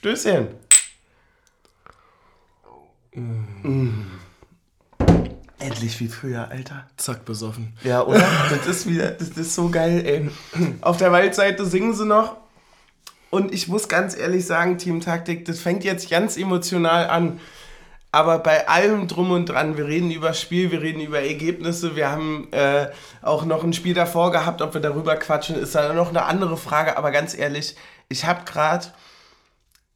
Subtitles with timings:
[0.00, 0.48] Stößchen.
[3.12, 4.06] Mm.
[5.58, 6.86] Endlich wie früher, Alter.
[6.96, 7.74] Zack, besoffen.
[7.84, 8.26] Ja, oder?
[8.48, 10.30] das ist wieder, das ist so geil, ey.
[10.80, 12.38] Auf der Waldseite singen sie noch.
[13.28, 17.38] Und ich muss ganz ehrlich sagen, Team Taktik, das fängt jetzt ganz emotional an.
[18.10, 22.10] Aber bei allem drum und dran, wir reden über Spiel, wir reden über Ergebnisse, wir
[22.10, 22.86] haben äh,
[23.20, 26.56] auch noch ein Spiel davor gehabt, ob wir darüber quatschen, ist da noch eine andere
[26.56, 26.96] Frage.
[26.96, 27.76] Aber ganz ehrlich,
[28.08, 28.86] ich habe gerade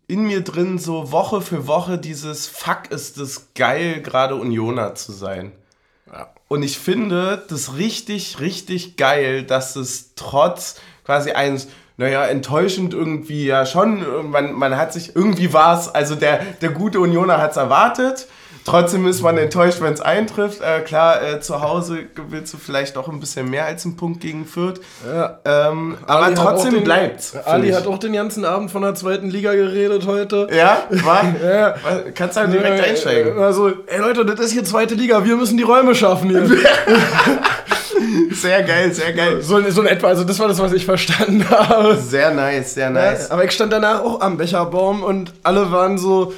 [0.07, 5.12] in mir drin so Woche für Woche dieses Fuck ist es geil, gerade Unioner zu
[5.12, 5.52] sein.
[6.12, 6.29] Ja.
[6.48, 13.46] Und ich finde das richtig, richtig geil, dass es trotz quasi eines, naja, enttäuschend irgendwie
[13.46, 17.52] ja schon, man, man hat sich, irgendwie war es, also der, der gute Unioner hat
[17.52, 18.29] es erwartet.
[18.64, 20.60] Trotzdem ist man enttäuscht, wenn es eintrifft.
[20.62, 21.98] Äh, klar, äh, zu Hause
[22.30, 24.80] willst du vielleicht auch ein bisschen mehr als einen Punkt gegen Fürth.
[25.06, 25.38] Ja.
[25.45, 27.37] Ähm, aber trotzdem den- bleibt's.
[27.45, 30.48] Ali hat auch den ganzen Abend von der zweiten Liga geredet heute.
[30.50, 31.24] Ja, war?
[31.45, 31.74] Ja.
[32.14, 33.38] Kannst du direkt Äh, einsteigen.
[33.38, 36.49] Also, ey Leute, das ist hier zweite Liga, wir müssen die Räume schaffen hier.
[38.32, 39.40] Sehr geil, sehr geil.
[39.40, 41.96] so, so in etwa, also das war das, was ich verstanden habe.
[41.96, 43.30] Sehr nice, sehr nice.
[43.30, 46.34] Aber ich stand danach auch am Becherbaum und alle waren so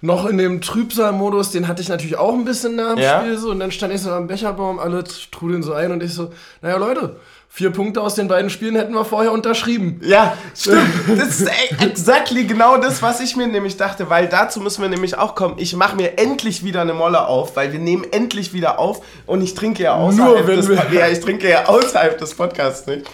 [0.00, 3.20] noch in dem Trübsal-Modus, den hatte ich natürlich auch ein bisschen nach dem Ja.
[3.20, 3.50] Spiel so.
[3.50, 6.30] Und dann stand ich so am Becherbaum, alle trudeln so ein und ich so,
[6.62, 7.16] naja Leute,
[7.48, 10.00] vier Punkte aus den beiden Spielen hätten wir vorher unterschrieben.
[10.04, 10.88] Ja, stimmt.
[11.18, 14.88] Das ist e- exactly genau das, was ich mir nämlich dachte, weil dazu müssen wir
[14.88, 15.54] nämlich auch kommen.
[15.58, 19.42] Ich mache mir endlich wieder eine Molle auf, weil wir nehmen endlich wieder auf und
[19.42, 23.06] ich trinke ja außerhalb wenn des ja, ich trinke ja außerhalb des Podcasts nicht.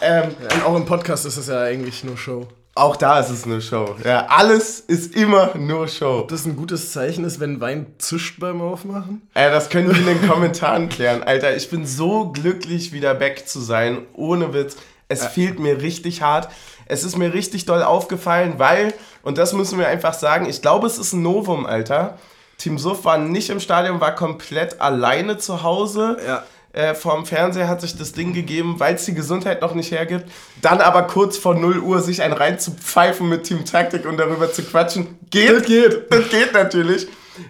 [0.00, 2.46] Ähm, Und auch im Podcast ist es ja eigentlich nur Show.
[2.76, 3.94] Auch da ist es nur Show.
[4.04, 6.26] Ja, alles ist immer nur Show.
[6.28, 9.22] Das ein gutes Zeichen ist, wenn Wein zischt beim Aufmachen.
[9.34, 11.22] Äh, das können wir in den Kommentaren klären.
[11.22, 13.98] Alter, ich bin so glücklich, wieder back zu sein.
[14.12, 14.76] Ohne Witz.
[15.06, 16.48] Es fehlt mir richtig hart.
[16.86, 20.86] Es ist mir richtig doll aufgefallen, weil, und das müssen wir einfach sagen, ich glaube,
[20.86, 22.18] es ist ein Novum, Alter.
[22.58, 26.16] Team Suff war nicht im Stadion, war komplett alleine zu Hause.
[26.26, 26.42] Ja.
[26.74, 30.24] Äh, vorm Fernseher hat sich das Ding gegeben, weil es die Gesundheit noch nicht hergibt.
[30.60, 34.62] Dann aber kurz vor 0 Uhr sich einen reinzupfeifen mit Team Taktik und darüber zu
[34.64, 35.18] quatschen.
[35.30, 36.02] Geht, Das geht.
[36.10, 37.06] Das geht natürlich.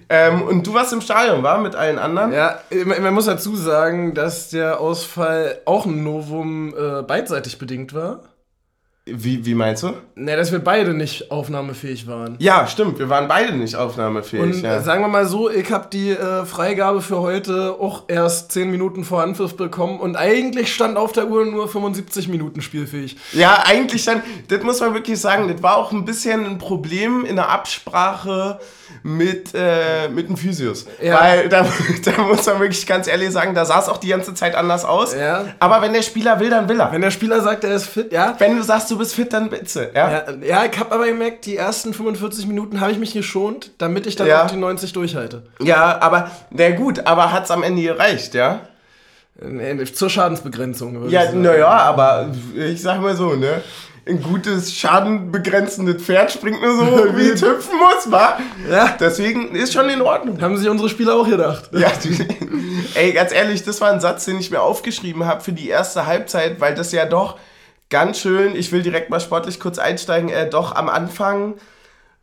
[0.09, 2.33] Ähm, und du warst im Stadion, war mit allen anderen?
[2.33, 7.95] Ja, man man muss dazu sagen, dass der Ausfall auch ein Novum äh, beidseitig bedingt
[7.95, 8.21] war.
[9.07, 9.93] Wie, wie meinst du?
[10.15, 12.37] Ne, dass wir beide nicht aufnahmefähig waren.
[12.39, 12.99] Ja, stimmt.
[12.99, 14.43] Wir waren beide nicht aufnahmefähig.
[14.43, 14.81] Und ja.
[14.81, 19.05] sagen wir mal so, ich habe die äh, Freigabe für heute auch erst 10 Minuten
[19.05, 23.19] vor Anpfiff bekommen und eigentlich stand auf der Uhr nur 75 Minuten spielfähig.
[23.33, 27.27] ja, eigentlich dann, das muss man wirklich sagen, das war auch ein bisschen ein Problem
[27.27, 28.59] in der Absprache
[29.03, 30.87] mit, äh, mit dem Physios.
[31.03, 31.21] Ja.
[31.21, 31.67] Weil da,
[32.05, 34.85] da muss man wirklich ganz ehrlich sagen, da sah es auch die ganze Zeit anders
[34.85, 35.15] aus.
[35.15, 35.47] Ja.
[35.59, 36.93] Aber wenn der Spieler will, dann will er.
[36.93, 38.35] Wenn der Spieler sagt, er ist fit, ja.
[38.39, 39.91] Wenn du sagst, du bist fit, dann bitte.
[39.95, 40.11] Ja.
[40.11, 44.07] Ja, ja ich habe aber gemerkt, die ersten 45 Minuten habe ich mich geschont, damit
[44.07, 45.43] ich dann auch die 90 durchhalte.
[45.61, 48.61] Ja, aber, na gut, aber hat es am Ende gereicht, ja?
[49.41, 51.09] Äh, Zur Schadensbegrenzung.
[51.09, 53.63] Ja, naja, aber ich sag mal so, ne?
[54.07, 56.85] Ein gutes, schadenbegrenzendes Pferd springt nur so,
[57.17, 58.39] wie es hüpfen muss, wa?
[58.71, 58.97] Ja.
[59.01, 60.41] Deswegen ist schon in Ordnung.
[60.43, 61.71] Haben sich unsere Spieler auch gedacht.
[61.73, 61.91] Ja,
[62.95, 66.07] ey, ganz ehrlich, das war ein Satz, den ich mir aufgeschrieben habe für die erste
[66.07, 67.39] Halbzeit, weil das ja doch
[67.89, 71.55] ganz schön, ich will direkt mal sportlich kurz einsteigen, äh, doch am Anfang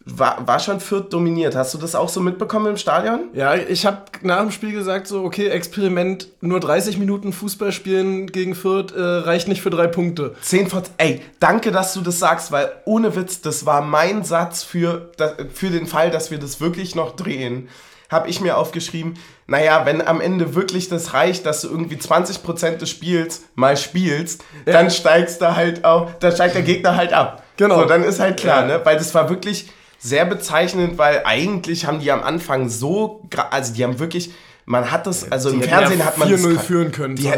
[0.05, 1.55] war, war schon Fürth dominiert.
[1.55, 3.25] Hast du das auch so mitbekommen im Stadion?
[3.33, 8.27] Ja, ich habe nach dem Spiel gesagt, so, okay, Experiment, nur 30 Minuten Fußball spielen
[8.27, 10.35] gegen Fürth äh, reicht nicht für drei Punkte.
[10.41, 14.63] 10 von Ey, danke, dass du das sagst, weil ohne Witz, das war mein Satz
[14.63, 15.11] für,
[15.53, 17.69] für den Fall, dass wir das wirklich noch drehen.
[18.09, 19.13] Habe ich mir aufgeschrieben,
[19.47, 24.43] naja, wenn am Ende wirklich das reicht, dass du irgendwie 20% des Spiels mal spielst,
[24.65, 27.43] dann steigst du halt auch, dann steigt der Gegner halt ab.
[27.55, 27.79] Genau.
[27.81, 28.77] So, dann ist halt klar, Ja.
[28.79, 28.81] ne?
[28.83, 29.69] Weil das war wirklich
[30.01, 34.31] sehr bezeichnend, weil eigentlich haben die am Anfang so, also die haben wirklich,
[34.65, 37.31] man hat das, also im hätten Fernsehen ja hat man 4-0 das führen können Die,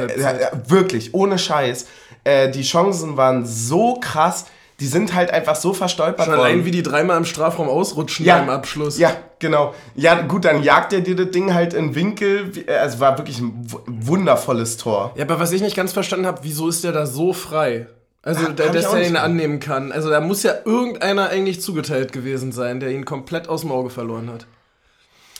[0.67, 1.85] wirklich, ohne Scheiß.
[2.23, 4.45] Äh, die Chancen waren so krass,
[4.79, 6.45] die sind halt einfach so verstolpert Schon worden.
[6.45, 8.97] allein wie die dreimal im Strafraum ausrutschen ja, beim Abschluss.
[8.97, 9.73] Ja, genau.
[9.95, 12.55] Ja, gut, dann jagt er dir das Ding halt in Winkel.
[12.55, 15.11] wie- äh, Also war wirklich ein wu- wundervolles Tor.
[15.15, 17.87] Ja, aber was ich nicht ganz verstanden habe, wieso ist der da so frei?
[18.23, 19.91] Also, Ah, der, dass er ihn annehmen kann.
[19.91, 23.89] Also, da muss ja irgendeiner eigentlich zugeteilt gewesen sein, der ihn komplett aus dem Auge
[23.89, 24.47] verloren hat.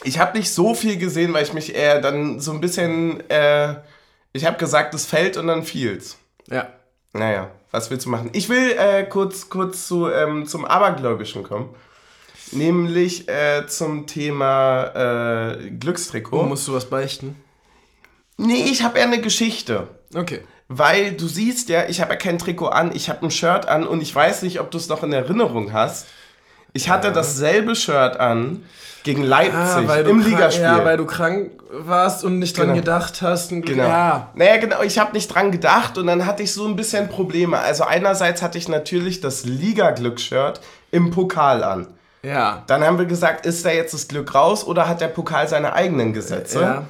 [0.03, 3.27] Ich habe nicht so viel gesehen, weil ich mich eher dann so ein bisschen.
[3.29, 3.75] Äh,
[4.33, 6.17] ich habe gesagt, es fällt und dann fiel's.
[6.49, 6.67] Ja.
[7.13, 8.31] Naja, was willst du machen?
[8.33, 11.69] Ich will äh, kurz, kurz zu, ähm, zum Abergläubischen kommen.
[12.51, 16.43] Nämlich äh, zum Thema äh, Glückstrikot.
[16.43, 17.35] Musst du was beichten?
[18.37, 19.87] Nee, ich habe eher eine Geschichte.
[20.13, 20.41] Okay.
[20.67, 23.85] Weil du siehst ja, ich habe ja kein Trikot an, ich habe ein Shirt an
[23.85, 26.07] und ich weiß nicht, ob du es noch in Erinnerung hast.
[26.73, 28.63] Ich hatte dasselbe Shirt an
[29.03, 30.63] gegen Leipzig Ah, weil du im Ligaspiel.
[30.63, 32.77] Ja, weil du krank warst und nicht dran Genau.
[32.79, 33.49] gedacht hast.
[33.49, 33.83] Genau.
[33.83, 34.29] Ja.
[34.33, 37.59] Naja, genau, ich habe nicht dran gedacht und dann hatte ich so ein bisschen Probleme.
[37.59, 40.61] Also einerseits hatte ich natürlich das Liga-Glück-Shirt
[40.91, 41.87] im Pokal an.
[42.23, 42.63] Ja.
[42.67, 45.73] Dann haben wir gesagt, ist da jetzt das Glück raus oder hat der Pokal seine
[45.73, 46.61] eigenen Gesetze?
[46.61, 46.83] Ja.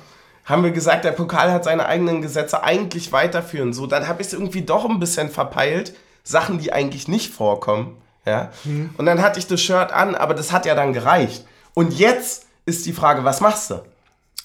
[0.45, 3.73] Haben wir gesagt, der Pokal hat seine eigenen Gesetze eigentlich weiterführen.
[3.73, 5.93] So, dann habe ich es irgendwie doch ein bisschen verpeilt.
[6.23, 7.97] Sachen, die eigentlich nicht vorkommen.
[8.25, 8.51] Ja.
[8.97, 11.45] Und dann hatte ich das Shirt an, aber das hat ja dann gereicht.
[11.73, 13.81] Und jetzt ist die Frage, was machst du?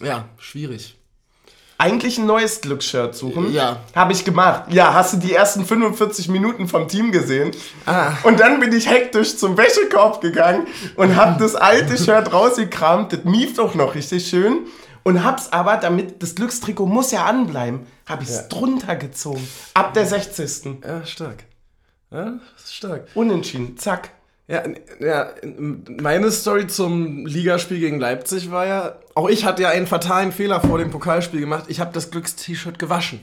[0.00, 0.96] Ja, schwierig.
[1.80, 3.52] Eigentlich ein neues Glücksshirt suchen.
[3.52, 3.76] Ja.
[3.94, 4.64] Habe ich gemacht.
[4.70, 7.52] Ja, hast du die ersten 45 Minuten vom Team gesehen?
[7.86, 8.14] Ah.
[8.24, 10.66] Und dann bin ich hektisch zum Wäschekorb gegangen
[10.96, 13.12] und habe das alte Shirt rausgekramt.
[13.12, 14.66] Das mief doch noch richtig schön.
[15.08, 19.48] Und hab's aber, damit das Glückstrikot muss ja anbleiben, habe ich es drunter gezogen.
[19.72, 20.82] Ab der 60.
[20.86, 21.44] Ja, stark.
[22.10, 23.06] Ja, stark.
[23.14, 23.78] Unentschieden.
[23.78, 24.10] Zack.
[24.48, 24.64] Ja,
[25.00, 25.30] ja,
[25.98, 30.60] meine Story zum Ligaspiel gegen Leipzig war ja, auch ich hatte ja einen fatalen Fehler
[30.60, 31.64] vor dem Pokalspiel gemacht.
[31.68, 33.20] Ich habe das Glückst-T-Shirt gewaschen.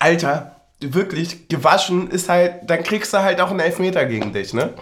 [0.00, 4.74] Alter, wirklich, gewaschen ist halt, dann kriegst du halt auch einen Elfmeter gegen dich, ne?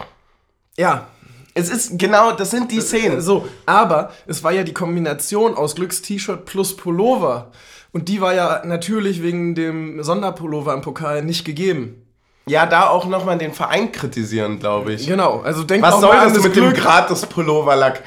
[0.77, 1.09] Ja,
[1.55, 3.21] Es ist genau, das sind die Szenen.
[3.21, 7.51] so, aber es war ja die Kombination aus Glückst-T-Shirt plus Pullover.
[7.91, 11.99] Und die war ja natürlich wegen dem Sonderpullover im Pokal nicht gegeben.
[12.47, 15.07] Ja, da auch nochmal den Verein kritisieren, glaube ich.
[15.07, 16.75] Genau, also denk Was auch soll mal an das mit dem Glück.
[16.81, 18.03] Gratis-Pulloverlack?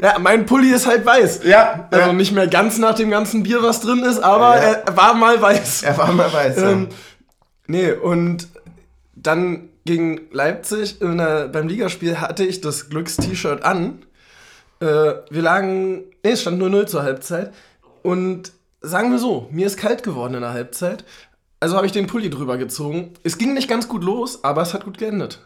[0.00, 1.42] Ja, mein Pulli ist halt weiß.
[1.44, 4.62] ja, Also äh, nicht mehr ganz nach dem ganzen Bier, was drin ist, aber Ja.
[4.86, 5.82] er war mal weiß.
[5.84, 6.56] er war mal weiß.
[6.56, 6.70] ja.
[6.70, 6.88] Ähm,
[7.68, 8.48] nee, und
[9.14, 14.04] dann gegen Leipzig der, beim Ligaspiel hatte ich das Glücks-T-Shirt an.
[14.80, 14.86] Äh,
[15.30, 17.52] wir lagen, nee, es stand 0-0 zur Halbzeit.
[18.02, 21.04] Und sagen wir so, mir ist kalt geworden in der Halbzeit.
[21.60, 23.14] Also habe ich den Pulli drüber gezogen.
[23.22, 25.40] Es ging nicht ganz gut los, aber es hat gut geendet.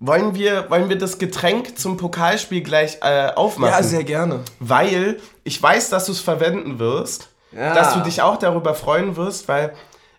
[0.00, 3.72] Wollen, wir, wollen wir das Getränk zum Pokalspiel gleich äh, aufmachen?
[3.72, 4.40] Ja, sehr gerne.
[4.58, 7.28] Weil ich weiß, dass du es verwenden wirst.
[7.52, 7.74] Ja.
[7.74, 9.74] Dass du dich auch darüber freuen wirst, weil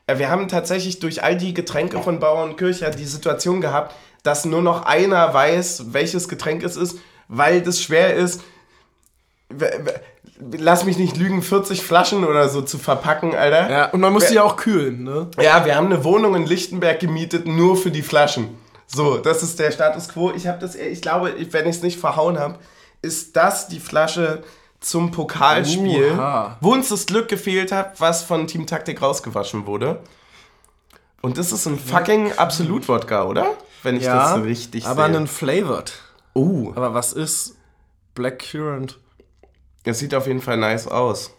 [0.08, 4.46] wir haben tatsächlich durch all die Getränke von Bauer und Kircher die Situation gehabt, dass
[4.46, 6.98] nur noch einer weiß, welches Getränk es ist,
[7.28, 8.42] weil das schwer ist.
[10.40, 13.70] Lass mich nicht lügen, 40 Flaschen oder so zu verpacken, Alter.
[13.70, 15.30] Ja, und man muss die ja auch kühlen, ne?
[15.40, 18.58] Ja, wir haben eine Wohnung in Lichtenberg gemietet, nur für die Flaschen.
[18.88, 20.32] So, das ist der Status quo.
[20.36, 22.60] Ich habe das, ich glaube, wenn ich es nicht verhauen habe,
[23.02, 24.44] ist das die Flasche
[24.84, 26.58] zum Pokalspiel, Oha.
[26.62, 30.02] wo uns das Glück gefehlt hat, was von Team Taktik rausgewaschen wurde.
[31.22, 33.56] Und das ist ein fucking Absolut-Wodka, oder?
[33.82, 35.16] Wenn ich das so richtig aber sehe.
[35.18, 35.94] einen Flavored.
[36.34, 37.56] Oh, Aber was ist
[38.16, 38.98] Black Currant?
[39.84, 41.32] das sieht auf jeden Fall nice aus.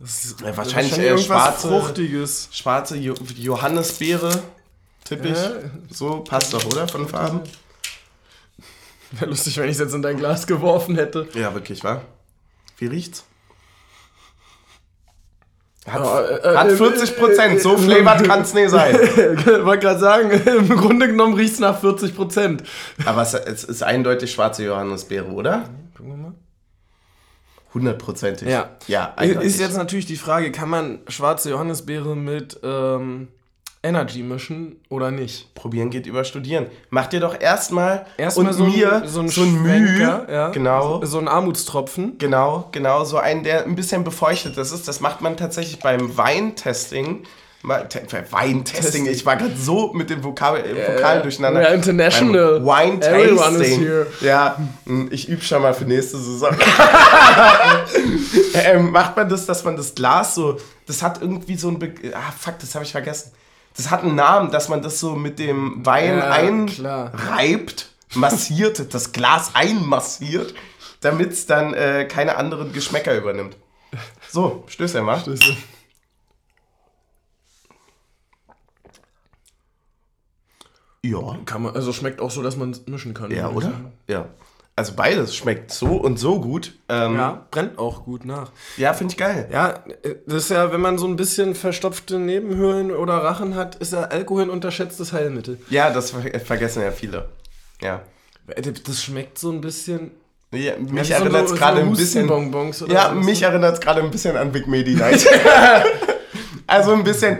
[0.00, 2.48] Das ist Ja, wahrscheinlich eher schwarze- Fruchtiges.
[2.50, 4.42] Schwarze jo Johannisbeere,
[5.04, 5.38] tippe ich.
[5.38, 5.50] Ja.
[5.90, 6.88] So, passt doch, oder?
[6.88, 7.40] Von Farben?
[9.12, 11.28] Wäre lustig, wenn ich es jetzt in dein Glas geworfen hätte.
[11.34, 12.02] Ja, wirklich, wa?
[12.84, 13.24] Wie riecht's?
[15.88, 18.94] Hat, Ja, äh, hat äh, 40 Prozent, so äh, flavored kann's nicht sein.
[19.16, 22.62] Ich wollte gerade sagen, im Grunde genommen riecht es nach 40 Prozent.
[23.06, 25.70] Aber es, es ist eindeutig schwarze Johannisbeere, oder?
[25.96, 26.34] Gucken wir mal.
[27.72, 28.48] Hundertprozentig.
[28.48, 28.76] Ja.
[28.86, 29.48] Ja, eindeutig.
[29.48, 33.28] Ist jetzt natürlich die Frage, kann man schwarze Johannisbeere mit ähm,
[33.84, 35.54] Energy mischen oder nicht?
[35.54, 36.66] Probieren geht über Studieren.
[36.90, 40.26] Mach dir doch erstmal Erstmal und so, mir ein, so ein, so ein Mühe.
[40.28, 40.48] Ja.
[40.48, 41.00] Genau.
[41.00, 42.18] So, so ein Armutstropfen.
[42.18, 44.88] Genau, genau, so einen, der ein bisschen befeuchtet das ist.
[44.88, 47.24] Das macht man tatsächlich beim Weintesting.
[47.66, 49.06] Weintesting, Testing.
[49.06, 51.62] ich war gerade so mit den Vokabel, äh, Vokalen durcheinander.
[51.62, 52.62] Ja, international.
[52.62, 53.88] Wine Tasting.
[54.20, 56.54] Ja, mh, ich übe schon mal für nächste Saison.
[58.54, 61.94] ähm, macht man das, dass man das Glas so, das hat irgendwie so ein, Be
[62.12, 63.32] ah fuck, das habe ich vergessen.
[63.76, 69.12] Das hat einen Namen, dass man das so mit dem Wein Ja, einreibt, massiert, das
[69.12, 70.54] Glas einmassiert,
[71.00, 73.56] damit es dann äh, keine anderen Geschmäcker übernimmt.
[74.30, 75.22] So, Stößchen mal.
[81.02, 81.38] Ja.
[81.44, 83.30] Kann man, also schmeckt auch so, dass man es mischen kann.
[83.30, 83.72] Ja, oder?
[84.08, 84.28] Ja.
[84.76, 86.74] Also beides schmeckt so und so gut.
[86.88, 88.50] Ähm, ja, Ja, brennt auch gut nach.
[88.92, 89.48] finde ich geil.
[89.52, 89.84] Ja,
[90.26, 94.00] das ist ja, wenn man so ein bisschen verstopfte Nebenhöhlen oder Rachen hat, ist ja
[94.02, 95.60] Alkohol ein unterschätztes Heilmittel.
[95.70, 97.28] Ja, das ver vergessen ja viele.
[97.80, 98.02] Ja.
[98.84, 100.10] Das schmeckt so ein bisschen.
[100.50, 102.28] ja mich so erinnert es so gerade ein bisschen.
[102.88, 103.14] Ja, so.
[103.14, 105.24] mich erinnert es gerade ein bisschen an Big Medi Night.
[106.66, 107.38] also ein bisschen.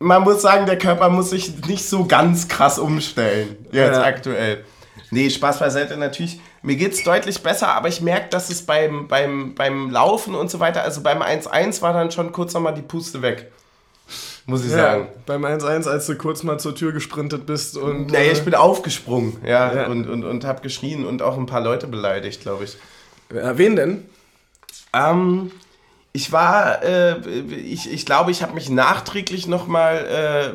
[0.00, 3.56] Man muss sagen, der Körper muss sich nicht so ganz krass umstellen.
[3.72, 4.02] Jetzt Ja.
[4.04, 4.64] aktuell.
[5.10, 6.38] Nee, Spaß beiseite natürlich.
[6.62, 10.50] Mir geht es deutlich besser, aber ich merke, dass es beim, beim, beim Laufen und
[10.50, 13.50] so weiter, also beim 1-1 war dann schon kurz nochmal die Puste weg.
[14.46, 15.08] muss ich ja, sagen.
[15.26, 18.10] Beim 1-1, als du kurz mal zur Tür gesprintet bist und.
[18.10, 19.86] Naja, ich bin aufgesprungen, ja, ja.
[19.86, 22.76] und, und, und hab geschrien und auch ein paar Leute beleidigt, glaube ich.
[23.32, 24.08] Ja, wen denn?
[24.92, 25.52] Ähm,
[26.18, 27.16] ich war, äh,
[27.54, 30.52] ich, ich glaube, ich habe mich nachträglich nochmal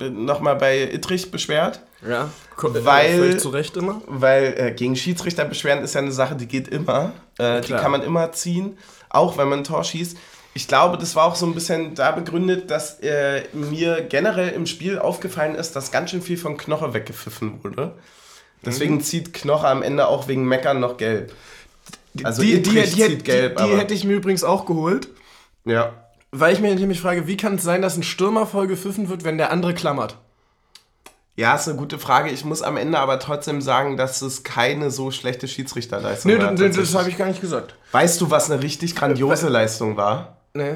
[0.00, 1.82] äh, noch bei Ittrich beschwert.
[2.04, 4.02] Ja, weil, zu Recht immer.
[4.08, 7.12] Weil äh, gegen Schiedsrichter beschweren ist ja eine Sache, die geht immer.
[7.38, 8.76] Äh, die kann man immer ziehen,
[9.08, 10.16] auch wenn man ein Tor schießt.
[10.54, 14.66] Ich glaube, das war auch so ein bisschen da begründet, dass äh, mir generell im
[14.66, 17.94] Spiel aufgefallen ist, dass ganz schön viel von Knoche weggepfiffen wurde.
[18.66, 19.02] Deswegen mhm.
[19.02, 21.32] zieht Knoche am Ende auch wegen Meckern noch gelb.
[22.24, 25.08] Also die, die, die, die, gelb, die, hätte ich mir übrigens auch geholt.
[25.64, 25.92] Ja.
[26.30, 29.24] Weil ich mir nämlich frage, wie kann es sein, dass ein Stürmer voll gepfiffen wird,
[29.24, 30.16] wenn der andere klammert?
[31.36, 32.30] Ja, ist eine gute Frage.
[32.30, 36.50] Ich muss am Ende aber trotzdem sagen, dass es keine so schlechte Schiedsrichterleistung nee, war.
[36.50, 37.76] Nee, das habe ich gar nicht gesagt.
[37.92, 40.38] Weißt du, was eine richtig grandiose Leistung war?
[40.52, 40.74] Nee.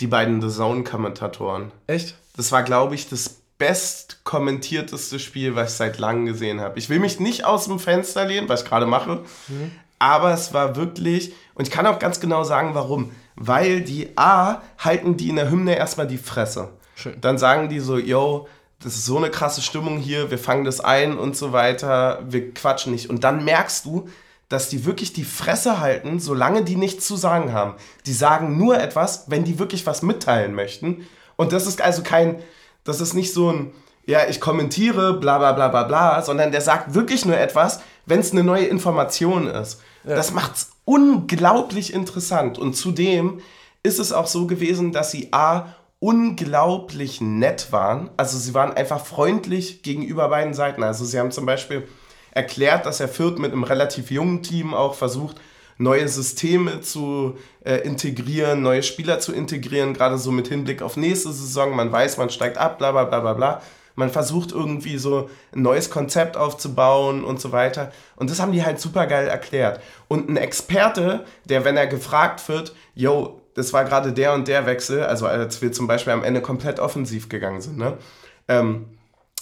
[0.00, 1.72] Die beiden The Zone-Kommentatoren.
[1.86, 2.16] Echt?
[2.36, 6.78] Das war, glaube ich, das best kommentierteste Spiel, was ich seit langem gesehen habe.
[6.78, 9.72] Ich will mich nicht aus dem Fenster lehnen, was ich gerade mache, mhm.
[9.98, 13.12] Aber es war wirklich, und ich kann auch ganz genau sagen, warum.
[13.36, 16.70] Weil die A halten die in der Hymne erstmal die Fresse.
[16.94, 17.20] Schön.
[17.20, 18.48] Dann sagen die so, yo,
[18.82, 22.52] das ist so eine krasse Stimmung hier, wir fangen das ein und so weiter, wir
[22.54, 23.10] quatschen nicht.
[23.10, 24.08] Und dann merkst du,
[24.48, 27.74] dass die wirklich die Fresse halten, solange die nichts zu sagen haben.
[28.06, 31.06] Die sagen nur etwas, wenn die wirklich was mitteilen möchten.
[31.36, 32.36] Und das ist also kein,
[32.84, 33.72] das ist nicht so ein,
[34.06, 38.20] ja, ich kommentiere, bla bla bla bla bla, sondern der sagt wirklich nur etwas, wenn
[38.20, 39.80] es eine neue Information ist.
[40.04, 40.16] Ja.
[40.16, 42.58] Das macht's unglaublich interessant.
[42.58, 43.40] Und zudem
[43.82, 48.10] ist es auch so gewesen, dass sie A unglaublich nett waren.
[48.16, 50.82] Also sie waren einfach freundlich gegenüber beiden Seiten.
[50.82, 51.86] Also sie haben zum Beispiel
[52.30, 55.36] erklärt, dass er Fürth mit einem relativ jungen Team auch versucht,
[55.76, 61.32] neue Systeme zu äh, integrieren, neue Spieler zu integrieren, gerade so mit Hinblick auf nächste
[61.32, 61.74] Saison.
[61.74, 63.62] Man weiß, man steigt ab, bla bla bla bla bla.
[63.98, 67.90] Man versucht irgendwie so ein neues Konzept aufzubauen und so weiter.
[68.14, 69.80] Und das haben die halt super geil erklärt.
[70.06, 74.66] Und ein Experte, der, wenn er gefragt wird, yo, das war gerade der und der
[74.66, 77.98] Wechsel, also als wir zum Beispiel am Ende komplett offensiv gegangen sind, ne?
[78.46, 78.86] Ähm,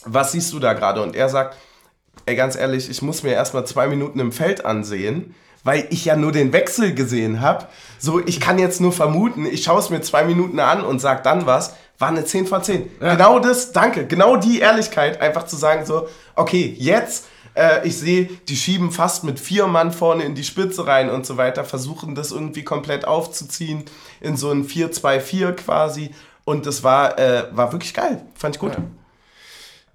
[0.07, 1.03] was siehst du da gerade?
[1.03, 1.55] Und er sagt,
[2.25, 5.35] ey, ganz ehrlich, ich muss mir erstmal zwei Minuten im Feld ansehen,
[5.67, 7.67] weil ich ja nur den Wechsel gesehen habe.
[7.99, 11.25] So, ich kann jetzt nur vermuten, ich schaue es mir zwei Minuten an und sag
[11.25, 11.75] dann was.
[11.99, 12.89] War eine 10 von 10.
[13.01, 13.15] Ja.
[13.15, 14.07] Genau das, danke.
[14.07, 19.25] Genau die Ehrlichkeit, einfach zu sagen so, okay, jetzt äh, ich sehe, die schieben fast
[19.25, 23.05] mit vier Mann vorne in die Spitze rein und so weiter, versuchen das irgendwie komplett
[23.05, 23.85] aufzuziehen
[24.21, 26.11] in so ein 4-2-4 quasi.
[26.45, 28.23] Und das war, äh, war wirklich geil.
[28.35, 28.75] Fand ich gut.
[28.75, 28.85] Ja.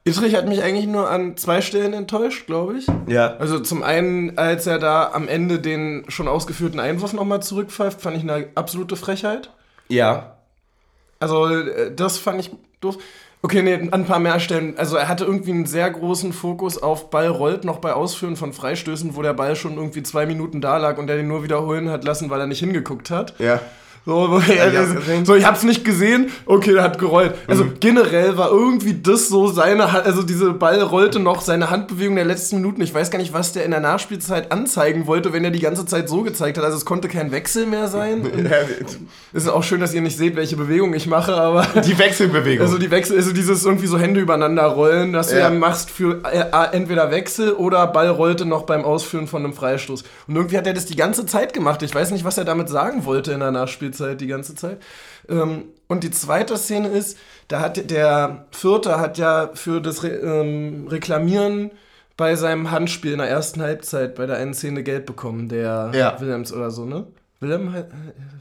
[0.03, 2.87] Itrich hat mich eigentlich nur an zwei Stellen enttäuscht, glaube ich.
[3.07, 3.35] Ja.
[3.37, 8.17] Also zum einen, als er da am Ende den schon ausgeführten Einwurf nochmal zurückpfeift, fand
[8.17, 9.51] ich eine absolute Frechheit.
[9.89, 10.37] Ja.
[11.19, 12.97] Also äh, das fand ich doof.
[13.43, 14.77] Okay, nee, an ein paar mehr Stellen.
[14.77, 18.53] Also er hatte irgendwie einen sehr großen Fokus auf Ball rollt noch bei Ausführen von
[18.53, 21.89] Freistößen, wo der Ball schon irgendwie zwei Minuten da lag und er den nur wiederholen
[21.89, 23.39] hat lassen, weil er nicht hingeguckt hat.
[23.39, 23.59] Ja.
[24.03, 27.35] So, ja, ich so, ich hab's nicht gesehen, okay, der hat gerollt.
[27.45, 27.73] Also mhm.
[27.79, 32.55] generell war irgendwie das so seine, also diese Ball rollte noch seine Handbewegung der letzten
[32.55, 32.81] Minuten.
[32.81, 35.85] Ich weiß gar nicht, was der in der Nachspielzeit anzeigen wollte, wenn er die ganze
[35.85, 36.65] Zeit so gezeigt hat.
[36.65, 38.25] Also es konnte kein Wechsel mehr sein.
[39.33, 41.67] es ist auch schön, dass ihr nicht seht, welche Bewegung ich mache, aber.
[41.85, 42.65] Die Wechselbewegung.
[42.65, 46.21] Also die Wechsel, also dieses irgendwie so Hände übereinander rollen, dass du ja machst für
[46.23, 50.03] äh, entweder Wechsel oder Ball rollte noch beim Ausführen von einem Freistoß.
[50.27, 51.83] Und irgendwie hat er das die ganze Zeit gemacht.
[51.83, 53.90] Ich weiß nicht, was er damit sagen wollte in der Nachspielzeit.
[53.91, 54.81] Spielzeit die ganze Zeit.
[55.29, 57.17] Ähm, und die zweite Szene ist,
[57.47, 61.71] da hat der Vierte hat ja für das Re ähm, Reklamieren
[62.17, 66.19] bei seinem Handspiel in der ersten Halbzeit bei der einen Szene Geld bekommen, der ja.
[66.21, 67.07] Willems oder so, ne?
[67.39, 67.73] Willem,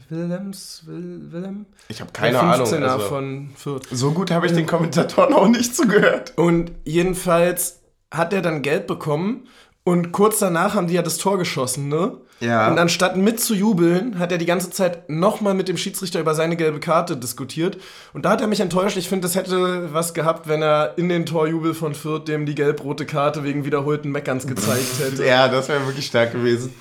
[0.09, 1.65] Willems, Will, Willem?
[1.87, 2.71] Ich habe keine Ahnung.
[2.83, 3.87] Also, von Fürth.
[3.91, 6.33] So gut habe ich den Kommentatoren auch nicht zugehört.
[6.35, 7.79] Und jedenfalls
[8.11, 9.47] hat er dann Geld bekommen
[9.83, 12.17] und kurz danach haben die ja das Tor geschossen, ne?
[12.41, 12.67] Ja.
[12.69, 16.79] Und anstatt mitzujubeln, hat er die ganze Zeit nochmal mit dem Schiedsrichter über seine gelbe
[16.79, 17.77] Karte diskutiert.
[18.13, 18.97] Und da hat er mich enttäuscht.
[18.97, 22.55] Ich finde, das hätte was gehabt, wenn er in den Torjubel von Fürth dem die
[22.55, 25.25] gelb-rote Karte wegen wiederholten Meckerns gezeigt hätte.
[25.25, 26.73] ja, das wäre wirklich stark gewesen.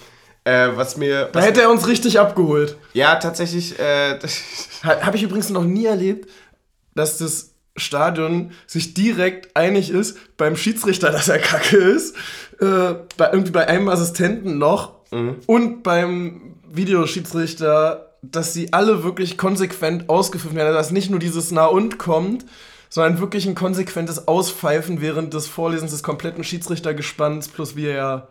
[0.45, 1.29] Äh, was mir.
[1.33, 2.77] Da hätte er uns richtig abgeholt.
[2.95, 3.79] Ja, tatsächlich.
[3.79, 4.19] Äh,
[4.83, 6.31] Habe ich übrigens noch nie erlebt,
[6.95, 12.17] dass das Stadion sich direkt einig ist beim Schiedsrichter, dass er kacke ist,
[12.61, 15.37] äh, bei, irgendwie bei einem Assistenten noch mhm.
[15.47, 21.67] und beim Videoschiedsrichter, dass sie alle wirklich konsequent ausgeführt werden, dass nicht nur dieses Na
[21.67, 22.45] und kommt,
[22.89, 28.29] sondern wirklich ein konsequentes Auspfeifen während des Vorlesens des kompletten Schiedsrichtergespanns plus wie er.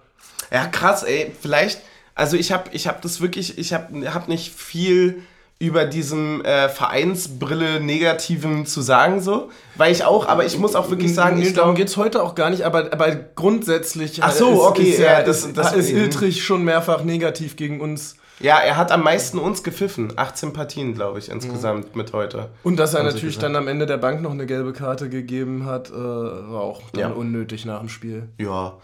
[0.52, 1.32] Ja, krass, ey.
[1.42, 1.82] Vielleicht,
[2.14, 5.24] also ich habe ich hab das wirklich, ich habe hab nicht viel
[5.62, 9.50] über diesem äh, Vereinsbrille Negativen zu sagen, so.
[9.76, 12.24] Weil ich auch, aber ich muss auch wirklich sagen, nee, ich darum geht es heute
[12.24, 15.74] auch gar nicht, aber, aber grundsätzlich Ach so, okay, ist, ja, ja, das- das, das-
[15.76, 18.16] ist Iltrich schon mehrfach negativ gegen uns.
[18.40, 20.14] Ja, er hat am meisten uns gepfiffen.
[20.16, 22.48] 18 Partien, glaube ich, insgesamt mit heute.
[22.64, 25.90] Und dass er natürlich dann am Ende der Bank noch eine gelbe Karte gegeben hat,
[25.90, 27.10] äh, war auch dann Ja.
[27.10, 28.30] unnötig nach dem Spiel.
[28.38, 28.78] Ja,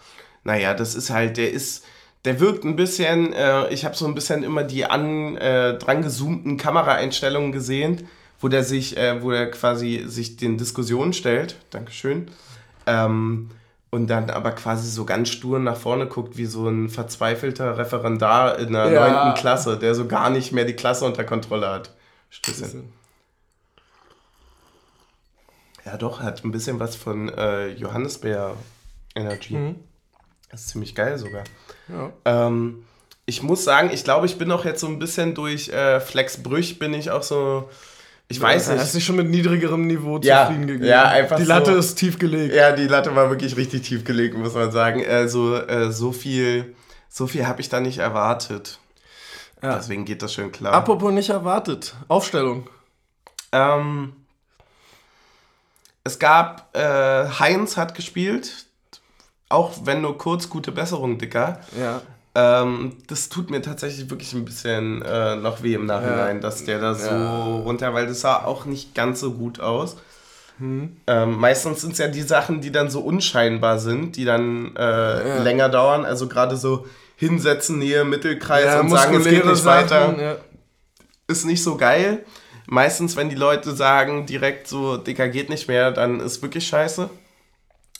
[0.44, 1.84] naja, das ist halt, der ist,
[2.26, 6.02] der wirkt ein bisschen, äh, ich habe so ein bisschen immer die an, äh, dran
[6.02, 8.08] gezoomten Kameraeinstellungen gesehen,
[8.40, 12.26] wo der sich, äh, wo er quasi sich den Diskussionen stellt, Dankeschön,
[12.86, 13.50] ähm,
[13.90, 18.58] und dann aber quasi so ganz stur nach vorne guckt, wie so ein verzweifelter Referendar
[18.58, 19.08] in der Ja.
[19.08, 21.94] neunten Klasse, der so gar nicht mehr die Klasse unter Kontrolle hat.
[22.28, 22.92] Stößchen.
[25.84, 28.56] Ja, doch, hat ein bisschen was von äh, Johannisbeer
[29.14, 29.76] Energy.
[30.50, 31.44] Das ist ziemlich geil sogar.
[31.88, 32.12] Ja.
[32.24, 32.84] Ähm,
[33.26, 36.42] ich muss sagen, ich glaube, ich bin auch jetzt so ein bisschen durch äh, Flex
[36.42, 37.68] Brüch, bin ich auch so.
[38.28, 38.86] Ich weiß hat nicht.
[38.90, 40.84] sich schon mit niedrigerem Niveau Ja, zufrieden gegeben.
[40.86, 41.78] ja, einfach Die Latte so.
[41.78, 42.54] ist tief gelegt.
[42.54, 45.04] Ja, die Latte war wirklich richtig tief gelegt, muss man sagen.
[45.08, 46.74] Also, äh, so viel,
[47.08, 48.80] so viel habe ich da nicht erwartet.
[49.62, 49.76] Ja.
[49.76, 50.72] Deswegen geht das schön klar.
[50.72, 51.94] Apropos nicht erwartet.
[52.08, 52.68] Aufstellung.
[53.52, 54.12] Ähm,
[56.04, 58.65] es gab, äh, Heinz hat gespielt,
[59.48, 61.60] auch wenn nur kurz, gute Besserung, Dicker.
[61.80, 62.00] Ja.
[62.34, 66.42] Ähm, das tut mir tatsächlich wirklich ein bisschen äh, noch weh im Nachhinein, Ja.
[66.42, 67.44] dass der da so Ja.
[67.60, 69.96] runter, weil das sah auch nicht ganz so gut aus.
[70.58, 70.96] Hm.
[71.06, 74.80] Ähm, meistens sind es ja die Sachen, die dann so unscheinbar sind, die dann äh,
[75.28, 75.42] Ja.
[75.42, 76.04] länger dauern.
[76.04, 76.86] Also gerade so
[77.16, 80.36] hinsetzen, Nähe, Mittelkreis und sagen, es geht nicht weiter Sachen, Ja.
[81.28, 82.24] ist nicht so geil.
[82.68, 87.08] Meistens, wenn die Leute sagen direkt so, Dicker geht nicht mehr, dann ist wirklich scheiße.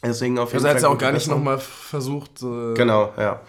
[0.07, 0.79] Deswegen auf jeden Also hat Fall.
[0.79, 2.43] es auch gute gar nicht nochmal versucht.
[2.43, 3.41] Äh, Genau, ja.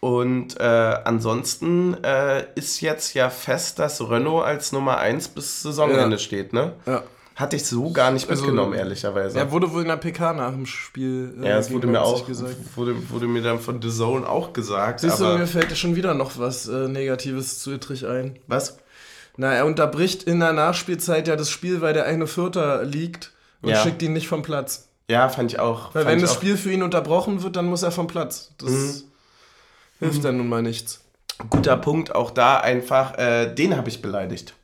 [0.00, 0.62] Und äh,
[1.04, 6.18] ansonsten äh, ist jetzt ja fest, dass Renault als Nummer 1 bis Saisonende Ja.
[6.18, 6.72] steht, ne?
[6.86, 7.02] Ja.
[7.36, 9.38] Hatte ich so gar nicht Also, mitgenommen, ehrlicherweise.
[9.38, 11.34] Er wurde wohl in der PK nach dem Spiel.
[11.42, 12.54] äh, ja, es wurde mir auch, gesagt.
[12.76, 15.00] wurde, wurde mir dann von The Zone auch gesagt.
[15.00, 18.38] Siehst du, aber mir fällt schon wieder noch was äh, Negatives zu Ittrich ein.
[18.46, 18.78] was?
[19.36, 23.70] Na, er unterbricht in der Nachspielzeit ja das Spiel, weil der eine Vierter liegt und
[23.70, 23.76] Ja.
[23.76, 24.88] schickt ihn nicht vom Platz.
[25.10, 25.94] Ja, fand ich auch.
[25.94, 26.36] Weil wenn das auch.
[26.36, 28.52] Spiel für ihn unterbrochen wird, dann muss er vom Platz.
[28.58, 29.02] Das Mhm.
[29.98, 31.00] hilft dann nun mal nichts.
[31.50, 34.54] Guter Punkt, auch da einfach, äh, den habe ich beleidigt.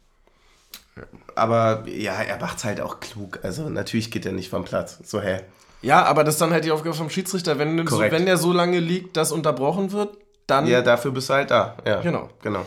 [1.34, 3.40] Aber ja, er macht's halt auch klug.
[3.42, 4.98] Also natürlich geht er nicht vom Platz.
[5.04, 5.40] So, hä?
[5.82, 7.58] Ja, aber das ist dann halt die Aufgabe vom Schiedsrichter.
[7.58, 10.66] Wenn, so, wenn der so lange liegt, dass unterbrochen wird, dann.
[10.66, 11.76] Ja, dafür bist du halt da.
[11.84, 12.30] Ja, Genau.
[12.42, 12.64] Genau.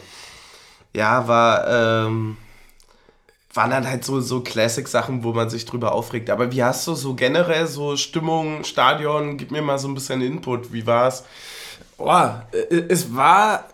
[0.95, 1.67] Ja, war,
[2.07, 2.37] ähm,
[3.53, 6.29] waren dann halt so, so Classic-Sachen, wo man sich drüber aufregt.
[6.29, 9.37] Aber wie hast du so generell so Stimmung, Stadion?
[9.37, 10.71] Gib mir mal so ein bisschen Input.
[10.71, 11.23] Wie war's?
[11.97, 13.65] Boah, äh, es war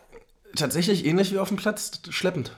[0.56, 2.52] tatsächlich ähnlich wie auf dem Platz, schleppend.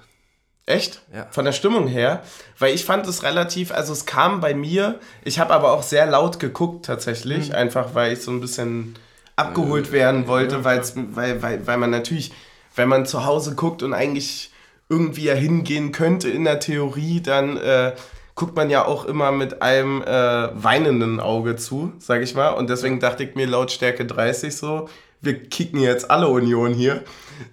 [0.67, 1.01] Echt?
[1.13, 1.27] Ja.
[1.31, 2.21] Von der Stimmung her?
[2.59, 6.05] Weil ich fand es relativ, also es kam bei mir, ich habe aber auch sehr
[6.05, 8.95] laut geguckt tatsächlich, einfach weil ich so ein bisschen
[9.37, 12.33] abgeholt werden wollte, weil's, weil, weil, weil man natürlich,
[12.75, 14.51] wenn man zu Hause guckt und eigentlich
[14.89, 17.93] irgendwie ja hingehen könnte in der Theorie, dann äh,
[18.35, 20.07] guckt man ja auch immer mit einem äh,
[20.53, 22.49] weinenden Auge zu, sag ich mal.
[22.49, 24.87] Und deswegen dachte ich mir Lautstärke 30 so,
[25.21, 27.03] wir kicken jetzt alle Union hier.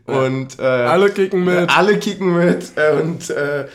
[0.07, 1.77] Und äh, Alle kicken mit.
[1.77, 2.73] alle kicken mit.
[3.01, 3.67] Und äh,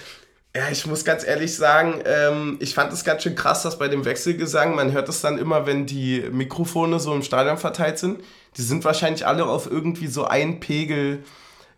[0.56, 3.88] ja, ich muss ganz ehrlich sagen, ähm, ich fand es ganz schön krass, dass bei
[3.88, 8.22] dem Wechselgesang, man hört es dann immer, wenn die Mikrofone so im Stadion verteilt sind.
[8.58, 11.24] Die sind wahrscheinlich alle auf irgendwie so ein Pegel,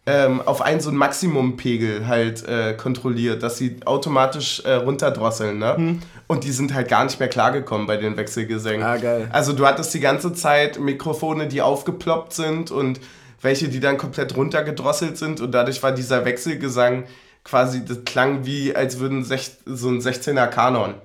[0.08, 5.60] ähm, auf einen so einen Maximumpegel halt äh, kontrolliert, dass sie automatisch äh, runterdrosseln.
[5.60, 6.00] Ne?
[6.28, 8.84] Und die sind halt gar nicht mehr klargekommen bei den Wechselgesängen.
[8.86, 9.30] Ah, geil.
[9.32, 13.00] Also du hattest die ganze Zeit Mikrofone, die aufgeploppt sind und
[13.42, 17.06] welche, die dann komplett runtergedrosselt sind und dadurch war dieser Wechselgesang
[17.44, 20.96] quasi, das klang wie, als würden sech, so ein 16er Kanon.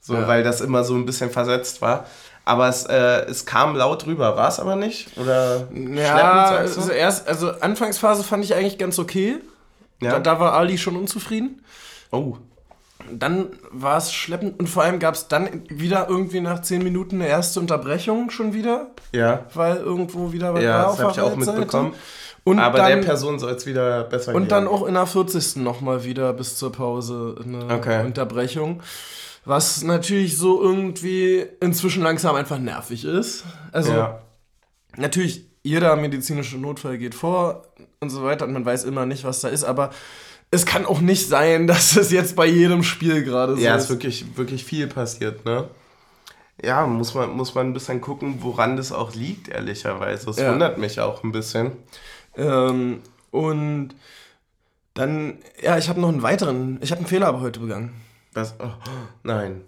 [0.00, 0.28] So, Ja.
[0.28, 2.06] weil das immer so ein bisschen versetzt war.
[2.48, 5.10] Aber es, äh, es kam laut rüber, war es aber nicht?
[5.18, 9.36] Oder Ja, also erst, also Anfangsphase fand ich eigentlich ganz okay.
[10.00, 10.12] ja?
[10.12, 11.62] Da, da war Ali schon unzufrieden.
[12.10, 12.36] oh,
[13.12, 17.16] Dann war es schleppend und vor allem gab es dann wieder irgendwie nach 10 Minuten
[17.16, 19.44] eine erste Unterbrechung schon wieder, ja.
[19.52, 21.92] weil irgendwo wieder was Ja, war das habe ich auch mitbekommen.
[22.44, 24.48] Und aber dann, der Person soll es wieder besser Und gehen.
[24.48, 25.56] dann auch in der 40.
[25.56, 28.06] nochmal wieder bis zur Pause eine Okay.
[28.06, 28.80] Unterbrechung.
[29.48, 33.44] Was natürlich so irgendwie inzwischen langsam einfach nervig ist.
[33.72, 34.20] Also Ja.
[34.98, 37.64] natürlich, jeder medizinische Notfall geht vor
[38.00, 39.88] und so weiter und man weiß immer nicht, was da ist, aber
[40.50, 43.84] es kann auch nicht sein, dass es jetzt bei jedem Spiel gerade so Ja, ist
[43.84, 43.88] ist.
[43.90, 45.68] wirklich, wirklich viel passiert, ne?
[46.62, 50.26] Ja, muss man, muss man ein bisschen gucken, woran das auch liegt, ehrlicherweise.
[50.26, 50.50] Das Ja.
[50.52, 51.72] wundert mich auch ein bisschen.
[52.36, 53.94] Ähm, und
[54.94, 57.92] Dann, ja, ich habe noch einen weiteren, ich habe einen Fehler aber heute begangen.
[58.38, 58.54] Was?
[58.60, 58.70] Oh,
[59.22, 59.62] nein.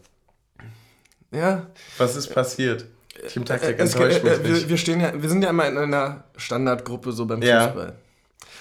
[1.32, 1.66] Ja.
[1.98, 2.86] Was ist passiert?
[3.28, 6.24] Teamtaktik Es, enttäuscht mich äh, wir, wir, stehen ja, wir sind ja immer in einer
[6.36, 7.66] Standardgruppe so beim Ja.
[7.68, 7.94] Fußball.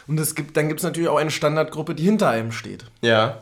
[0.07, 2.85] Und es gibt, dann gibt es natürlich auch eine Standardgruppe, die hinter einem steht.
[3.01, 3.37] Ja.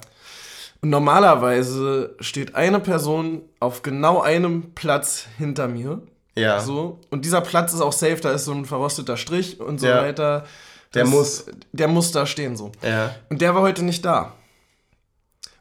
[0.82, 6.02] Und normalerweise steht eine Person auf genau einem Platz hinter mir.
[6.36, 6.60] Ja.
[6.60, 7.00] So.
[7.10, 10.04] Und dieser Platz ist auch safe, da ist so ein verrosteter Strich und so Ja.
[10.04, 10.46] weiter.
[10.94, 11.46] Der Das- muss.
[11.72, 12.72] Der muss da stehen so.
[12.84, 13.16] Ja.
[13.30, 14.34] Und der war heute nicht da.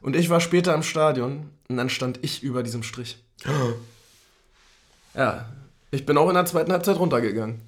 [0.01, 3.17] Und ich war später im Stadion und dann stand ich über diesem Strich.
[5.15, 5.45] Ja,
[5.91, 7.61] ich bin auch in der zweiten Halbzeit runtergegangen.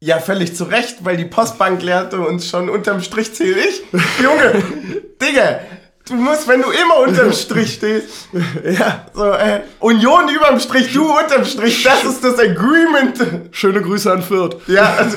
[0.00, 3.82] Ja, völlig zu Recht, weil die Postbank lehrte uns schon unterm Strich zähl ich.
[4.22, 4.62] Junge,
[5.22, 5.60] Digga,
[6.06, 8.28] du musst, wenn du immer unterm Strich stehst,
[8.64, 13.54] ja, so, äh, Union überm Strich, du unterm Strich, das ist das Agreement.
[13.54, 14.56] Schöne Grüße an Fürth.
[14.68, 15.16] Ja, also,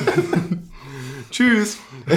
[1.30, 1.76] tschüss.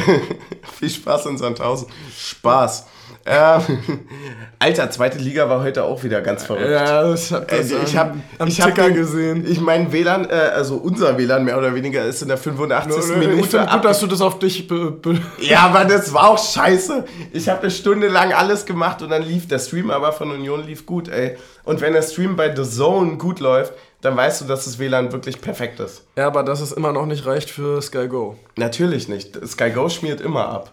[0.79, 1.87] Viel Spaß in Sandhausen.
[2.17, 2.85] Spaß.
[3.25, 3.61] Ähm,
[4.59, 6.69] Alter, zweite Liga war heute auch wieder ganz verrückt.
[6.69, 9.45] Ja, ich hab das Also ich am, habe am ich hab den- gesehen.
[9.49, 13.03] Ich mein WLAN, äh, also unser WLAN mehr oder weniger ist in der 85.
[13.11, 13.81] ich Minute finde ab.
[13.81, 14.67] gut, dass du das auf dich...
[15.39, 17.05] Ja, aber das war auch scheiße.
[17.31, 20.65] Ich habe eine Stunde lang alles gemacht und dann lief der Stream aber von Union
[20.65, 21.37] lief gut, ey.
[21.63, 23.73] Und wenn der Stream bei The Zone gut läuft,
[24.03, 26.03] dann weißt du, dass das WLAN wirklich perfekt ist.
[26.17, 28.37] ja, aber dass es immer noch nicht reicht für Sky Go.
[28.57, 29.39] Natürlich nicht.
[29.47, 30.71] Sky Go schmiert immer ab.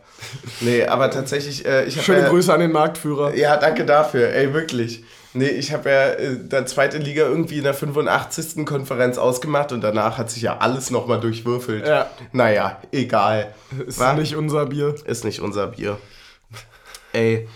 [0.60, 3.34] Nee, aber tatsächlich, äh, ich habe Schöne ja, Grüße an den Marktführer.
[3.34, 5.04] Ja, danke dafür, ey, wirklich.
[5.32, 8.66] Nee, ich habe ja äh, dann zweite Liga irgendwie in der 85.
[8.66, 11.86] Konferenz ausgemacht und danach hat sich ja alles nochmal durchwürfelt.
[11.86, 12.10] Ja.
[12.32, 13.54] Naja, egal.
[13.86, 14.14] Ist Wa?
[14.14, 14.96] nicht unser Bier.
[15.04, 15.98] Ist nicht unser Bier.
[17.12, 17.48] Ey,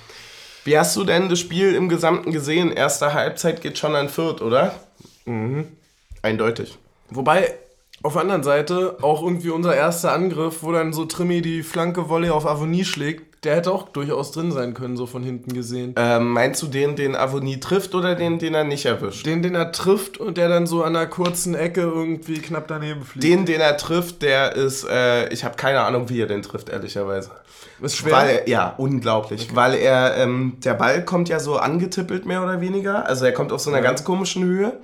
[0.63, 2.71] wie hast du denn das Spiel im Gesamten gesehen?
[2.71, 4.75] Erste Halbzeit geht schon an Fürth, oder?
[5.25, 5.67] Mhm.
[6.23, 6.79] Eindeutig.
[7.11, 7.55] Wobei,
[8.03, 12.09] auf der anderen Seite, auch irgendwie unser erster Angriff, wo dann so Trimmi die flanke
[12.09, 15.95] Volley auf Avonie schlägt, der hätte auch durchaus drin sein können, so von hinten gesehen.
[15.97, 19.27] Ähm, meinst du den, den Avonie trifft oder den, den er nicht erwischt?
[19.27, 23.03] Den, den er trifft und der dann so an einer kurzen Ecke irgendwie knapp daneben
[23.05, 23.25] fliegt.
[23.25, 26.69] Den, den er trifft, der ist, äh, ich habe keine Ahnung, wie er den trifft,
[26.71, 27.31] ehrlicherweise.
[27.83, 28.13] ist schwer.
[28.13, 29.55] Weil ja, unglaublich.
[29.55, 33.07] Weil er, ähm, der Ball kommt ja so angetippelt, mehr oder weniger.
[33.07, 34.79] Also er kommt auf so einer ganz komischen Höhe.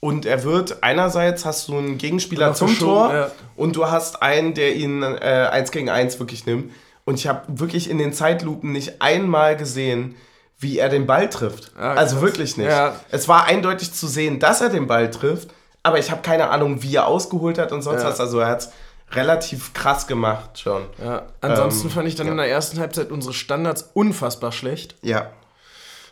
[0.00, 3.30] Und er wird, einerseits hast du einen Gegenspieler zum verschoben, Tor ja.
[3.56, 6.72] und du hast einen, der ihn äh, eins gegen eins wirklich nimmt.
[7.04, 10.14] Und ich habe wirklich in den Zeitlupen nicht einmal gesehen,
[10.60, 11.72] wie er den Ball trifft.
[11.76, 12.68] Ah, also wirklich nicht.
[12.68, 12.94] Ja.
[13.10, 15.48] Es war eindeutig zu sehen, dass er den Ball trifft,
[15.82, 18.08] aber ich habe keine Ahnung, wie er ausgeholt hat und sonst Ja.
[18.08, 18.20] was.
[18.20, 18.70] Also er hat es
[19.12, 20.82] relativ krass gemacht schon.
[21.02, 21.22] ja.
[21.40, 22.32] Ansonsten Ähm, fand ich dann ja.
[22.32, 24.96] in der ersten Halbzeit unsere Standards unfassbar schlecht.
[25.02, 25.30] Ja.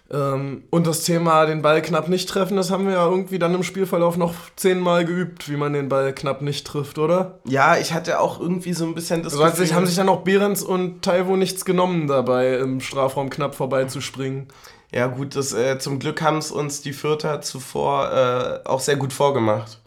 [0.09, 3.55] Ähm, und das Thema den Ball knapp nicht treffen, das haben wir ja irgendwie dann
[3.55, 7.41] im Spielverlauf noch zehnmal geübt, wie man den Ball knapp nicht trifft, oder?
[7.45, 10.09] Ja, ich hatte auch irgendwie so ein bisschen das Also hat sich, haben sich dann
[10.09, 14.47] auch Behrens und Taiwo nichts genommen dabei, im Strafraum knapp vorbeizuspringen.
[14.93, 18.97] Ja gut, das, äh, zum Glück haben es uns die Vierter zuvor äh, auch sehr
[18.97, 19.81] gut vorgemacht,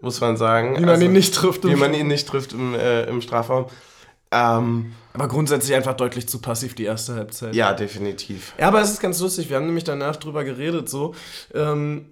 [0.00, 0.76] muss man sagen.
[0.76, 1.64] Wie man Also, ihn nicht trifft.
[1.64, 3.66] im Wie man ihn nicht trifft im, äh, im Strafraum.
[4.30, 7.54] Ähm, Aber grundsätzlich einfach deutlich zu passiv die erste Halbzeit.
[7.54, 8.52] ja, definitiv.
[8.58, 9.48] Ja, aber es ist ganz lustig.
[9.48, 11.14] Wir haben nämlich danach drüber geredet so.
[11.54, 12.06] Ähm,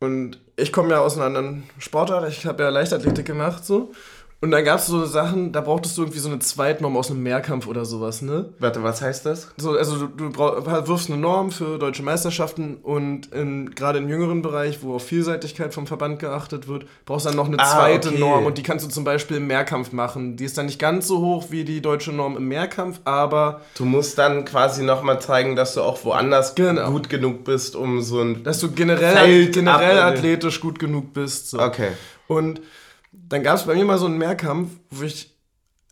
[0.00, 2.28] und ich komme ja aus einer anderen Sportart.
[2.28, 3.92] Ich habe ja Leichtathletik gemacht so.
[4.42, 7.22] Und dann gab es so Sachen, da brauchtest du irgendwie so eine Zweitnorm aus einem
[7.22, 8.52] Mehrkampf oder sowas, ne?
[8.58, 9.52] Warte, was heißt das?
[9.56, 13.28] So, also du, du wirfst eine Norm für deutsche Meisterschaften und
[13.76, 17.60] gerade im jüngeren Bereich, wo auf Vielseitigkeit vom Verband geachtet wird, brauchst dann noch eine
[17.60, 18.18] Ah, zweite okay.
[18.18, 20.34] Norm und die kannst du zum Beispiel im Mehrkampf machen.
[20.36, 23.84] Die ist dann nicht ganz so hoch wie die deutsche Norm im Mehrkampf, aber Du
[23.84, 26.90] musst dann quasi nochmal zeigen, dass du auch woanders Genau.
[26.90, 28.42] gut genug bist, um so ein...
[28.42, 31.50] dass du generell, Feld generell athletisch gut genug bist.
[31.50, 31.60] So.
[31.60, 31.92] Okay.
[32.26, 32.60] Und
[33.32, 35.34] dann gab es bei mir mal so einen Mehrkampf, wo ich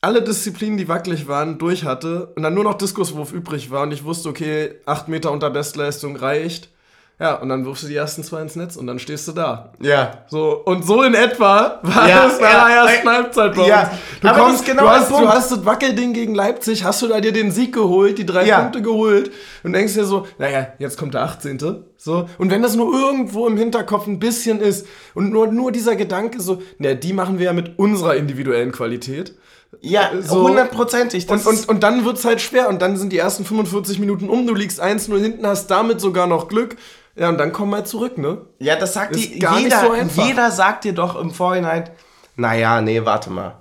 [0.02, 3.92] alle Disziplinen, die wackelig waren, durch hatte und dann nur noch Diskuswurf übrig war und
[3.92, 6.70] ich wusste, okay, 8 Meter unter Bestleistung reicht.
[7.20, 9.72] Ja, und dann wirfst du die ersten zwei ins Netz und dann stehst du da.
[9.78, 10.24] Ja.
[10.28, 13.90] So, und so in etwa war Ja, das nach der ersten äh, Halbzeit bei ja.
[14.22, 17.20] Du, aber kommst, genau du, hast, du hast das Wackelding gegen Leipzig, hast du da
[17.20, 18.60] dir den Sieg geholt, die drei Ja.
[18.60, 19.30] Punkte geholt
[19.62, 21.58] und denkst dir so, naja, jetzt kommt der 18.
[21.98, 25.96] So, und wenn das nur irgendwo im Hinterkopf ein bisschen ist und nur, nur dieser
[25.96, 29.34] Gedanke so, na, die machen wir ja mit unserer individuellen Qualität.
[29.82, 30.48] Ja, So.
[30.48, 31.28] hundertprozentig.
[31.28, 34.46] Und, und, und dann wird's halt schwer und dann sind die ersten 45 Minuten um,
[34.46, 36.76] du liegst 1-0 hinten, hast damit sogar noch Glück.
[37.16, 38.38] Ja, und dann komm mal zurück, ne?
[38.58, 41.90] Ja, das sagt Ist die, gar nicht jeder, so jeder sagt dir doch im Vorhinein,
[42.36, 43.56] naja, nee, warte mal.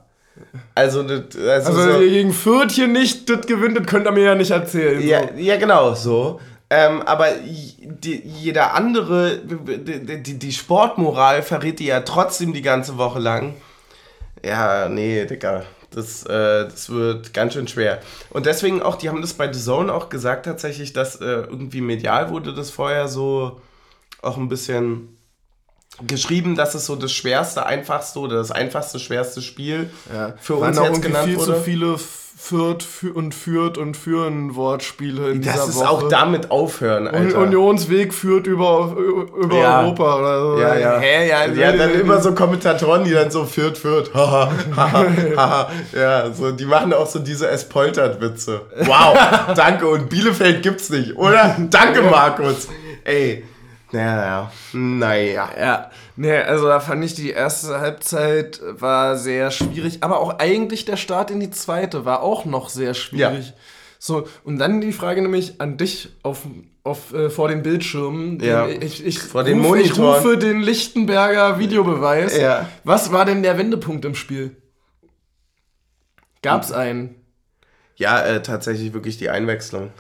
[0.76, 4.36] Also, das, also, Also so, gegen Fürtchen nicht das gewinnt, das könnt ihr mir ja
[4.36, 5.02] nicht erzählen.
[5.06, 5.34] ja, so.
[5.38, 6.40] ja, genau, so.
[6.70, 12.98] Ähm, aber die, jeder andere, die, die, die Sportmoral verrät dir ja trotzdem die ganze
[12.98, 13.56] Woche lang.
[14.46, 15.64] Ja, nee, Digga.
[15.92, 18.00] Das, äh, das wird ganz schön schwer.
[18.30, 21.82] Und deswegen auch, die haben das bei The Zone auch gesagt tatsächlich, dass äh, irgendwie
[21.82, 23.60] medial wurde das vorher so
[24.22, 25.18] auch ein bisschen
[26.06, 30.34] geschrieben, dass es so das schwerste, einfachste oder das einfachste, schwerste Spiel Ja.
[30.40, 31.56] für Waren uns jetzt genannt viel wurde.
[31.56, 31.98] zu viele
[32.42, 35.90] Führt und führt und führen Wortspiele in das dieser ist Woche.
[35.90, 37.40] auch damit aufhören, Un- Alter.
[37.40, 38.96] Unionsweg führt über,
[39.38, 39.82] über Ja.
[39.82, 40.60] Europa oder so.
[40.62, 41.00] Ja, ja.
[41.00, 44.12] Hä, ja, ja, dann immer so Kommentatoren, die dann so führt, führt.
[45.94, 48.62] Ja, so, die machen auch so diese Espoltert-Witze.
[48.86, 49.18] Wow,
[49.56, 49.88] danke.
[49.88, 51.56] Und Bielefeld gibt's nicht, oder?
[51.70, 52.68] Danke, Markus.
[53.04, 53.44] Ey,
[53.92, 55.50] naja, naja.
[55.60, 60.86] Ja, nee, also da fand ich die erste Halbzeit war sehr schwierig, aber auch eigentlich
[60.86, 63.48] der Start in die zweite war auch noch sehr schwierig.
[63.48, 63.54] Ja.
[64.02, 66.44] So, und dann die Frage nämlich an dich auf,
[66.84, 68.40] auf, äh, vor den Bildschirmen.
[68.42, 70.24] Ja, Ich, ich, vor den rufe, ich Monitoren.
[70.24, 72.38] rufe den Lichtenberger Videobeweis.
[72.38, 72.70] Ja.
[72.86, 74.56] Was war denn der Wendepunkt im Spiel?
[76.42, 77.16] Gab's einen?
[77.98, 79.92] Ja, äh, tatsächlich wirklich die Einwechslung.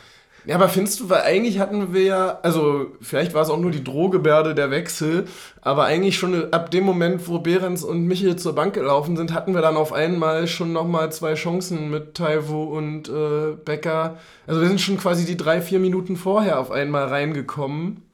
[0.49, 3.69] Ja, aber findest du, weil eigentlich hatten wir ja, also vielleicht war es auch nur
[3.69, 5.25] die Drohgebärde der Wechsel,
[5.61, 9.53] aber eigentlich schon ab dem Moment, wo Behrens und Michel zur Bank gelaufen sind, hatten
[9.53, 14.17] wir dann auf einmal schon nochmal zwei Chancen mit Taiwo und äh, Becker.
[14.47, 18.08] Also wir sind schon quasi die drei, vier Minuten vorher auf einmal reingekommen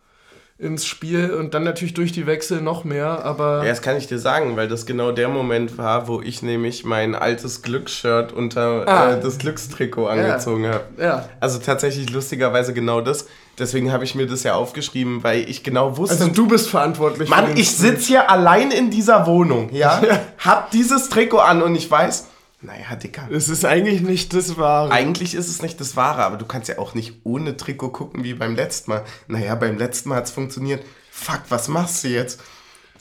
[0.58, 4.08] ins Spiel und dann natürlich durch die Wechsel noch mehr, aber Ja, das kann ich
[4.08, 8.88] dir sagen, weil das genau der Moment war, wo ich nämlich mein altes Glücksshirt unter
[8.88, 9.12] Ah.
[9.16, 10.84] äh, das Glückstrikot angezogen habe.
[10.98, 11.28] ja.
[11.42, 13.28] Also tatsächlich lustigerweise genau das.
[13.60, 16.16] Deswegen habe ich mir das ja aufgeschrieben, weil ich genau wusste.
[16.24, 17.28] Also du bist verantwortlich.
[17.30, 20.02] Mann, ich sitze hier allein in dieser Wohnung, ja?
[20.38, 22.28] Hab dieses Trikot an und ich weiß,
[22.62, 23.28] naja, Dicker.
[23.32, 24.92] Es ist eigentlich nicht das Wahre.
[24.92, 28.24] Eigentlich ist es nicht das Wahre, aber du kannst ja auch nicht ohne Trikot gucken
[28.24, 29.06] wie beim letzten Mal.
[29.28, 30.84] Naja, beim letzten Mal hat es funktioniert.
[31.12, 32.42] Fuck, was machst du jetzt?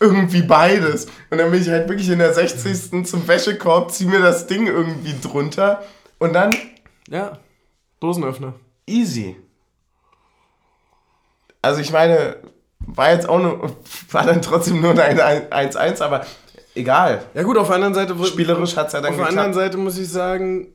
[0.00, 1.06] Irgendwie beides.
[1.30, 3.06] Und dann bin ich halt wirklich in der 60.
[3.06, 5.82] zum Wäschekorb, zieh mir das Ding irgendwie drunter
[6.18, 6.54] und dann
[7.08, 7.38] ja.
[8.00, 8.54] Dosenöffner.
[8.86, 9.36] easy.
[11.62, 12.36] Also ich meine,
[12.80, 13.76] war jetzt auch nur,
[14.10, 16.26] war dann trotzdem nur ein 1-1, aber
[16.74, 17.22] egal.
[17.34, 18.14] Ja gut, auf der anderen Seite...
[18.26, 19.46] Spielerisch hat es ja dann Auf der geklappt.
[19.46, 20.68] anderen Seite muss ich sagen,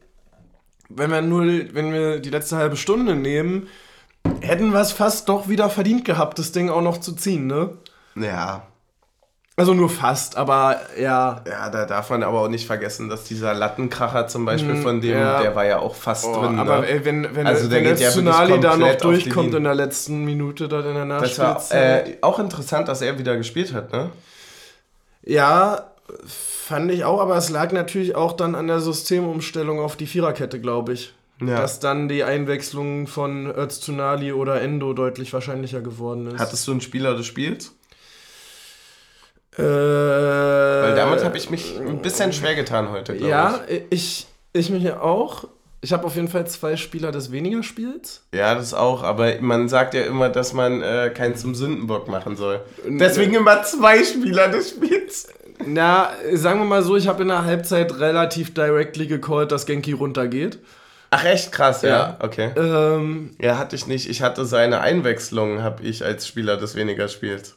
[0.89, 3.67] wenn wir nur, wenn wir die letzte halbe Stunde nehmen,
[4.41, 7.71] hätten wir es fast doch wieder verdient gehabt, das Ding auch noch zu ziehen, ne?
[8.15, 8.63] Ja,
[9.55, 11.41] Also nur fast, aber ja.
[11.47, 15.17] Ja, da darf man aber auch nicht vergessen, dass dieser Lattenkracher zum Beispiel von dem,
[15.19, 15.41] ja.
[15.41, 16.57] der war ja auch fast Oh, drin.
[16.59, 16.87] aber ne?
[16.87, 20.23] ey, wenn, wenn, Also der wenn der wirklich Tsunali da noch durchkommt in der letzten
[20.25, 22.07] Minute dort in der das war Nachspielzeit.
[22.07, 24.09] äh, auch interessant, dass er wieder gespielt hat, ne?
[25.23, 25.91] Ja,
[26.25, 30.59] fand ich auch, aber es lag natürlich auch dann an der Systemumstellung auf die Viererkette,
[30.59, 31.13] glaube ich.
[31.41, 31.61] Ja.
[31.61, 36.39] Dass dann die Einwechslung von Öztunali oder Endo deutlich wahrscheinlicher geworden ist.
[36.39, 37.73] Hattest du einen Spieler des Spiels?
[39.57, 44.69] Äh, Weil damit habe ich mich ein bisschen schwer getan heute, glaube Ja, ich, ich
[44.69, 45.47] mich ja auch.
[45.81, 48.23] Ich habe auf jeden Fall zwei Spieler des weniger Spiels.
[48.33, 52.35] Ja, das auch, aber man sagt ja immer, dass man äh, keinen zum Sündenbock machen
[52.35, 52.61] soll.
[52.85, 55.29] Deswegen immer zwei Spieler des Spiels.
[55.65, 59.93] Na, sagen wir mal so, ich habe in der Halbzeit relativ directly gecallt, dass Genki
[59.93, 60.59] runtergeht.
[61.11, 61.89] Ach, echt krass, ja.
[61.89, 62.17] Ja.
[62.19, 62.51] Okay.
[62.55, 64.09] Ähm, Ja, hatte ich nicht.
[64.09, 67.55] Ich hatte seine Einwechslung, habe ich als Spieler des weniger Spiels.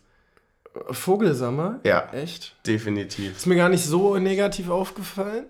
[0.91, 1.81] Vogelsammer?
[1.85, 2.09] Ja.
[2.13, 2.55] Echt?
[2.67, 3.37] Definitiv.
[3.37, 5.45] Ist mir gar nicht so negativ aufgefallen.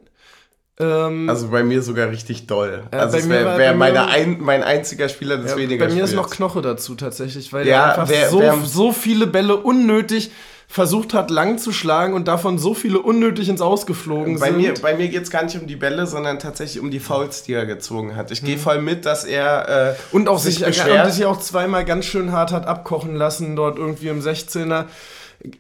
[0.78, 2.84] Ähm, Also bei mir sogar richtig doll.
[2.92, 6.04] Ja, also es wäre wär meine ein, mein einziger Spieler des ja, weniger bei mir
[6.04, 6.22] ist Spiels.
[6.26, 10.30] noch Knoche dazu tatsächlich, weil Ja, er einfach wer- so, wer- so viele Bälle unnötig
[10.68, 14.56] versucht hat, lang zu schlagen und davon so viele unnötig ins Ausgeflogen Bei sind.
[14.56, 17.42] mir, bei mir geht es gar nicht um die Bälle, sondern tatsächlich um die Fouls,
[17.42, 18.30] die er gezogen hat.
[18.30, 18.46] Ich Hm.
[18.46, 21.04] gehe voll mit, dass er äh, Und auch sich, beschwert.
[21.04, 24.86] und sich auch zweimal ganz schön hart hat abkochen lassen, dort irgendwie im 16er.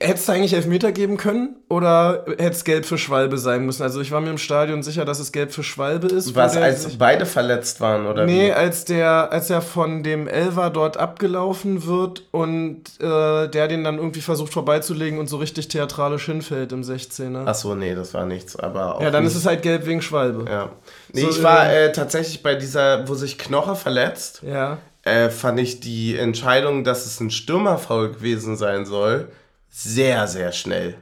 [0.00, 3.82] Hättest du eigentlich Elfmeter geben können oder hätte es gelb für Schwalbe sein müssen?
[3.82, 6.36] Also ich war mir im Stadion sicher, dass es gelb für Schwalbe ist.
[6.36, 8.52] Was, als sich- beide verletzt waren, oder Nee, wie?
[8.52, 13.96] als der, als er von dem Elver dort abgelaufen wird und äh, der den dann
[13.98, 17.44] irgendwie versucht vorbeizulegen und so richtig theatralisch hinfällt im 16er.
[17.46, 18.54] Achso, nee, das war nichts.
[18.54, 19.32] Aber ja, dann nicht.
[19.32, 20.48] ist es halt gelb wegen Schwalbe.
[20.48, 20.68] Ja.
[21.12, 24.78] Nee, So, ich war äh, äh, tatsächlich bei dieser, wo sich Knoche verletzt, Ja.
[25.02, 29.26] äh, fand ich die Entscheidung, dass es ein Stürmerfoul gewesen sein soll,
[29.72, 30.94] sehr, sehr schnell.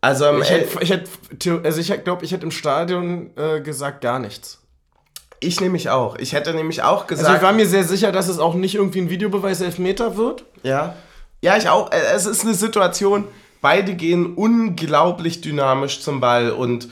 [0.00, 4.00] Also am Ich hätte, ich hätte, also ich glaube, ich hätte im Stadion äh, gesagt
[4.00, 4.62] gar nichts.
[5.40, 6.16] ich nämlich auch.
[6.16, 7.28] Ich hätte nämlich auch gesagt.
[7.28, 10.44] Also ich war mir sehr sicher, dass es auch nicht irgendwie ein Videobeweis Elfmeter wird.
[10.62, 10.94] Ja.
[11.42, 11.92] Ja, ich auch.
[11.92, 13.24] Äh, Es ist eine Situation,
[13.60, 16.88] beide gehen unglaublich dynamisch zum Ball und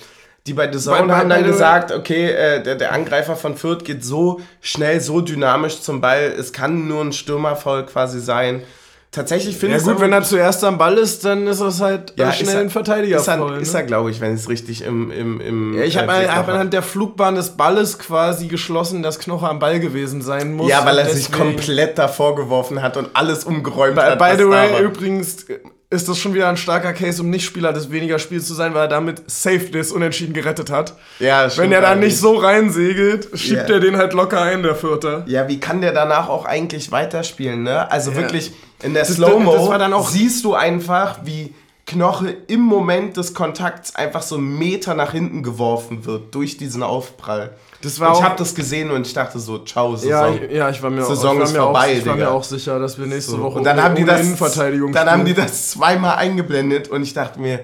[0.46, 4.02] die bei The Zone haben dann gesagt, okay, äh, der, der Angreifer von Fürth geht
[4.04, 8.62] so schnell, so dynamisch zum Ball, es kann nur ein Stürmerfoul quasi sein.
[9.10, 12.12] Tatsächlich finde Ja ich gut, wenn er zuerst am Ball ist, dann ist das halt
[12.18, 13.16] ja, äh, schnell er, ein Verteidiger.
[13.16, 13.62] Ist er, ne?
[13.62, 15.10] er glaube ich, wenn es richtig im.
[15.10, 19.18] im, im ja, ich habe äh, hab anhand der Flugbahn des Balles quasi geschlossen, dass
[19.18, 20.68] Knoche am Ball gewesen sein muss.
[20.68, 24.18] Ja, weil er sich komplett davor geworfen hat und alles umgeräumt By, hat.
[24.18, 25.46] by the way, übrigens
[25.90, 28.82] ist das schon wieder ein starker Case, um Nicht-Spieler des weniger Spiels zu sein, weil
[28.82, 30.92] er damit safe das Unentschieden gerettet hat.
[31.18, 33.74] Ja, Wenn er da nicht so reinsegelt, schiebt Ja.
[33.76, 35.24] er den halt locker ein, der Vierter.
[35.26, 37.90] Ja, wie kann der danach auch eigentlich weiterspielen, ne?
[37.90, 38.18] Also Ja.
[38.18, 41.54] wirklich in der Slow-Mo siehst du einfach, wie
[41.86, 46.82] Knoche im Moment des Kontakts einfach so einen Meter nach hinten geworfen wird durch diesen
[46.82, 47.52] Aufprall.
[47.80, 50.10] Das war ich habe das gesehen und ich dachte so, ciao, Saison.
[50.10, 52.16] Ja, ich, ja, ich war mir, Saison ich war ist mir, vorbei, auch, ich war
[52.16, 53.40] mir auch sicher, dass wir nächste So.
[53.40, 57.14] Woche und dann haben die das, Innenverteidigung dann haben die das zweimal eingeblendet und ich
[57.14, 57.60] dachte mir,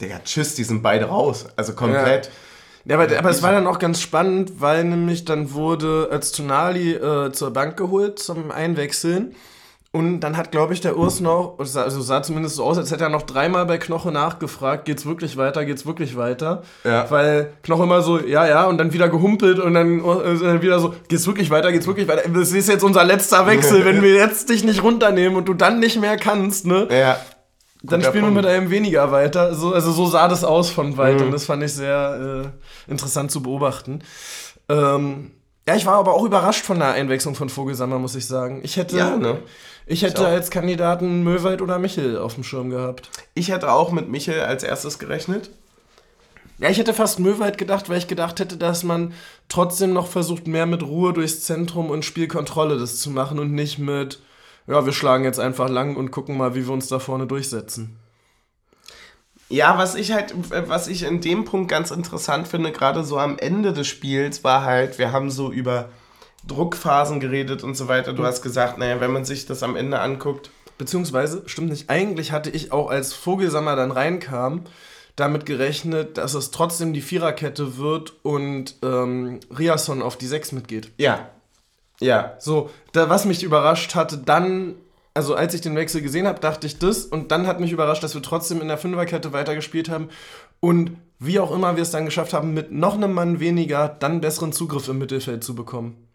[0.00, 1.46] Digga, tschüss, die sind beide raus.
[1.56, 2.30] Also komplett.
[2.84, 6.92] Ja, aber, aber es war dann auch ganz spannend, weil nämlich dann wurde als Tonali
[6.92, 9.34] äh, zur Bank geholt zum Einwechseln.
[9.98, 13.04] Und dann hat, glaube ich, der Urs noch, also sah zumindest so aus, als hätte
[13.04, 16.62] er noch dreimal bei Knoche nachgefragt, geht's wirklich weiter, geht's wirklich weiter?
[16.84, 17.10] Ja.
[17.10, 20.94] Weil Knoche immer so, ja, ja, und dann wieder gehumpelt und dann äh, wieder so,
[21.08, 22.28] geht's wirklich weiter, geht's wirklich weiter?
[22.28, 25.80] Das ist jetzt unser letzter Wechsel, wenn wir jetzt dich nicht runternehmen und du dann
[25.80, 26.86] nicht mehr kannst, ne?
[26.90, 27.16] Ja.
[27.82, 28.42] Dann Guter spielen wir Punkt.
[28.42, 29.54] mit einem weniger weiter.
[29.54, 31.26] So, also so sah das aus von weit Mhm.
[31.26, 32.52] und das fand ich sehr
[32.88, 34.00] äh, interessant zu beobachten.
[34.68, 35.30] Ähm,
[35.68, 38.60] ja, ich war aber auch überrascht von der Einwechslung von Vogelsammer, muss ich sagen.
[38.62, 39.38] Ich hätte, Ja, ne?
[39.88, 40.30] Ich hätte auch.
[40.30, 43.10] als Kandidaten Möwald oder Michel auf dem Schirm gehabt.
[43.34, 45.50] Ich hätte auch mit Michel als erstes gerechnet.
[46.58, 49.14] Ja, ich hätte fast Möwald gedacht, weil ich gedacht hätte, dass man
[49.48, 53.78] trotzdem noch versucht, mehr mit Ruhe durchs Zentrum und Spielkontrolle das zu machen und nicht
[53.78, 54.20] mit,
[54.66, 57.96] ja, wir schlagen jetzt einfach lang und gucken mal, wie wir uns da vorne durchsetzen.
[59.48, 63.38] Ja, was ich halt, was ich in dem Punkt ganz interessant finde, gerade so am
[63.38, 65.88] Ende des Spiels, war halt, wir haben so über
[66.48, 68.12] Druckphasen geredet und so weiter.
[68.12, 72.30] Du hast gesagt, naja, wenn man sich das am Ende anguckt, Beziehungsweise, stimmt nicht, eigentlich
[72.30, 74.62] hatte ich auch als Vogelsammer dann reinkam,
[75.16, 80.92] damit gerechnet, dass es trotzdem die Viererkette wird und ähm, Riasson auf die Sechs mitgeht.
[80.96, 81.30] ja,
[82.00, 84.76] ja, So, da, was mich überrascht hatte, dann,
[85.14, 88.04] also als ich den Wechsel gesehen habe, dachte ich das und dann hat mich überrascht,
[88.04, 90.08] dass wir trotzdem in der Fünferkette weitergespielt haben
[90.60, 94.20] und wie auch immer wir es dann geschafft haben, mit noch einem Mann weniger dann
[94.20, 96.07] besseren Zugriff im Mittelfeld zu bekommen.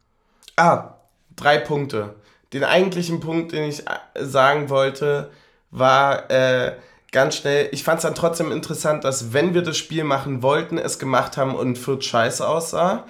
[0.56, 0.96] Ah,
[1.36, 2.16] drei Punkte.
[2.54, 5.32] Den eigentlichen Punkt, den ich äh, sagen wollte,
[5.72, 6.74] war äh,
[7.12, 7.70] ganz schnell.
[7.72, 11.38] Ich fand es dann trotzdem interessant, dass wenn wir das Spiel machen wollten, es gemacht
[11.38, 13.06] haben und Fürth scheiße aussah.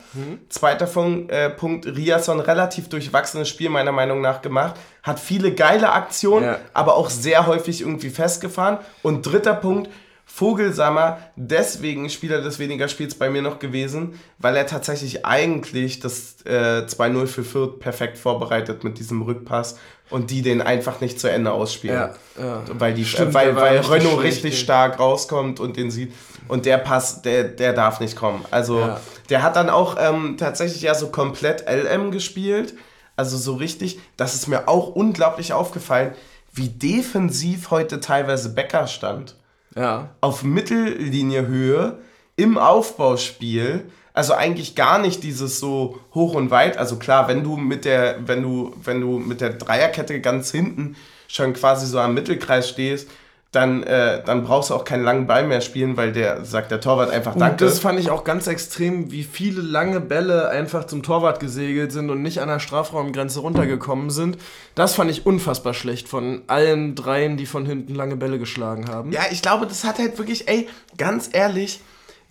[0.50, 4.76] Zweiter Fun äh, Punkt, Riasson relativ durchwachsenes Spiel meiner Meinung nach gemacht.
[5.04, 6.58] Hat viele geile Aktionen, Ja.
[6.74, 8.78] aber auch sehr häufig irgendwie festgefahren.
[9.02, 9.90] Und dritter Punkt,
[10.36, 16.38] Vogelsammer, deswegen Spieler des weniger Spiels bei mir noch gewesen, weil er tatsächlich eigentlich das
[16.46, 19.78] äh, 2-0 für Fürth perfekt vorbereitet mit diesem Rückpass
[20.10, 21.96] und die den einfach nicht zu Ende ausspielen.
[21.96, 22.64] Ja, ja.
[22.68, 26.12] Weil, die, Stimmt, äh, weil, weil richtig Renault richtig stark rauskommt und den sieht.
[26.48, 28.44] Und der Pass, der, der darf nicht kommen.
[28.50, 29.00] Also Ja.
[29.30, 32.74] der hat dann auch ähm, tatsächlich ja so komplett LM gespielt.
[33.16, 34.00] Also so richtig.
[34.18, 36.16] Das ist mir auch unglaublich aufgefallen,
[36.52, 39.36] wie defensiv heute teilweise Becker stand
[39.76, 40.10] Ja.
[40.22, 42.00] auf Mittelliniehöhe
[42.36, 43.86] im Aufbauspiel.
[44.14, 46.78] Also eigentlich gar nicht dieses so hoch und weit.
[46.78, 50.96] Also klar, wenn du mit der, wenn du, wenn du mit der Dreierkette ganz hinten
[51.28, 53.10] schon quasi so am Mittelkreis stehst,
[53.54, 56.82] dann, äh, dann brauchst du auch keinen langen Ball mehr spielen, weil der sagt der
[56.82, 57.64] Torwart einfach Und Danke.
[57.64, 62.10] das fand ich auch ganz extrem, wie viele lange Bälle einfach zum Torwart gesegelt sind
[62.10, 64.40] und nicht an der Strafraumgrenze runtergekommen sind.
[64.74, 69.12] Das fand ich unfassbar schlecht von allen dreien, die von hinten lange Bälle geschlagen haben.
[69.12, 71.80] Ja, ich glaube, das hat halt wirklich, ey, ganz ehrlich,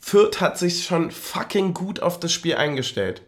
[0.00, 3.22] Fürth hat sich schon fucking gut auf das Spiel eingestellt.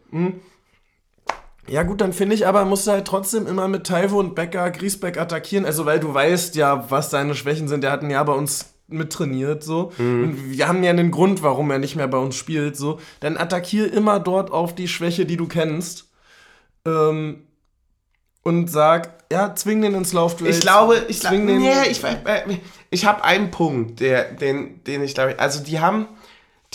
[1.69, 4.71] Ja gut, dann finde ich aber, musst du halt trotzdem immer mit Taiwo und Becker
[4.71, 7.83] Griesbeck attackieren, also weil du weißt ja, was seine Schwächen sind.
[7.83, 9.93] Der hat ein Jahr bei uns mittrainiert, so.
[10.25, 13.01] Und wir haben ja einen Grund, warum er nicht mehr bei uns spielt, so.
[13.21, 16.11] Dann attackier immer dort auf die Schwäche, die du kennst.
[16.87, 17.45] Ähm,
[18.43, 20.53] und sag, ja, zwing den ins Laufduell.
[20.53, 22.59] Ich glaube, ich glaube, nee, ich, äh,
[22.91, 26.07] ich habe einen Punkt, der, den, den ich glaube, also die haben,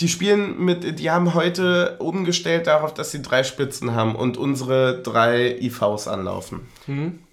[0.00, 5.02] die spielen mit, die haben heute umgestellt darauf, dass sie drei Spitzen haben und unsere
[5.02, 6.66] drei IVs anlaufen.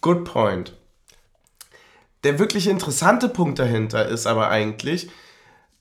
[0.01, 0.73] Good point.
[2.23, 5.09] Der wirklich interessante Punkt dahinter ist aber eigentlich,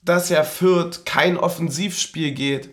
[0.02, 2.70] dass ja Fürth kein Offensivspiel geht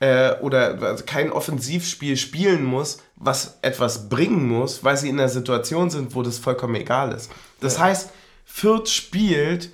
[0.00, 5.28] äh, oder also kein Offensivspiel spielen muss, was etwas bringen muss, weil sie in einer
[5.28, 7.30] Situation sind, wo das vollkommen egal ist.
[7.60, 8.10] Das heißt,
[8.46, 9.70] Fürth spielt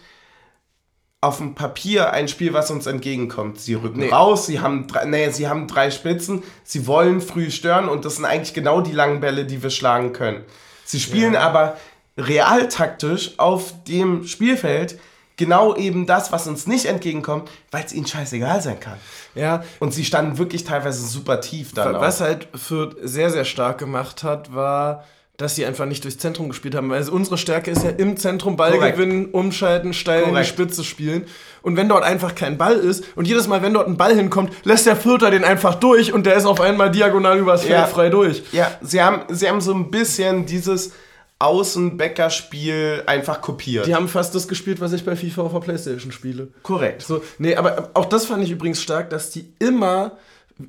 [1.20, 3.60] auf dem Papier ein Spiel, was uns entgegenkommt.
[3.60, 4.10] Sie rücken Nee.
[4.10, 8.16] raus, sie haben, drei, nee, sie haben drei Spitzen, sie wollen früh stören und das
[8.16, 10.44] sind eigentlich genau die langen Bälle, die wir schlagen können.
[10.84, 11.76] Sie spielen aber
[12.16, 14.98] realtaktisch auf dem Spielfeld
[15.36, 18.98] genau eben das, was uns nicht entgegenkommt, weil es ihnen scheißegal sein kann.
[19.34, 19.62] Ja.
[19.80, 21.94] Und sie standen wirklich teilweise super tief dann.
[21.94, 25.04] Was halt Fürth sehr, sehr stark gemacht hat, war,
[25.38, 26.90] dass sie einfach nicht durchs Zentrum gespielt haben.
[26.90, 28.96] Weil unsere Stärke ist ja im Zentrum Ball Korrekt.
[28.96, 30.36] gewinnen, umschalten, steil Korrekt.
[30.36, 31.26] in die Spitze spielen.
[31.62, 34.52] Und wenn dort einfach kein Ball ist und jedes Mal, wenn dort ein Ball hinkommt,
[34.64, 37.86] lässt der Vierter den einfach durch und der ist auf einmal diagonal übers Feld ja.
[37.86, 38.42] frei durch.
[38.52, 40.92] Ja, sie haben, sie haben so ein bisschen dieses
[41.38, 43.86] Außenbäcker-Spiel einfach kopiert.
[43.86, 46.48] Die haben fast das gespielt, was ich bei FIFA auf der Playstation spiele.
[46.64, 47.02] Korrekt.
[47.02, 50.16] So, nee, aber auch das fand ich übrigens stark, dass die immer,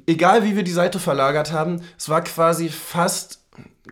[0.05, 3.38] egal wie wir die Seite verlagert haben, es war quasi fast,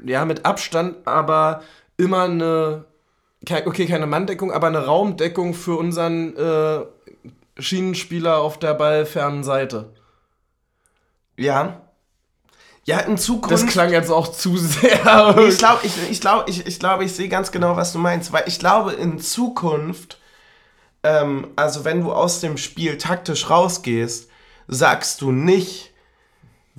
[0.06, 1.64] ja, mit Abstand, aber
[1.98, 2.86] immer eine,
[3.66, 6.86] okay, keine Manndeckung, aber eine Raumdeckung für unseren äh,
[7.60, 9.94] Schienenspieler auf der ballfernen Seite.
[11.38, 11.82] Ja,
[12.88, 13.52] ja, in Zukunft.
[13.52, 15.38] Das klang jetzt auch zu sehr.
[15.50, 18.32] ich glaube, ich, ich, glaub, ich, ich, glaub, ich sehe ganz genau, was du meinst.
[18.32, 20.20] Weil ich glaube, in Zukunft,
[21.04, 24.30] ähm, also wenn du aus dem Spiel taktisch rausgehst,
[24.70, 25.92] sagst du nicht,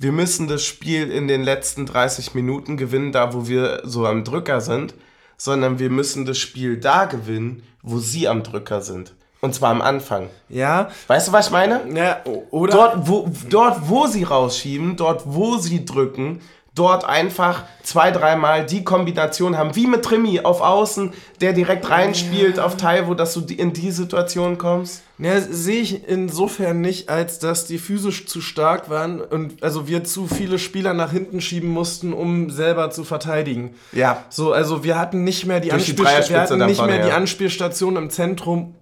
[0.01, 4.23] wir müssen das Spiel in den letzten 30 Minuten gewinnen, da wo wir so am
[4.23, 4.93] Drücker sind,
[5.37, 9.13] sondern wir müssen das Spiel da gewinnen, wo sie am Drücker sind.
[9.41, 10.29] Und zwar am Anfang.
[10.49, 10.89] Ja.
[11.07, 11.81] Weißt du, was ich meine?
[11.93, 12.21] Ja,
[12.51, 12.73] oder?
[12.73, 16.41] Dort wo, dort, wo sie rausschieben, dort, wo sie drücken,
[16.79, 21.11] dort einfach zwei, dreimal die Kombination haben, wie mit Trimi auf Außen,
[21.41, 22.65] der direkt reinspielt ja.
[22.65, 25.03] auf Taiwo, dass du in die Situation kommst.
[25.17, 30.05] Ja, sehe ich insofern nicht, als dass die physisch zu stark waren und also wir
[30.05, 33.75] zu viele Spieler nach hinten schieben mussten, um selber zu verteidigen.
[33.91, 34.23] Ja.
[34.29, 37.97] So, also wir hatten nicht mehr die, Anspiel die wir hatten nicht mehr die Anspielstation
[37.97, 38.75] im Zentrum,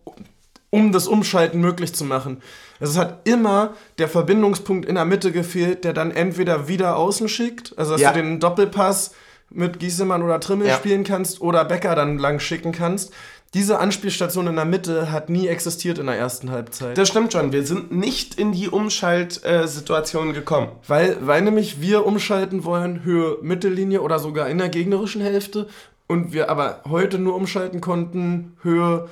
[0.77, 2.41] um das Umschalten möglich zu machen.
[2.79, 7.27] Also es hat immer der Verbindungspunkt in der Mitte gefehlt, der dann entweder wieder außen
[7.27, 8.11] schickt, also dass ja.
[8.11, 9.13] du den Doppelpass
[9.49, 10.75] mit Giesemann oder Trimmel ja.
[10.75, 13.13] spielen kannst oder Becker dann lang schicken kannst.
[13.53, 16.97] Diese Anspielstation in der Mitte hat nie existiert in der ersten Halbzeit.
[16.97, 17.53] Das stimmt schon.
[17.53, 20.67] Wir sind nicht in die Umschaltsituation gekommen.
[20.85, 25.67] Weil, weil nämlich wir umschalten wollen, Höhe Mittellinie oder sogar in der gegnerischen Hälfte.
[26.07, 29.07] Und wir aber heute nur umschalten konnten, Höhe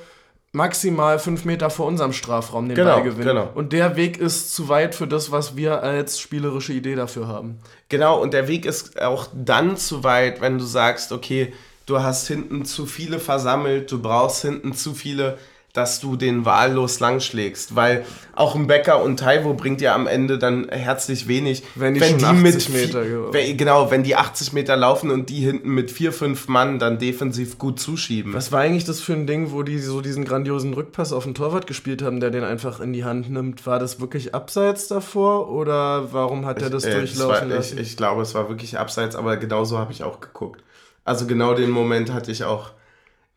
[0.52, 3.28] maximal fünf Meter vor unserem Strafraum den genau, Ball gewinnen.
[3.28, 3.50] Genau.
[3.54, 7.58] Und der Weg ist zu weit für das, was wir als spielerische Idee dafür haben.
[7.88, 11.52] Genau, und der Weg ist auch dann zu weit, wenn du sagst, okay,
[11.84, 15.38] du hast hinten zu viele versammelt, du brauchst hinten zu viele
[15.76, 18.04] dass du den wahllos langschlägst, weil
[18.34, 22.18] auch ein Becker und Taiwo bringt ja am Ende dann herzlich wenig, wenn die, wenn
[22.18, 26.12] die mit Meter wenn, genau, wenn die 80 Meter laufen und die hinten mit vier
[26.12, 28.32] fünf Mann dann defensiv gut zuschieben.
[28.34, 31.34] Was war eigentlich das für ein Ding, wo die so diesen grandiosen Rückpass auf den
[31.34, 33.66] Torwart gespielt haben, der den einfach in die Hand nimmt?
[33.66, 37.78] War das wirklich abseits davor oder warum hat er das ich, äh, durchlaufen war, lassen?
[37.78, 40.62] Ich, ich glaube, es war wirklich abseits, aber genauso habe ich auch geguckt.
[41.04, 42.70] Also genau den Moment hatte ich auch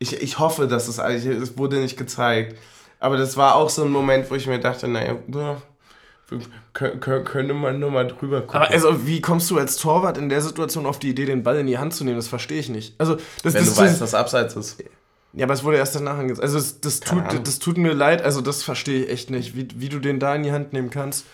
[0.00, 2.56] ich, ich hoffe, dass es eigentlich, es wurde nicht gezeigt.
[2.98, 5.16] Aber das war auch so ein Moment, wo ich mir dachte, naja,
[6.72, 8.56] könnte man nur mal drüber gucken.
[8.56, 11.58] Aber also, wie kommst du als Torwart in der Situation auf die Idee, den Ball
[11.58, 12.16] in die Hand zu nehmen?
[12.16, 12.94] Das verstehe ich nicht.
[12.98, 14.82] Also, das, Wenn das, du weißt, dass abseits ist.
[15.32, 16.42] Ja, aber es wurde erst danach angezeigt.
[16.42, 18.22] Also, das, das tut, das tut mir leid.
[18.22, 20.90] Also, das verstehe ich echt nicht, wie, wie du den da in die Hand nehmen
[20.90, 21.26] kannst.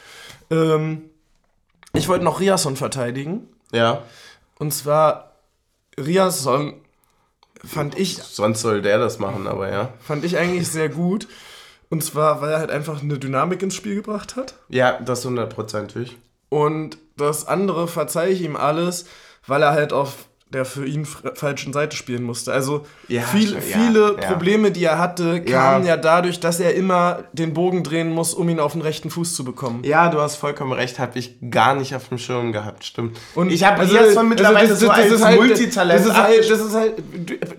[0.50, 1.02] Ähm,
[1.92, 3.48] ich wollte noch Riasson verteidigen.
[3.72, 4.02] Ja.
[4.58, 5.32] Und zwar,
[5.98, 6.74] Riasson
[7.66, 8.16] fand ich.
[8.16, 9.92] Sonst soll der das machen, aber ja.
[10.00, 11.28] Fand ich eigentlich sehr gut.
[11.88, 14.54] Und zwar, weil er halt einfach eine Dynamik ins Spiel gebracht hat.
[14.68, 16.16] Ja, das hundertprozentig.
[16.48, 19.06] Und das andere verzeihe ich ihm alles,
[19.46, 20.26] weil er halt auf
[20.56, 22.50] der für ihn falschen Seite spielen musste.
[22.50, 24.26] Also ja, viel, ja, viele ja.
[24.26, 25.98] Probleme, die er hatte, kamen ja.
[25.98, 29.44] dadurch, dass er immer den Bogen drehen muss, um ihn auf den rechten Fuß zu
[29.44, 29.84] bekommen.
[29.84, 33.18] Ja, du hast vollkommen recht, habe ich gar nicht auf dem Schirm gehabt, stimmt.
[33.34, 36.00] Und ich habe also, jetzt von mittlerweile also das, das, das, so als Multitalent.
[36.00, 36.92] Das ist halt, das ist halt,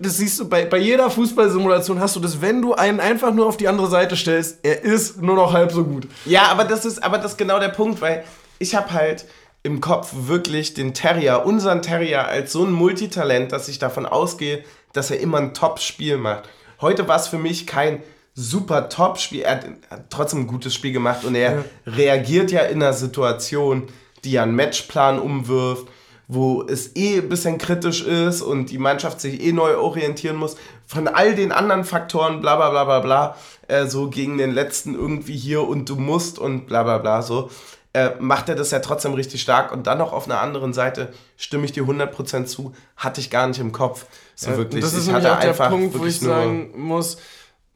[0.00, 3.46] das siehst du bei, bei jeder Fußballsimulation hast du das, wenn du einen einfach nur
[3.46, 6.08] auf die andere Seite stellst, er ist nur noch halb so gut.
[6.26, 8.24] Ja, aber das ist, aber das ist genau der Punkt, weil
[8.58, 9.24] ich habe halt
[9.62, 14.64] im Kopf wirklich den Terrier, unseren Terrier, als so ein Multitalent, dass ich davon ausgehe,
[14.92, 16.48] dass er immer ein Top-Spiel macht.
[16.80, 18.02] Heute war es für mich kein
[18.34, 19.42] super Top-Spiel.
[19.42, 19.56] Er
[19.90, 21.64] hat trotzdem ein gutes Spiel gemacht und er ja.
[21.86, 23.88] reagiert ja in einer Situation,
[24.24, 25.88] die ja einen Matchplan umwirft,
[26.28, 30.56] wo es eh ein bisschen kritisch ist und die Mannschaft sich eh neu orientieren muss.
[30.86, 33.36] Von all den anderen Faktoren, bla bla bla bla bla,
[33.66, 37.50] äh, so gegen den letzten irgendwie hier und du musst und bla bla bla so
[37.98, 39.72] äh, macht er das ja trotzdem richtig stark.
[39.72, 43.46] Und dann noch auf einer anderen Seite stimme ich dir 100% zu, hatte ich gar
[43.46, 44.06] nicht im Kopf.
[44.34, 44.82] So ja, wirklich.
[44.82, 47.18] Das ist ich nämlich auch der Punkt, wo ich sagen muss,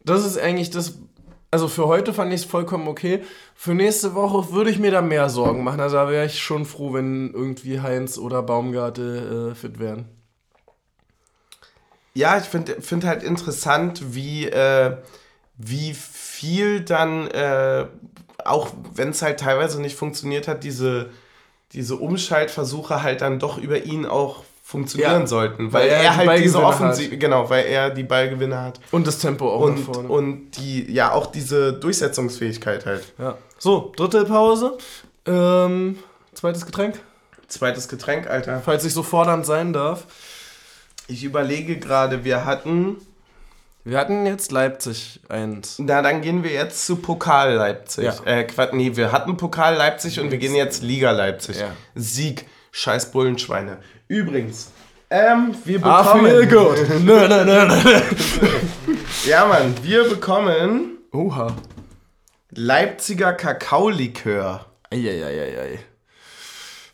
[0.04, 0.98] das ist eigentlich das,
[1.50, 3.22] also für heute fand ich es vollkommen okay.
[3.54, 5.80] Für nächste Woche würde ich mir da mehr Sorgen machen.
[5.80, 10.06] Also da wäre ich schon froh, wenn irgendwie Heinz oder Baumgarte äh, fit wären.
[12.14, 14.96] ja, ich finde find halt interessant, wie, äh,
[15.56, 17.86] wie viel dann, äh,
[18.45, 21.11] auch wenn es halt teilweise nicht funktioniert hat, diese,
[21.72, 25.26] diese Umschaltversuche halt dann doch über ihn auch funktionieren Ja.
[25.26, 28.61] sollten, weil, Weil er er die halt diese Ballgewinne Offensive, genau, weil er die Ballgewinne
[28.61, 30.09] hat Und das Tempo auch und, vorne.
[30.09, 33.12] und die, ja, auch diese Durchsetzungsfähigkeit halt.
[33.18, 33.36] ja.
[33.59, 34.76] So, dritte Pause.
[35.26, 35.99] Ähm,
[36.34, 36.99] zweites Getränk,
[37.49, 38.61] Zweites Getränk, Alter.
[38.64, 40.05] falls ich so fordernd sein darf.
[41.07, 42.97] Ich überlege gerade, wir hatten,
[43.84, 45.80] Wir hatten jetzt Leipzig 1.
[45.80, 48.04] na dann gehen wir jetzt zu Pokal Leipzig.
[48.04, 48.24] Ja.
[48.24, 51.58] Äh, Quatsch, nee, wir hatten Pokal Leipzig und wir gehen jetzt Liga Leipzig.
[51.58, 51.74] Ja.
[51.96, 53.78] Sieg, scheiß Bullenschweine.
[54.06, 54.70] Übrigens,
[55.10, 56.26] ähm, wir bekommen...
[56.26, 56.88] feel good.
[57.04, 58.00] nö, nö, nö, nö.
[59.26, 61.54] Ja, Mann, wir bekommen Oha.
[62.50, 64.66] Leipziger Kakaolikör.
[64.90, 65.80] Eieieiei.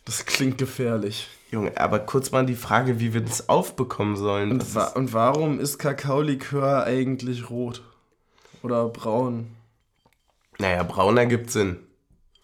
[0.05, 1.27] Das klingt gefährlich.
[1.51, 4.51] Junge, aber kurz mal die Frage, wie wir das aufbekommen sollen.
[4.51, 7.81] Und, wa und warum ist Kakaolikör eigentlich rot?
[8.61, 9.47] Oder braun?
[10.59, 11.77] naja, brauner gibt Sinn.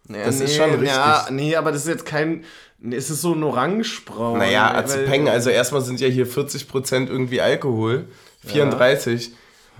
[0.08, 0.88] Naja, Das ist schon richtig.
[0.89, 2.43] Ja, nee, aber das ist jetzt kein.
[2.80, 4.38] Nee, es ist so ein orangebraun.
[4.39, 8.08] Naja, Azepeng, also erstmal sind ja hier 40% irgendwie Alkohol.
[8.45, 9.32] 34.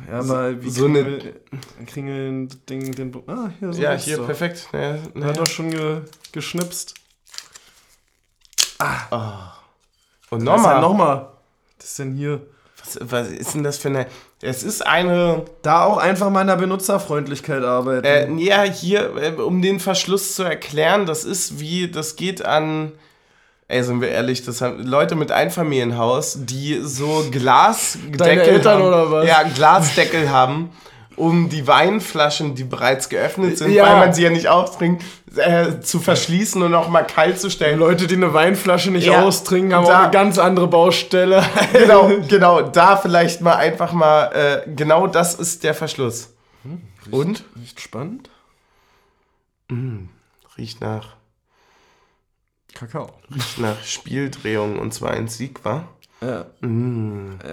[0.10, 1.34] Ja, aber wie so kriegen eine- wir-
[1.86, 3.16] kriegen wir den Ding, den.
[3.28, 4.26] Ah, hier so Ja, hier, doch.
[4.26, 4.68] perfekt.
[4.74, 5.34] Naja, Hat naja.
[5.34, 6.02] doch schon ge
[6.32, 6.96] geschnipst.
[10.30, 10.82] Und Was ist nochmal.
[10.82, 11.28] nochmal?
[11.78, 12.42] Was ist denn hier?
[12.84, 14.08] Was, was ist denn das für eine.
[14.42, 15.44] Es ist eine.
[15.62, 18.06] Da auch einfach mal an der Benutzerfreundlichkeit arbeiten.
[18.06, 21.90] Äh, ja, hier, äh, um den Verschluss zu erklären, das ist wie.
[21.90, 22.92] Das geht an.
[23.68, 28.88] Ey, sind wir ehrlich, das haben Leute mit Einfamilienhaus, die so Glasdeckel Deine Eltern haben,
[28.88, 29.28] oder was?
[29.28, 30.70] Ja, Glasdeckel haben,
[31.18, 33.86] um die Weinflaschen, die bereits geöffnet sind, Ja.
[33.86, 35.04] weil man sie ja nicht auftrinkt,
[35.36, 37.80] äh, zu verschließen und auch mal kalt zu stellen.
[37.80, 41.44] Leute, die eine Weinflasche nicht Ja, austrinken, haben da- auch eine ganz andere Baustelle.
[41.74, 44.26] genau, genau, da vielleicht mal einfach mal,
[44.66, 46.34] äh, genau das ist der Verschluss.
[47.12, 47.44] Und?
[47.56, 48.30] Nicht spannend.
[50.58, 51.16] Riecht nach,
[52.74, 53.12] Kakao.
[53.34, 55.88] riecht nach Spieldrehung und zwar ein Sieg, war.
[56.26, 56.46] Ja.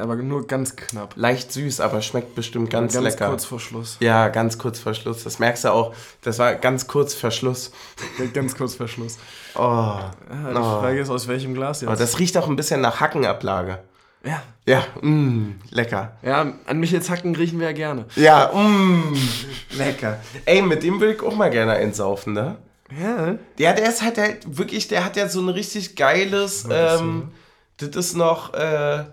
[0.01, 1.15] Aber nur ganz knapp.
[1.17, 3.29] Leicht süß, aber schmeckt bestimmt ganz, Ganz lecker.
[3.29, 3.97] kurz vor Schluss.
[4.01, 5.25] Ja, ganz kurz vor Schluss.
[5.25, 5.95] Das merkst du auch.
[6.23, 7.73] Das war ganz kurz vor Schluss.
[8.19, 9.19] Ja, Ganz kurz vor Schluss.
[9.55, 9.61] Oh.
[9.61, 10.11] Ja,
[10.49, 11.89] die Frage ist, aus welchem Glas jetzt?
[11.89, 13.79] Aber das riecht auch ein bisschen nach Hackenablage.
[14.25, 14.43] ja.
[14.65, 16.13] Ja, mh, lecker.
[16.23, 18.05] ja, an Michels Hacken riechen wir ja gerne.
[18.15, 19.19] Ja, mh,
[19.77, 20.21] lecker.
[20.45, 22.59] Ey, mit dem will ich auch mal gerne einsaufen, ne?
[22.97, 23.35] Ja.
[23.59, 27.33] Ja, der ist halt, halt wirklich, der hat ja so ein richtig geiles, ähm,
[27.79, 29.05] das ist noch, äh,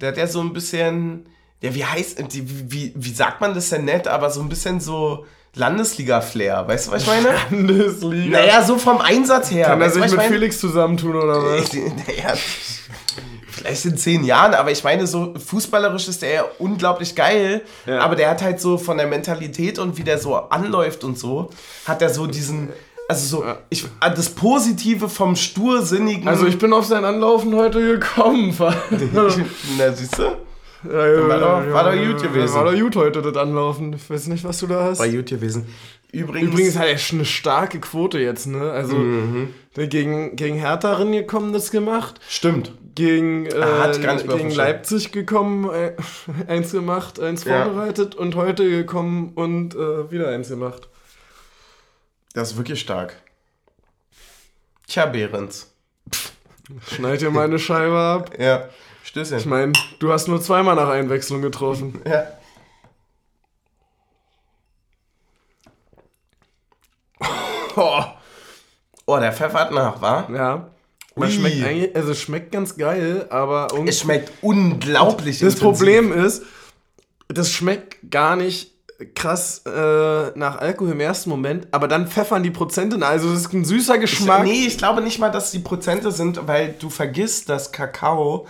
[0.00, 1.26] der hat ja so ein bisschen,
[1.60, 4.80] ja, wie heißt, die, wie, wie sagt man das denn nett, aber so ein bisschen
[4.80, 7.28] so Landesliga-Flair, weißt du, was ich meine?
[7.50, 8.38] Landesliga.
[8.38, 9.66] naja, so vom Einsatz her.
[9.66, 10.22] Kann er sich mit?
[10.22, 11.72] Felix zusammentun oder was?
[11.72, 12.34] Naja,
[13.50, 18.00] vielleicht in zehn Jahren, aber ich meine, so fußballerisch ist der ja unglaublich geil, Ja.
[18.00, 21.50] aber der hat halt so von der Mentalität und wie der so anläuft und so,
[21.86, 22.68] hat er so diesen,
[23.08, 26.28] also so, ich, das Positive vom stursinnigen.
[26.28, 28.54] Also ich bin auf sein Anlaufen heute gekommen.
[29.78, 30.22] Na, siehst du?
[30.84, 32.54] war, doch- war doch gut gewesen.
[32.54, 33.92] War doch gut heute, das Anlaufen.
[33.94, 34.98] Ich weiß nicht, was du da hast.
[34.98, 35.66] Bei gut gewesen.
[36.12, 38.70] Übrigens, Übrigens hat er schon eine starke Quote jetzt, ne?
[38.70, 39.48] Also Mhm.
[39.74, 42.20] gegen, gegen Hertha gekommen das gemacht.
[42.28, 42.72] stimmt.
[42.94, 43.50] Gegen, äh,
[44.26, 44.50] gegen.
[44.50, 45.92] Leipzig gekommen, äh,
[46.50, 47.64] eins gemacht, eins Ja.
[47.64, 50.88] vorbereitet und heute gekommen und äh, wieder eins gemacht.
[52.38, 53.16] Das ist wirklich stark.
[54.86, 55.74] Tja, Behrens.
[56.86, 58.30] Schneid dir meine Scheibe ab.
[58.38, 58.68] Ja.
[59.02, 59.48] Ich Stößchen.
[59.50, 62.00] meine, du hast nur zweimal nach Einwechslung getroffen.
[62.06, 62.28] Ja.
[67.76, 68.02] Oh.
[69.06, 70.28] oh, der pfeffert nach, wa?
[70.32, 70.70] Ja.
[71.16, 73.90] Man schmeckt eigentlich, also es schmeckt ganz geil, aber irgendwie.
[73.90, 75.60] Es schmeckt unglaublich Das intensiv.
[75.62, 76.44] Problem ist,
[77.28, 78.77] das schmeckt gar nicht
[79.14, 83.04] krass äh, nach Alkohol im ersten Moment, aber dann pfeffern die Prozente.
[83.06, 84.44] Also es ist ein süßer Geschmack.
[84.44, 88.46] Nee, ich glaube nicht mal, dass die Prozente sind, weil du vergisst, dass Kakao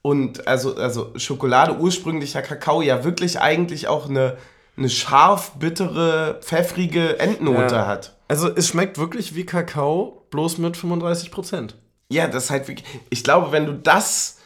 [0.00, 4.36] und also, also Schokolade, ursprünglicher Kakao, ja wirklich eigentlich auch eine,
[4.76, 7.86] eine scharf, bittere, pfeffrige Endnote Ja.
[7.86, 8.16] hat.
[8.28, 11.76] Also es schmeckt wirklich wie Kakao, bloß mit 35 Prozent.
[12.10, 12.86] Ja, das ist halt wirklich.
[13.10, 14.38] Ich glaube, wenn du das,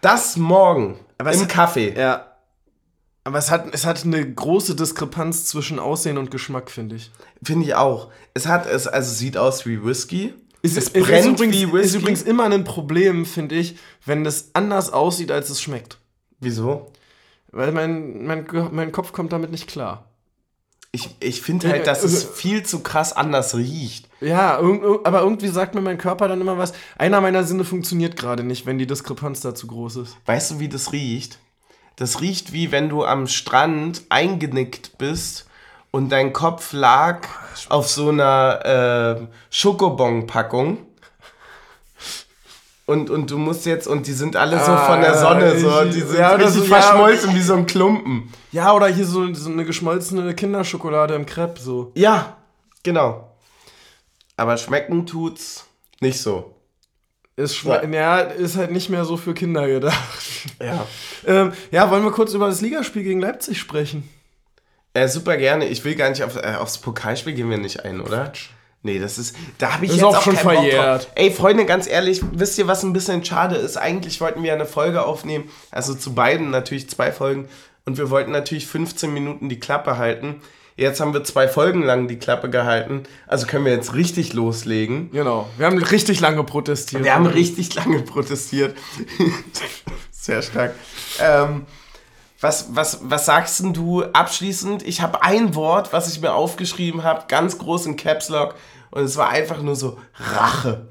[0.00, 1.94] das morgen Aber im Kaffee.
[1.96, 2.27] Ja.
[3.28, 7.10] Aber es hat, es hat eine große Diskrepanz zwischen Aussehen und Geschmack, finde ich.
[7.42, 8.10] Finde ich auch.
[8.32, 10.32] Es hat es, also sieht aus wie Whisky.
[10.62, 11.86] Es, Es ist, es brennt ist, übrigens, wie Whisky.
[11.88, 13.76] ist übrigens immer ein Problem, finde ich,
[14.06, 15.98] wenn das anders aussieht, als es schmeckt.
[16.40, 16.90] Wieso?
[17.52, 20.06] Weil mein, mein, mein Kopf kommt damit nicht klar.
[20.90, 24.08] Ich, ich finde halt, dass es viel zu krass anders riecht.
[24.22, 26.72] Ja, aber irgendwie sagt mir mein Körper dann immer was.
[26.96, 30.16] Einer meiner Sinne funktioniert gerade nicht, wenn die Diskrepanz da zu groß ist.
[30.24, 31.38] Weißt du, wie das riecht?
[31.98, 35.46] Das riecht wie wenn du am Strand eingenickt bist
[35.90, 37.26] und dein Kopf lag
[37.68, 40.78] auf so einer äh, Schokobon-Packung.
[42.86, 46.00] Und, und du musst jetzt, und die sind alle so von der Sonne, so, die
[46.00, 48.32] sind ja, richtig so, ja, verschmolzen wie so ein Klumpen.
[48.52, 51.92] Ja, oder hier so, so eine geschmolzene Kinderschokolade im Crepe, so.
[51.96, 52.36] Ja,
[52.82, 53.36] genau.
[54.36, 55.66] Aber schmecken tut's
[56.00, 56.54] nicht so.
[57.38, 58.18] Ist, schme- ja.
[58.18, 60.18] ist halt nicht mehr so für Kinder gedacht.
[60.60, 60.84] Ja.
[61.26, 64.08] ähm, ja, wollen wir kurz über das Ligaspiel gegen Leipzig sprechen?
[64.92, 65.68] Äh, super gerne.
[65.68, 68.32] Ich will gar nicht auf, äh, aufs Pokalspiel gehen wir nicht ein, oder?
[68.82, 69.36] Nee, das ist.
[69.58, 71.12] Da habe ich Ist jetzt auch auch schon verjährt.
[71.14, 73.76] Ey, Freunde, ganz ehrlich, wisst ihr, was ein bisschen schade ist?
[73.76, 77.48] Eigentlich wollten wir eine Folge aufnehmen, also zu beiden natürlich zwei Folgen.
[77.84, 80.42] Und wir wollten natürlich 15 Minuten die Klappe halten.
[80.78, 83.02] Jetzt haben wir zwei Folgen lang die Klappe gehalten.
[83.26, 85.10] Also können wir jetzt richtig loslegen.
[85.10, 85.48] Genau.
[85.56, 87.02] Wir haben richtig lange protestiert.
[87.02, 88.78] Wir haben richtig lange protestiert.
[90.12, 90.76] Sehr stark.
[91.20, 91.66] Ähm,
[92.40, 94.86] was, was, was sagst denn du abschließend?
[94.86, 98.54] Ich habe ein Wort, was ich mir aufgeschrieben habe, ganz groß in Caps Lock.
[98.92, 100.86] Und es war einfach nur so Rache.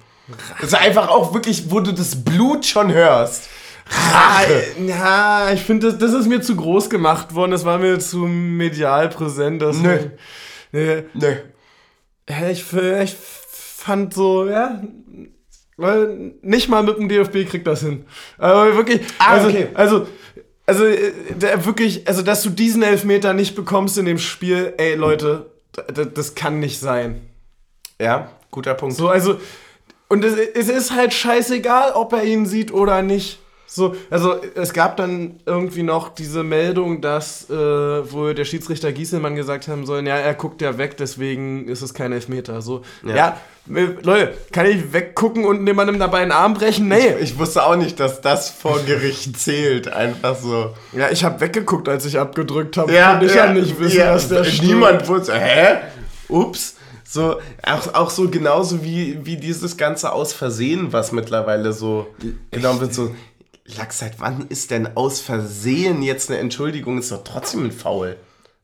[0.58, 3.48] Es ist einfach auch wirklich, wo du das Blut schon hörst.
[3.90, 4.64] Rache.
[4.86, 7.52] Ja, ich finde, das, das ist mir zu groß gemacht worden.
[7.52, 9.62] Das war mir zu medial präsent.
[9.62, 9.98] Das Nö.
[10.72, 11.04] Nö.
[12.30, 14.82] Ja, ich, ich fand so, ja,
[15.78, 18.06] weil nicht mal mit dem DFB kriegt das hin.
[18.38, 19.68] Aber wirklich, Ah, also, okay.
[19.74, 20.08] also,
[20.66, 24.96] also äh, der, wirklich, also dass du diesen Elfmeter nicht bekommst in dem Spiel, ey
[24.96, 25.52] Leute,
[25.94, 27.22] das, das kann nicht sein.
[28.02, 28.96] Ja, guter Punkt.
[28.96, 29.40] So, also,
[30.10, 33.40] und es, es ist halt scheißegal, ob er ihn sieht oder nicht.
[33.70, 39.36] So, also es gab dann irgendwie noch diese Meldung, dass äh, wohl der Schiedsrichter Gieselmann
[39.36, 42.62] gesagt haben sollen, ja, er guckt ja weg, deswegen ist es kein Elfmeter.
[42.62, 43.16] So, Ja.
[43.16, 43.38] ja,
[43.76, 46.88] äh, Leute, kann ich weggucken und jemandem dabei einen Arm brechen?
[46.88, 47.16] Nee.
[47.20, 49.90] Ich wusste auch nicht, dass das vor Gericht zählt.
[49.92, 50.74] Einfach so.
[50.94, 52.94] ja, ich habe weggeguckt, als ich abgedrückt habe.
[52.94, 55.80] Konnte ich ja nicht wissen, ja, dass der Niemand wusste, hä?
[56.30, 56.76] Ups.
[57.04, 62.08] So, auch, auch so genauso wie, wie dieses ganze Aus Versehen, was mittlerweile so
[62.52, 63.12] genommen wird, so,
[63.76, 66.98] Lachs, seit wann ist denn aus Versehen jetzt eine Entschuldigung?
[66.98, 68.16] Ist doch trotzdem ein Foul.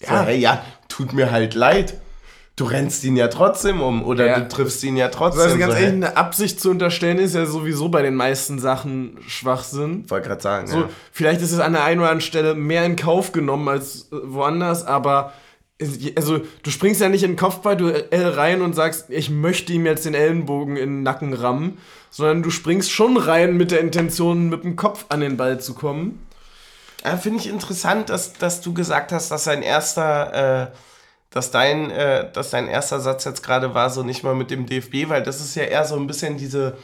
[0.01, 0.07] Ja.
[0.07, 0.21] So, Ja.
[0.23, 1.95] hey, ja, tut mir halt leid.
[2.55, 4.39] Du rennst ihn ja trotzdem um oder Ja.
[4.39, 5.41] du triffst ihn ja trotzdem.
[5.41, 9.17] Also ganz so, ehrlich, eine Absicht zu unterstellen ist ja sowieso bei den meisten Sachen
[9.27, 10.07] Schwachsinn.
[10.09, 10.67] Wollte gerade sagen.
[10.67, 10.89] So, ja.
[11.11, 14.85] vielleicht ist es an der einen oder anderen Stelle mehr in Kauf genommen als woanders,
[14.85, 15.33] aber
[16.15, 20.05] also du springst ja nicht in den Kopfballduell rein und sagst, ich möchte ihm jetzt
[20.05, 21.77] den Ellenbogen in den Nacken rammen,
[22.09, 25.73] sondern du springst schon rein mit der Intention, mit dem Kopf an den Ball zu
[25.73, 26.25] kommen.
[27.03, 30.71] Ja, Finde ich interessant, dass, dass du gesagt hast, dass sein erster, äh,
[31.31, 34.67] dass dein, äh, dass dein erster Satz jetzt gerade war, so nicht mal mit dem
[34.67, 36.77] DFB, weil das ist ja eher so ein bisschen diese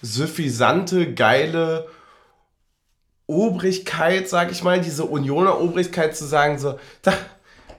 [0.00, 1.86] suffisante, geile
[3.26, 7.12] Obrigkeit, sag ich mal, diese Unioner Obrigkeit zu sagen, so, da,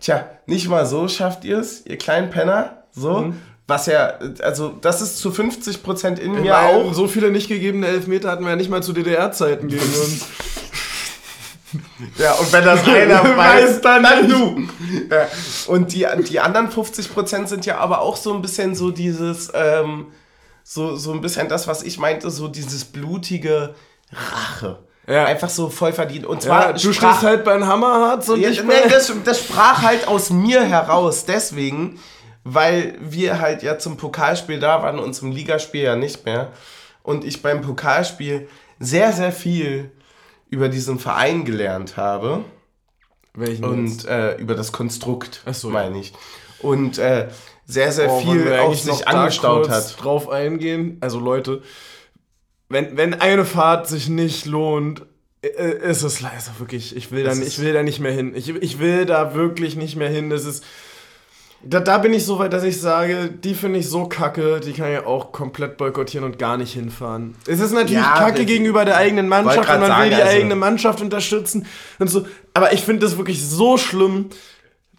[0.04, 3.34] tja, nicht mal so schafft ihr es, ihr kleinen Penner, so.
[3.66, 6.94] Was ja, also das ist zu 50% in mir Weil auch.
[6.94, 10.26] So viele nicht gegebene Elfmeter hatten wir ja nicht mal zu DDR-Zeiten gegen uns.
[12.18, 14.68] Ja, und wenn das einer weiß, dann, dann du.
[15.10, 15.28] Ja.
[15.68, 20.08] Und die, die anderen 50% sind ja aber auch so ein bisschen so dieses, ähm,
[20.64, 23.76] so, so ein bisschen das, was ich meinte, so dieses blutige
[24.12, 24.80] Rache.
[25.08, 25.26] Ja.
[25.26, 26.26] Einfach so voll verdient.
[26.26, 29.40] Und zwar, Ja, du sprach- stehst halt beim Hammerharz und ja, ich nee, das, das
[29.40, 32.00] sprach halt aus mir heraus, deswegen,
[32.46, 36.52] weil wir halt ja zum Pokalspiel da waren und zum Ligaspiel ja nicht mehr.
[37.02, 38.48] Und ich beim Pokalspiel
[38.80, 39.92] sehr, sehr viel
[40.50, 42.46] über diesen Verein gelernt habe
[43.34, 46.14] Welchen und äh, über das Konstrukt, so, meine ich.
[46.60, 47.28] Und äh,
[47.66, 50.02] sehr, sehr Oh, viel auf sich angestaut hat.
[50.02, 50.98] drauf eingehen.
[51.02, 51.62] Also Leute,
[52.74, 55.04] wenn, wenn eine Fahrt sich nicht lohnt,
[55.42, 58.34] ist es leider wirklich, ich will, da, ich will da nicht mehr hin.
[58.36, 60.30] Ich, ich will da wirklich nicht mehr hin.
[60.30, 60.64] Das ist,
[61.62, 64.74] da, da bin ich so weit, dass ich sage, die finde ich so kacke, die
[64.74, 67.36] kann ich auch komplett boykottieren und gar nicht hinfahren.
[67.46, 70.36] Es ist natürlich Ja, kacke gegenüber der eigenen Mannschaft und man will sagen, die also-
[70.36, 71.66] eigene Mannschaft unterstützen
[72.00, 72.26] und so.
[72.54, 74.30] Aber ich finde das wirklich so schlimm,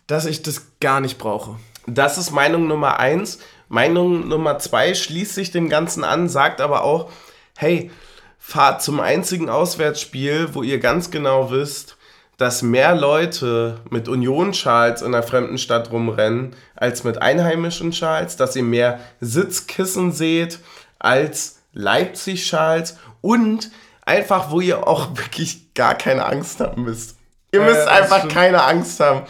[0.06, 1.56] dass ich das gar nicht brauche.
[1.86, 3.38] Das ist Meinung Nummer eins.
[3.68, 7.10] Meinung Nummer zwei schließt sich dem Ganzen an, sagt aber auch,
[7.56, 7.90] hey,
[8.38, 11.96] fahrt zum einzigen Auswärtsspiel, wo ihr ganz genau wisst,
[12.36, 18.56] dass mehr Leute mit Union-Schals in einer fremden Stadt rumrennen, als mit einheimischen Schals, dass
[18.56, 20.58] ihr mehr Sitzkissen seht
[20.98, 23.70] als Leipzig-Schals und
[24.02, 27.16] einfach, wo ihr auch wirklich gar keine Angst haben müsst.
[27.52, 29.22] Ihr müsst einfach keine Angst haben.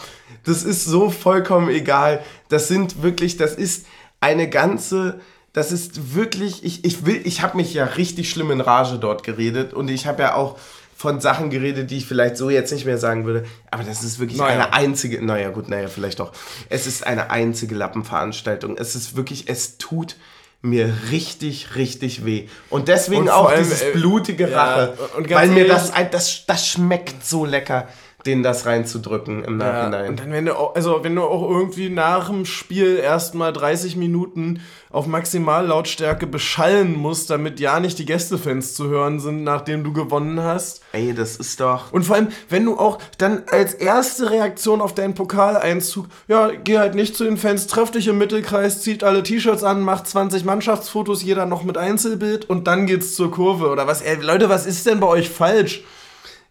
[0.45, 2.23] Das ist so vollkommen egal.
[2.49, 3.87] Das sind wirklich, das ist
[4.21, 5.21] eine ganze,
[5.55, 9.23] das ist wirklich, ich, ich will, ich habe mich ja richtig schlimm in Rage dort
[9.23, 10.59] geredet und ich habe ja auch
[10.97, 13.45] von Sachen geredet, die ich vielleicht so jetzt nicht mehr sagen würde.
[13.71, 14.53] Aber das ist wirklich Naja.
[14.65, 16.33] eine einzige, naja gut, naja, vielleicht doch.
[16.71, 18.77] Es ist eine einzige Lappenveranstaltung.
[18.77, 20.17] Es ist wirklich, es tut
[20.63, 22.49] mir richtig, richtig weh.
[22.71, 24.95] Und deswegen Und auch allem, dieses äh, blutige ja, Rache.
[25.25, 27.89] ganz weil mir das, ein- das, das schmeckt so lecker,
[28.27, 30.09] denen das reinzudrücken im Ja, Nachhinein.
[30.11, 33.97] und dann, wenn du, auch, also wenn du auch irgendwie nach dem Spiel erstmal 30
[33.97, 34.61] Minuten
[34.91, 40.41] auf Maximallautstärke beschallen musst, damit ja nicht die Gästefans zu hören sind, nachdem du gewonnen
[40.43, 40.83] hast.
[40.93, 41.93] Ey, das ist doch.
[41.93, 46.79] Und vor allem, wenn du auch dann als erste Reaktion auf deinen Pokaleinzug, ja, geh
[46.79, 50.45] halt nicht zu den Fans, treff dich im Mittelkreis, zieht alle T-Shirts an, macht 20
[50.45, 54.01] Mannschaftsfotos, jeder noch mit Einzelbild und dann geht's zur Kurve oder was?
[54.03, 55.83] Ey, Leute, was ist denn bei euch falsch?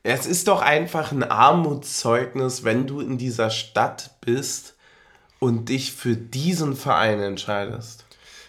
[0.03, 4.75] Es ist doch einfach ein Armutszeugnis, wenn du in dieser Stadt bist
[5.39, 8.05] und dich für diesen Verein entscheidest.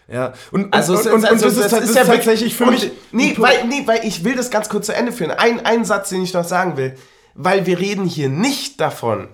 [0.09, 2.91] Ja, und, Also, und, und, und, also das ist, das ist wirklich- tatsächlich für mich.
[3.13, 5.31] Nee weil, nee, weil ich will das ganz kurz zu Ende führen.
[5.31, 6.97] Ein, ein Satz, den ich noch sagen will.
[7.35, 9.29] Weil wir reden hier nicht davon,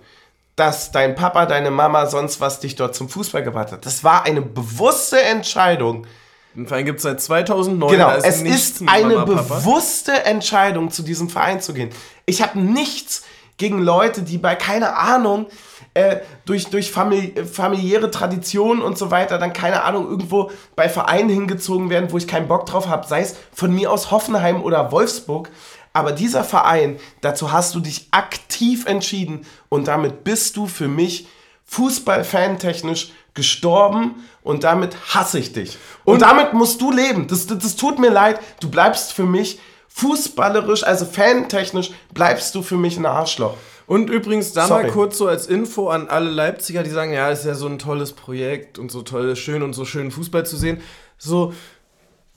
[0.57, 3.85] dass dein Papa, deine Mama, sonst was dich dort zum Fußball gebracht hat.
[3.85, 6.07] Das war eine bewusste Entscheidung.
[6.55, 7.93] Den Verein gibt es seit 2009.
[7.93, 11.91] Genau, da es ist eine Mama, bewusste Entscheidung, zu diesem Verein zu gehen.
[12.27, 13.23] Ich habe nichts
[13.57, 15.47] gegen Leute, die bei, keine Ahnung,
[15.95, 21.29] äh, durch, durch famili familiäre Traditionen und so weiter, dann, keine Ahnung, irgendwo bei Vereinen
[21.29, 24.91] hingezogen werden, wo ich keinen Bock drauf habe, sei es von mir aus Hoffenheim oder
[24.93, 25.51] Wolfsburg.
[25.93, 31.27] Aber dieser Verein, dazu hast du dich aktiv entschieden und damit bist du für mich
[31.67, 35.79] Fußball-Fan-technisch gestorben und damit hasse ich dich.
[36.05, 37.27] Und, damit musst du leben.
[37.27, 38.41] Das, das, das tut mir leid.
[38.61, 43.57] Du bleibst für mich fußballerisch, also fantechnisch, bleibst du für mich ein Arschloch.
[43.87, 44.85] Und übrigens, da Sorry.
[44.85, 47.79] mal kurz so als Info an alle Leipziger, die sagen, ja, ist ja so ein
[47.79, 50.81] tolles Projekt und so toll, schön und so schön Fußball zu sehen.
[51.19, 51.53] So,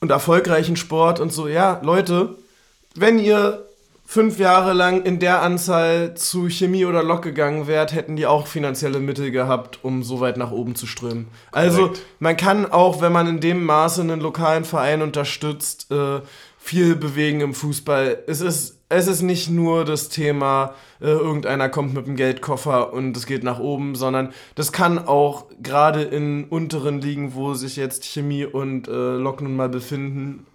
[0.02, 2.36] und erfolgreichen Sport und so, ja, Leute,
[2.96, 3.66] wenn ihr
[4.14, 8.46] fünf Jahre lang in der Anzahl zu Chemie oder Lok gegangen wärt, hätten die auch
[8.46, 11.30] finanzielle Mittel gehabt, um so weit nach oben zu strömen.
[11.52, 16.22] Also, man kann auch, wenn man in dem Maße einen lokalen Verein unterstützt, äh,
[16.60, 18.20] viel bewegen im Fußball.
[18.28, 23.18] Es ist, es ist nicht nur das Thema, äh, irgendeiner kommt mit dem Geldkoffer und
[23.18, 28.06] es geht nach oben, sondern das kann auch gerade in unteren Ligen, wo sich jetzt
[28.06, 30.46] Chemie und äh, Lok nun mal befinden,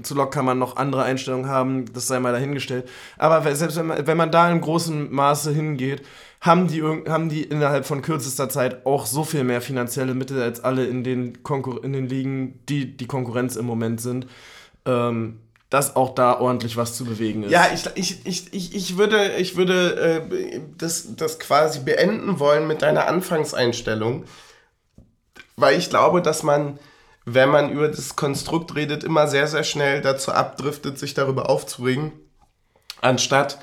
[0.00, 2.88] zu Lok kann man noch andere Einstellungen haben, das sei mal dahingestellt.
[3.18, 6.02] Aber selbst wenn man, wenn man da in großem Maße hingeht,
[6.40, 10.64] haben die, haben die innerhalb von kürzester Zeit auch so viel mehr finanzielle Mittel als
[10.64, 14.26] alle in den, Konkur in den Ligen, die die Konkurrenz im Moment sind,
[14.86, 15.40] ähm,
[15.70, 17.50] dass auch da ordentlich was zu bewegen ist.
[17.50, 22.66] Ja, ich, ich, ich, ich, ich würde, ich würde äh, das, das quasi beenden wollen
[22.66, 24.24] mit deiner Anfangseinstellung,
[25.56, 26.78] weil ich glaube, dass man,
[27.24, 32.12] wenn man über das Konstrukt redet, immer sehr, sehr schnell dazu abdriftet, sich darüber aufzuregen,
[33.00, 33.58] anstatt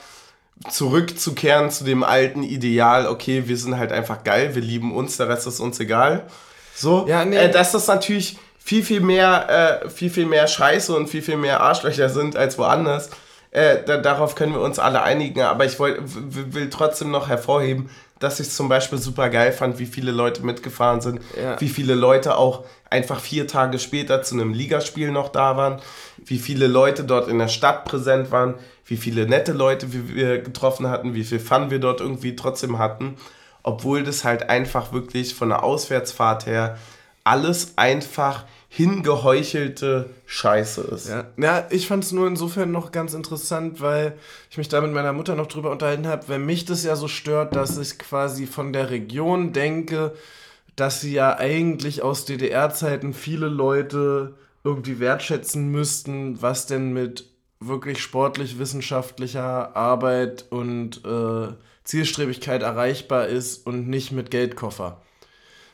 [0.70, 5.30] zurückzukehren zu dem alten Ideal, okay, wir sind halt einfach geil, wir lieben uns, der
[5.30, 6.28] Rest ist uns egal.
[6.76, 7.38] So, Ja, nee.
[7.38, 11.38] äh, dass das natürlich viel, viel mehr, äh, viel, viel mehr Scheiße und viel, viel
[11.38, 13.10] mehr Arschlöcher sind als woanders.
[13.52, 17.90] Äh, da, darauf können wir uns alle einigen, aber ich wollt, will trotzdem noch hervorheben,
[18.20, 21.60] dass ich es zum Beispiel super geil fand, wie viele Leute mitgefahren sind, Ja.
[21.60, 25.80] wie viele Leute auch einfach vier Tage später zu einem Ligaspiel noch da waren,
[26.18, 28.56] wie viele Leute dort in der Stadt präsent waren,
[28.86, 32.78] wie viele nette Leute wir, wir getroffen hatten, wie viel Fun wir dort irgendwie trotzdem
[32.80, 33.16] hatten,
[33.64, 36.78] obwohl das halt einfach wirklich von der Auswärtsfahrt her
[37.24, 41.10] alles einfach hingeheuchelte Scheiße ist.
[41.10, 44.18] Ja, ja ich fand es nur insofern noch ganz interessant, weil
[44.52, 47.08] ich mich da mit meiner Mutter noch drüber unterhalten habe, wenn mich das ja so
[47.08, 50.14] stört, dass ich quasi von der Region denke,
[50.76, 57.26] dass sie ja eigentlich aus DDR-Zeiten viele Leute irgendwie wertschätzen müssten, was denn mit
[57.60, 61.54] wirklich sportlich-wissenschaftlicher Arbeit und äh,
[61.84, 65.02] Zielstrebigkeit erreichbar ist und nicht mit Geldkoffer.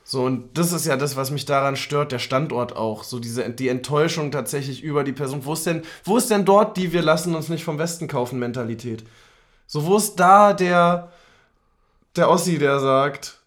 [0.07, 3.03] So, und das ist ja das, was mich daran stört, der Standort auch.
[3.03, 5.45] So diese, die Enttäuschung tatsächlich über die Person.
[5.45, 8.37] Wo ist denn, wo ist denn dort die Wir lassen uns nicht vom Westen kaufen
[8.37, 9.03] Mentalität?
[9.65, 11.11] So, wo ist da der,
[12.15, 13.39] der Ossi, der sagt,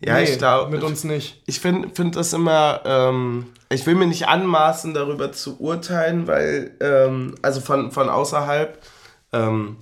[0.00, 1.42] Ja, ich glaube, mit uns nicht.
[1.44, 6.70] ich finde find das immer, ähm, ich will mir nicht anmaßen, darüber zu urteilen, weil,
[6.80, 8.82] ähm, also von, von außerhalb,
[9.34, 9.76] ähm,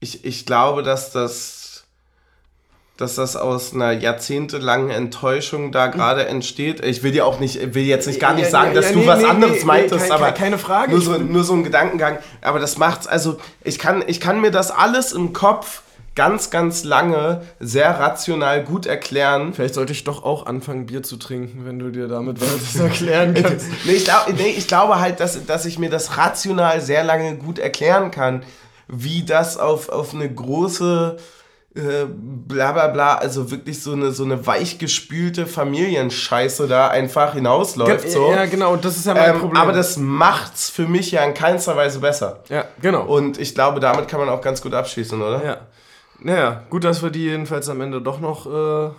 [0.00, 1.55] ich, ich glaube, dass das,
[2.96, 6.84] dass das aus einer jahrzehntelangen Enttäuschung da gerade entsteht.
[6.84, 8.86] Ich will dir auch nicht, ich will jetzt nicht gar nicht Ja, sagen, ja, dass
[8.86, 10.92] ja, du nee, was nee, anderes nee, meintest, aber keine- Frage.
[10.92, 12.18] Nur so, nur so ein Gedankengang.
[12.40, 15.82] Aber das macht's, also ich kann, ich kann mir das alles im Kopf
[16.14, 19.52] ganz, ganz lange sehr rational gut erklären.
[19.52, 23.34] Vielleicht sollte ich doch auch anfangen, Bier zu trinken, wenn du dir damit was erklären
[23.34, 23.66] kannst.
[23.84, 27.36] nee, ich, glaub, nee, ich glaube halt, dass, dass ich mir das rational sehr lange
[27.36, 28.42] gut erklären kann,
[28.88, 31.18] wie das auf, auf eine große
[31.76, 38.10] äh, bla bla bla, also wirklich so eine, so eine weichgespülte Familienscheiße da einfach hinausläuft.
[38.10, 38.30] So.
[38.32, 39.60] Ja, genau, und das ist ja mein Ähm, Problem.
[39.62, 42.42] aber das macht's für mich ja in keinster Weise besser.
[42.48, 43.04] ja, genau.
[43.04, 45.44] Und ich glaube, damit kann man auch ganz gut abschließen, oder?
[45.44, 45.56] ja.
[46.18, 48.90] Naja, gut, dass wir die jedenfalls am Ende doch noch äh,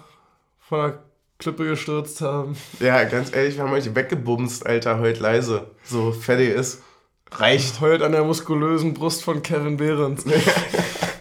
[0.70, 1.00] von der
[1.40, 2.56] Klippe gestürzt haben.
[2.80, 5.64] Ja, ganz ehrlich, wir haben euch weggebumst, Alter, heute leise.
[5.84, 6.84] So fertig ist.
[7.32, 7.82] Reicht.
[7.82, 10.26] Heult an der muskulösen Brust von Kevin Behrens.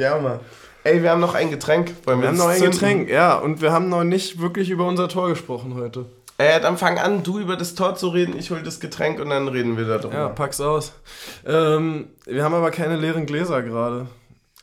[0.00, 0.40] Ja, Mann.
[0.82, 1.94] Ey, wir haben noch ein Getränk.
[2.06, 2.72] Wollen Wir haben noch ein zünden?
[2.72, 6.06] Getränk, ja, und wir haben noch nicht wirklich über unser Tor gesprochen heute.
[6.38, 9.28] Äh, dann fang an, du über das Tor zu reden, ich hol das Getränk und
[9.28, 10.14] dann reden wir darüber.
[10.14, 10.94] Ja, pack's aus.
[11.46, 14.06] Ähm, wir haben aber keine leeren Gläser gerade.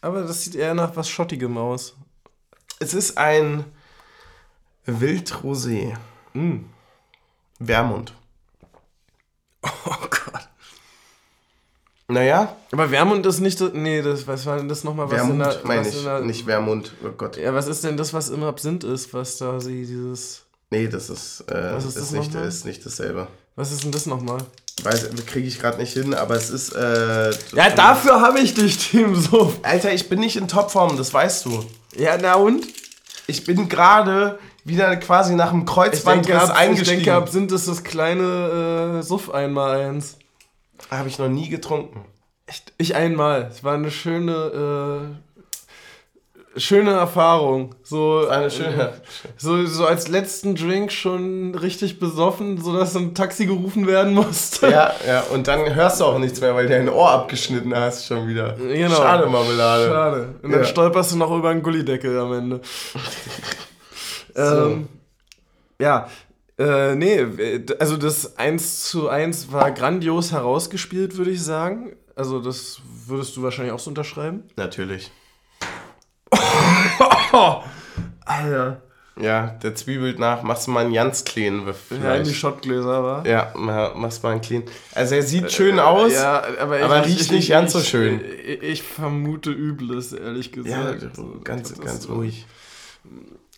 [0.01, 1.95] Aber das sieht eher nach was Schottigem aus.
[2.79, 3.65] Es ist ein
[4.87, 5.93] Wildrosé.
[6.33, 6.61] Mm.
[7.59, 8.13] Wermund.
[9.85, 10.46] Oh Gott.
[12.09, 13.71] Naja, Aber Wermund ist nicht das.
[13.73, 15.07] Nee, das, was war denn das nochmal?
[15.11, 16.93] Was Wermut der, meine was ich, der, nicht Wermund.
[17.05, 17.35] Oh Gott.
[17.35, 20.43] Ja, was ist denn das, was im Absinth ist, was da sie dieses.
[20.69, 22.47] Nee, das ist, äh, Was ist ist, das nicht, nochmal?
[22.47, 23.27] ist nicht dasselbe.
[23.57, 24.37] Was ist denn das nochmal?
[24.83, 26.73] Weiß, kriege ich gerade nicht hin, aber es ist.
[26.73, 29.53] Äh, Ja, dafür habe ich dich, Team so.
[29.63, 31.65] Alter, ich bin nicht in Topform, das weißt du.
[31.97, 32.65] Ja, na und?
[33.27, 36.97] Ich bin gerade wieder quasi nach dem Kreuzbandriss ab, ich eingestiegen.
[37.03, 40.15] denke, Absinth ist das kleine äh, Suff einmal eins.
[40.91, 42.05] Habe ich noch nie getrunken.
[42.45, 42.73] Echt?
[42.77, 43.49] Ich einmal.
[43.51, 45.11] Es war eine schöne,
[46.55, 47.75] äh, schöne Erfahrung.
[47.83, 48.93] So, Eine schöne.
[49.37, 54.69] so, so als letzten Drink schon richtig besoffen, sodass ein Taxi gerufen werden musste.
[54.69, 58.05] Ja, ja, und dann hörst du auch nichts mehr, weil du dein Ohr abgeschnitten hast
[58.05, 58.53] schon wieder.
[58.53, 58.95] Genau.
[58.95, 59.87] Schade, Marmelade.
[59.87, 60.35] Schade.
[60.41, 60.65] Und dann Ja.
[60.65, 62.61] stolperst du noch über einen Gullideckel am Ende.
[64.35, 64.87] ähm,
[65.79, 66.07] ja,
[66.57, 71.95] äh, nee, äh, also das 1 zu 1 war grandios herausgespielt, würde ich sagen.
[72.15, 74.43] Also das würdest du wahrscheinlich auch so unterschreiben.
[74.55, 75.11] Natürlich.
[78.25, 78.81] Alter.
[79.19, 82.35] Ja, der zwiebelt nach, machst du mal einen ganz clean Ja, in die vielleicht.
[82.35, 83.25] Shotgläser war.
[83.25, 84.63] Ja, ma- machst mal einen clean.
[84.93, 86.13] Also er sieht schön aus.
[86.13, 88.21] Ja, aber, aber riecht nicht ganz so schön.
[88.45, 91.15] Ich, ich vermute Übles, ehrlich Ja, gesagt.
[91.15, 92.09] So, ganz, ganz ist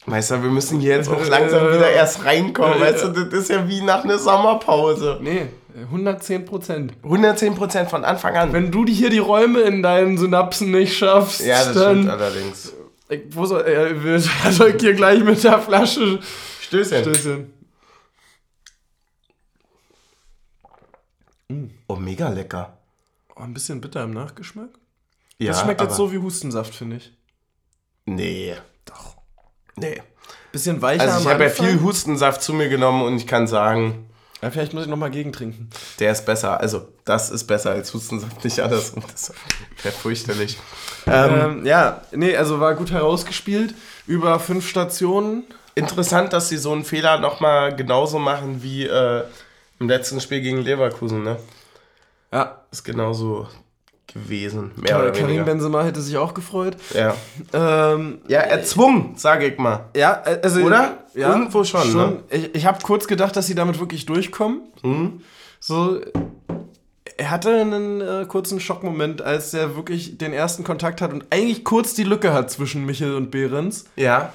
[0.05, 2.79] Meister, wir müssen hier jetzt auch langsam wieder erst reinkommen.
[2.79, 5.19] Weißt du, das ist ja wie nach einer Sommerpause.
[5.21, 6.93] Nee, 110 Prozent.
[7.03, 8.53] 110% von Anfang an.
[8.53, 12.03] Wenn du hier die Räume in deinen Synapsen nicht schaffst, ja, das dann.
[12.03, 12.73] stimmt allerdings.
[13.09, 14.21] Ich, wo soll, er wird
[14.51, 16.19] soll hier gleich mit der Flasche.
[16.61, 17.01] Stößchen.
[17.01, 17.53] Stößchen.
[21.87, 22.77] Oh, mega lecker.
[23.35, 24.69] Oh, ein bisschen bitter im Nachgeschmack.
[25.39, 27.11] Ja, das schmeckt jetzt so wie Hustensaft, finde ich.
[28.05, 28.55] Nee.
[29.79, 30.01] Nee.
[30.51, 34.09] Bisschen weicher Also ich habe ja viel Hustensaft zu mir genommen und ich kann sagen,
[34.41, 35.69] Ja, vielleicht muss ich nochmal gegentrinken.
[35.99, 36.59] der ist besser.
[36.59, 38.91] Also das ist besser als Hustensaft, nicht alles.
[38.91, 39.31] Und das
[39.83, 40.57] wäre fürchterlich.
[41.07, 43.73] Ähm, Ähm, ja, nee, also war gut herausgespielt.
[44.05, 45.43] Über fünf Stationen.
[45.75, 49.23] interessant, dass sie so einen Fehler nochmal genauso machen wie äh,
[49.79, 51.23] im letzten Spiel gegen Leverkusen.
[51.23, 51.37] Ne?
[52.33, 53.47] Ja, Ist genauso
[54.13, 54.71] gewesen.
[54.75, 55.43] Mehr oder Karim weniger.
[55.45, 56.77] Benzema hätte sich auch gefreut.
[56.93, 57.15] Ja.
[57.53, 59.85] Ähm, ja, erzwungen, sage ich mal.
[59.95, 60.61] ja, äh, also.
[60.61, 61.05] Oder?
[61.13, 62.23] Ja, Irgendwo schon, ne?
[62.29, 64.61] Ich, ich habe kurz gedacht, dass sie damit wirklich durchkommen.
[64.83, 65.21] Mhm.
[65.59, 65.99] So,
[67.17, 71.63] er hatte einen äh, kurzen Schockmoment, als er wirklich den ersten Kontakt hat und eigentlich
[71.65, 73.85] kurz die Lücke hat zwischen Michel und Behrens.
[73.95, 74.31] Ja.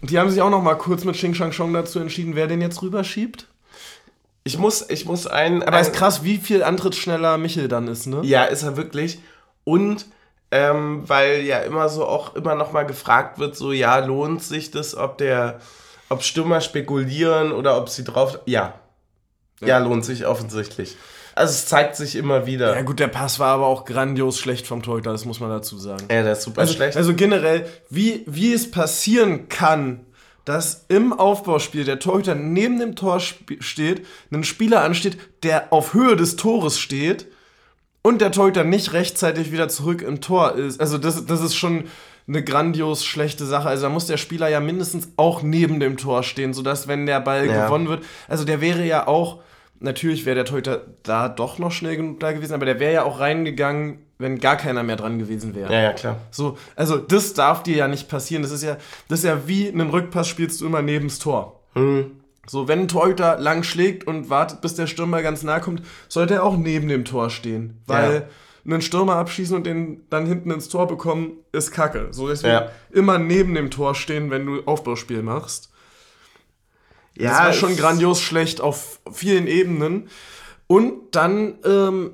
[0.00, 2.60] Die haben sich auch noch mal kurz mit Xing Shang Chong dazu entschieden, wer den
[2.60, 3.46] jetzt rüberschiebt.
[4.44, 5.62] Ich muss, ich muss ein.
[5.62, 8.20] Aber ein, es ist krass, wie viel antrittsschneller Michel dann ist, ne?
[8.24, 9.20] Ja, ist er wirklich.
[9.64, 10.06] Und
[10.50, 14.70] ähm, weil ja immer so auch immer noch mal gefragt wird, so ja, lohnt sich
[14.70, 15.60] das, ob der,
[16.08, 18.40] ob Stürmer spekulieren oder ob sie drauf.
[18.46, 18.74] Ja.
[19.60, 20.96] Ja, lohnt sich offensichtlich.
[21.34, 22.74] Also es zeigt sich immer wieder.
[22.74, 25.78] Ja gut, der Pass war aber auch grandios schlecht vom Torhüter, das muss man dazu
[25.78, 26.04] sagen.
[26.10, 26.96] Ja, der ist super Also, schlecht.
[26.96, 30.04] also generell, wie, wie es passieren kann,
[30.44, 36.16] dass im Aufbauspiel der Torhüter neben dem Tor steht, ein Spieler ansteht, der auf Höhe
[36.16, 37.26] des Tores steht
[38.02, 40.80] und der Torhüter nicht rechtzeitig wieder zurück im Tor ist.
[40.80, 41.84] Also das, das ist schon
[42.26, 43.68] eine grandios schlechte Sache.
[43.68, 47.20] Also da muss der Spieler ja mindestens auch neben dem Tor stehen, sodass wenn der
[47.20, 47.66] Ball Ja.
[47.66, 49.40] gewonnen wird, also der wäre ja auch,
[49.82, 53.02] natürlich wäre der Torhüter da doch noch schnell genug da gewesen, aber der wäre ja
[53.04, 55.72] auch reingegangen, wenn gar keiner mehr dran gewesen wäre.
[55.72, 56.16] ja, ja, klar.
[56.30, 58.42] So, also das darf dir ja nicht passieren.
[58.42, 58.76] Das ist ja,
[59.08, 61.60] das ist ja wie einen Rückpass spielst du immer nebens Tor.
[61.74, 62.12] Hm.
[62.46, 66.34] So, wenn ein Torhüter lang schlägt und wartet, bis der Stürmer ganz nah kommt, sollte
[66.34, 67.80] er auch neben dem Tor stehen.
[67.86, 68.28] Weil
[68.64, 72.08] einen Stürmer abschießen und den dann hinten ins Tor bekommen, ist kacke.
[72.10, 72.68] So deswegen Ja.
[72.92, 75.71] immer neben dem Tor stehen, wenn du Aufbauspiel machst.
[77.16, 80.08] Ja, das war schon grandios schlecht auf vielen Ebenen.
[80.66, 82.12] Und dann, ähm,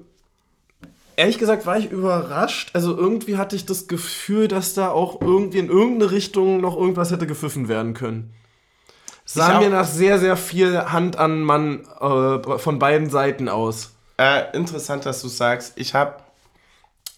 [1.16, 2.70] ehrlich gesagt, war ich überrascht.
[2.72, 7.10] Also irgendwie hatte ich das Gefühl, dass da auch irgendwie in irgendeine Richtung noch irgendwas
[7.10, 8.34] hätte gepfiffen werden können.
[9.24, 13.92] Sah mir nach sehr, sehr viel Hand an Mann äh, von beiden Seiten aus.
[14.16, 15.74] Äh, interessant, dass du sagst.
[15.76, 16.14] Ich habe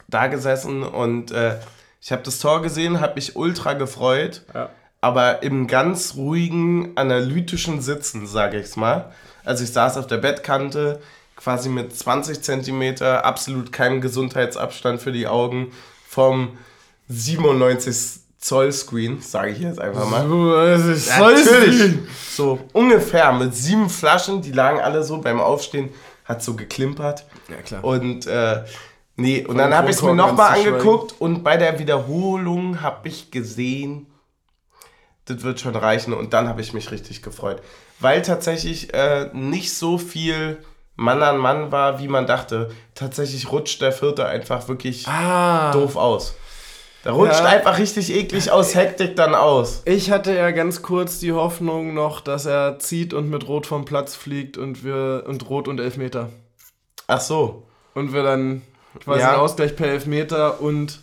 [0.09, 1.59] da gesessen und äh,
[2.01, 4.43] ich habe das Tor gesehen, habe mich ultra gefreut.
[4.53, 4.71] Ja.
[5.01, 9.13] Aber im ganz ruhigen, analytischen Sitzen, sage ich's mal.
[9.45, 11.01] Also ich saß auf der Bettkante,
[11.37, 15.73] quasi mit 20 Zentimeter, absolut keinem Gesundheitsabstand für die Augen,
[16.07, 16.59] vom
[17.09, 20.27] 97 Zoll Screen, sage ich jetzt einfach mal.
[20.27, 21.99] So, ich Natürlich.
[22.31, 25.91] So ungefähr mit sieben Flaschen, die lagen alle so beim Aufstehen,
[26.25, 27.27] hat so geklimpert.
[27.49, 27.85] Ja, klar.
[27.85, 28.65] Und äh,
[29.17, 33.09] nee, und Von dann habe ich es mir nochmal angeguckt und bei der Wiederholung habe
[33.09, 34.07] ich gesehen,
[35.35, 37.63] das wird schon reichen und dann habe ich mich richtig gefreut.
[37.99, 40.59] Weil tatsächlich äh, nicht so viel
[40.97, 42.71] Mann an Mann war, wie man dachte.
[42.95, 46.35] Tatsächlich rutscht der Vierte einfach wirklich Ah, doof aus.
[47.05, 47.47] Der rutscht Ja.
[47.47, 49.81] einfach richtig eklig aus Hektik dann aus.
[49.87, 53.87] Ich hatte ja ganz kurz die Hoffnung noch, dass er zieht und mit Rot vom
[53.87, 56.29] Platz fliegt und wir und Rot und Elfmeter.
[57.07, 58.61] Ach so, Und wir dann
[59.03, 59.31] quasi Ja.
[59.31, 61.01] einen Ausgleich per Elfmeter und,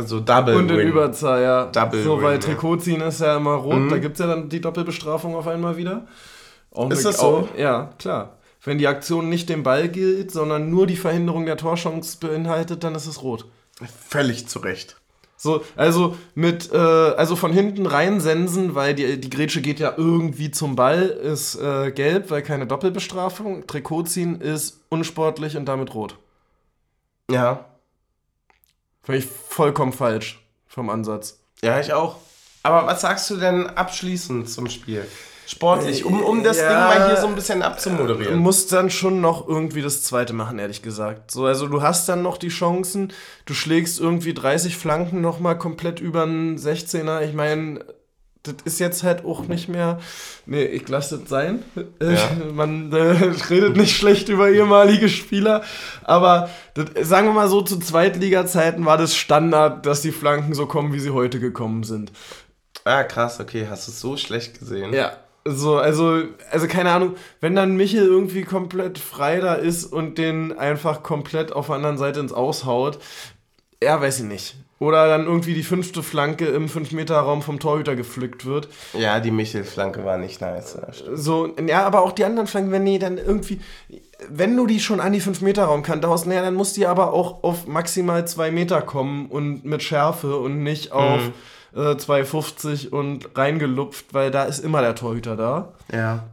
[0.00, 0.88] also Double und in Win.
[0.88, 1.66] Überzahl, ja.
[1.66, 2.38] Double so, Win, weil ja.
[2.40, 3.88] Trikot ziehen ist ja immer rot, Mhm.
[3.90, 6.06] da gibt es ja dann die Doppelbestrafung auf einmal wieder.
[6.72, 7.26] Auch Ist das so?
[7.26, 8.36] Auch, ja, klar.
[8.62, 12.94] Wenn die Aktion nicht dem Ball gilt, sondern nur die Verhinderung der Torchance beinhaltet, dann
[12.94, 13.46] ist es rot.
[14.08, 14.96] Völlig zu Recht.
[15.36, 20.50] So, also mit, äh, also von hinten reinsensen, weil die, die Grätsche geht ja irgendwie
[20.50, 23.66] zum Ball, ist äh, gelb, weil keine Doppelbestrafung.
[23.66, 26.18] Trikot ziehen ist unsportlich und damit rot.
[27.30, 27.64] Ja,
[29.08, 31.38] Ich vollkommen falsch vom Ansatz.
[31.62, 32.16] ja, ich auch.
[32.62, 35.06] Aber was sagst du denn abschließend zum Spiel?
[35.46, 36.68] Sportlich, um, um das Ja.
[36.68, 38.38] Ding mal hier so ein bisschen Du abzumoderieren.
[38.38, 41.30] musst dann schon noch irgendwie das zweite machen, ehrlich gesagt.
[41.32, 43.12] So, also du hast dann noch die Chancen,
[43.46, 47.22] du schlägst irgendwie 30 Flanken nochmal komplett über einen 16er.
[47.22, 47.84] Ich meine,
[48.42, 49.98] das ist jetzt halt auch nicht mehr.
[50.46, 51.62] Nee, ich lasse das sein.
[52.00, 52.30] Ja.
[52.52, 52.96] Man äh,
[53.50, 55.62] redet nicht schlecht über ehemalige Spieler.
[56.04, 60.66] Aber das, sagen wir mal so, zu Zweitliga-Zeiten war das Standard, dass die Flanken so
[60.66, 62.12] kommen, wie sie heute gekommen sind.
[62.84, 64.94] Ah, krass, okay, hast du es so schlecht gesehen?
[64.94, 65.12] Ja.
[65.44, 70.58] So, also, also keine Ahnung, wenn dann Michel irgendwie komplett frei da ist und den
[70.58, 72.98] einfach komplett auf der anderen Seite ins Aushaut,
[73.82, 74.56] ja, weiß ich nicht.
[74.80, 78.68] Oder dann irgendwie die fünfte Flanke im 5-Meter-Raum vom Torhüter gepflückt wird.
[78.98, 80.78] Ja, die Michel-Flanke war nicht nice.
[81.12, 83.60] So, ja, aber auch die anderen Flanken, wenn die dann irgendwie,
[84.30, 87.44] wenn du die schon an die 5-Meter-Raum kannst, daraus, naja, dann muss die aber auch
[87.44, 91.20] auf maximal 2 Meter kommen und mit Schärfe und nicht auf
[91.74, 95.74] äh, 2,50 und reingelupft, weil da ist immer der Torhüter da.
[95.92, 96.24] Ja.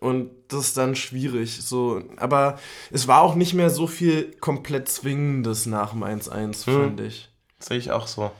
[0.00, 1.62] Und das ist dann schwierig.
[1.62, 2.60] So, aber
[2.92, 6.82] es war auch nicht mehr so viel komplett Zwingendes nach dem 1-1, Hm.
[6.82, 7.29] fand ich.
[7.60, 8.30] Sehe ich auch so.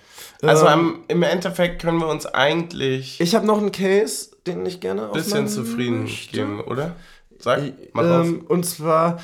[0.43, 4.81] Also Ähm, im Endeffekt können wir uns eigentlich Ich habe noch einen Case, den ich
[4.81, 6.33] gerne ein bisschen zufrieden möchte.
[6.37, 6.97] geben, oder?
[7.39, 7.61] Sag,
[7.93, 8.27] mach raus.
[8.27, 9.21] Ähm, und zwar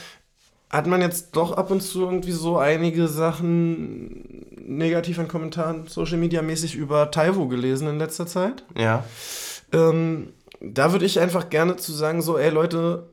[0.70, 6.18] hat man jetzt doch ab und zu irgendwie so einige Sachen negativ in Kommentaren, Social
[6.18, 8.64] Media mäßig über Taiwo gelesen in letzter Zeit.
[8.76, 9.04] Ja.
[9.72, 13.08] Ähm, da würde ich einfach gerne zu sagen, so, ey Leute,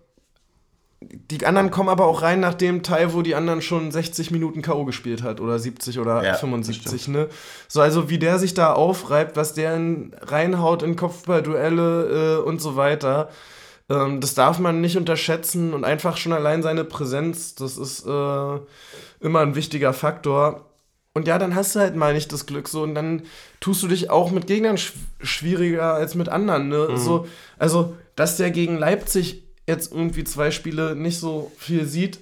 [1.12, 4.86] die anderen kommen aber auch rein, nachdem Taiwo die anderen schon 60 Minuten K.O.
[4.86, 7.28] gespielt hat oder 70 oder Ja, 75, ne?
[7.68, 12.62] So, also wie der sich da aufreibt, was der in, reinhaut in Kopfballduelle äh, und
[12.62, 13.30] so weiter.
[13.90, 18.60] Ähm, das darf man nicht unterschätzen und einfach schon allein seine Präsenz, das ist äh,
[19.20, 20.70] immer ein wichtiger Faktor.
[21.14, 23.24] Und ja, dann hast du halt mal nicht das Glück so und dann
[23.60, 26.70] tust du dich auch mit Gegnern schw schwieriger als mit anderen.
[26.70, 26.98] Ne?
[26.98, 27.28] So,
[27.58, 32.20] also, dass der gegen Leipzig jetzt irgendwie zwei Spiele nicht so viel sieht,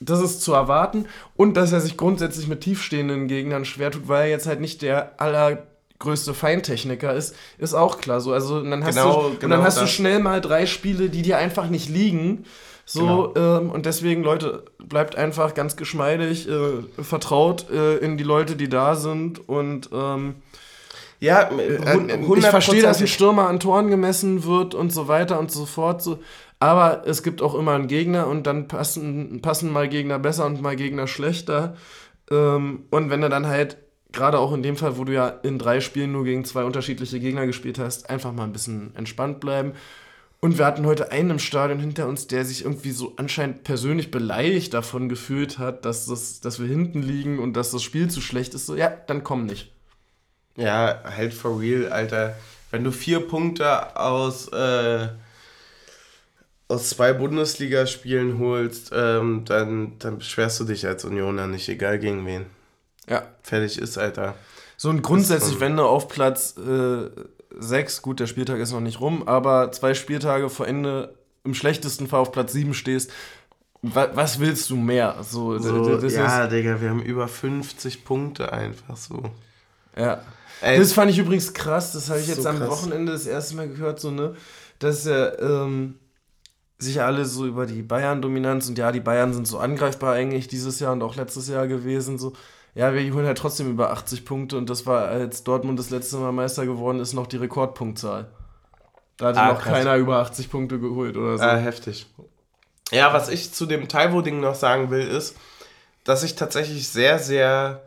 [0.00, 1.06] das ist zu erwarten.
[1.36, 4.82] Und dass er sich grundsätzlich mit tiefstehenden Gegnern schwer tut, weil er jetzt halt nicht
[4.82, 8.20] der allergrößte Feintechniker ist, ist auch klar.
[8.20, 11.22] So, also, dann hast, Genau, du, genau dann hast du schnell mal drei Spiele, die
[11.22, 12.44] dir einfach nicht liegen.
[12.86, 18.56] So, ähm, und deswegen, Leute, bleibt einfach ganz geschmeidig, äh, vertraut äh, in die Leute,
[18.56, 20.34] die da sind und ähm,
[21.20, 25.52] Ja, äh, ich verstehe, dass ein Stürmer an Toren gemessen wird und so weiter und
[25.52, 26.02] so fort.
[26.02, 26.18] So.
[26.58, 30.62] Aber es gibt auch immer einen Gegner und dann passen, passen mal Gegner besser und
[30.62, 31.76] mal Gegner schlechter.
[32.30, 33.76] Ähm, und wenn du dann halt,
[34.12, 37.20] gerade auch in dem Fall, wo du ja in drei Spielen nur gegen zwei unterschiedliche
[37.20, 39.72] Gegner gespielt hast, einfach mal ein bisschen entspannt bleiben.
[40.40, 44.10] Und wir hatten heute einen im Stadion hinter uns, der sich irgendwie so anscheinend persönlich
[44.10, 48.22] beleidigt davon gefühlt hat, dass, das, dass wir hinten liegen und dass das Spiel zu
[48.22, 48.64] schlecht ist.
[48.64, 49.70] So, ja, dann komm nicht.
[50.56, 52.36] Ja, halt for real, Alter.
[52.70, 55.08] Wenn du vier Punkte aus, äh,
[56.68, 62.26] aus zwei Bundesligaspielen holst, ähm, dann, dann beschwerst du dich als Unioner nicht, egal gegen
[62.26, 62.46] wen.
[63.08, 63.22] Ja.
[63.42, 64.34] Fertig ist, Alter.
[64.76, 67.10] So und grundsätzlich, wenn du auf Platz äh,
[67.58, 72.06] 6, gut, der Spieltag ist noch nicht rum, aber zwei Spieltage vor Ende im schlechtesten
[72.06, 73.10] Fall auf Platz 7 stehst,
[73.82, 75.16] wa was willst du mehr?
[75.22, 79.30] So, so ja, Digga, wir haben über 50 Punkte einfach so.
[79.96, 80.22] Ja.
[80.60, 82.68] Ey, das fand ich übrigens krass, das habe ich jetzt so am krass.
[82.68, 84.34] Wochenende das erste Mal gehört, so, ne,
[84.78, 85.98] dass er, ähm,
[86.78, 90.80] sich alle so über die Bayern-Dominanz und ja, die Bayern sind so angreifbar eigentlich dieses
[90.80, 92.32] Jahr und auch letztes Jahr gewesen, so
[92.74, 96.16] ja, wir holen halt trotzdem über 80 Punkte und das war, als Dortmund das letzte
[96.18, 98.30] Mal Meister geworden ist, noch die Rekordpunktzahl.
[99.16, 99.72] Da hat ah, noch krass.
[99.72, 101.44] keiner über 80 Punkte geholt oder so.
[101.44, 102.06] Ah, heftig.
[102.92, 105.36] Ja, was ich zu dem Taiwo-Ding noch sagen will, ist,
[106.04, 107.82] dass ich tatsächlich sehr, sehr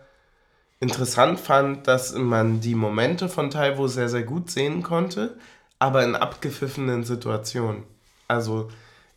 [0.84, 5.36] interessant fand, dass man die Momente von Taiwo sehr, sehr gut sehen konnte,
[5.80, 7.84] aber in abgepfiffenen Situationen.
[8.28, 8.70] Also,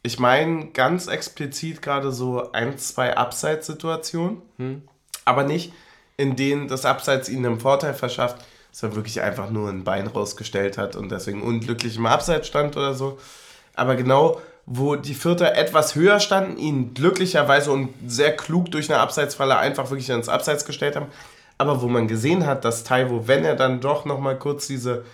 [0.02, 4.42] ich meine ganz explizit gerade so ein, zwei Abseitssituationen.
[4.56, 4.82] Hm
[5.26, 5.74] aber nicht
[6.16, 8.42] in denen das Abseits ihnen einen Vorteil verschafft,
[8.72, 12.94] sondern wirklich einfach nur ein Bein rausgestellt hat und deswegen unglücklich im Abseits stand oder
[12.94, 13.18] so.
[13.74, 19.00] Aber genau, wo die Vierter etwas höher standen, ihn glücklicherweise und sehr klug durch eine
[19.00, 21.06] Abseitsfalle einfach wirklich ins Abseits gestellt haben.
[21.58, 25.04] Aber wo man gesehen hat, dass Taiwo, wenn er dann doch nochmal kurz diese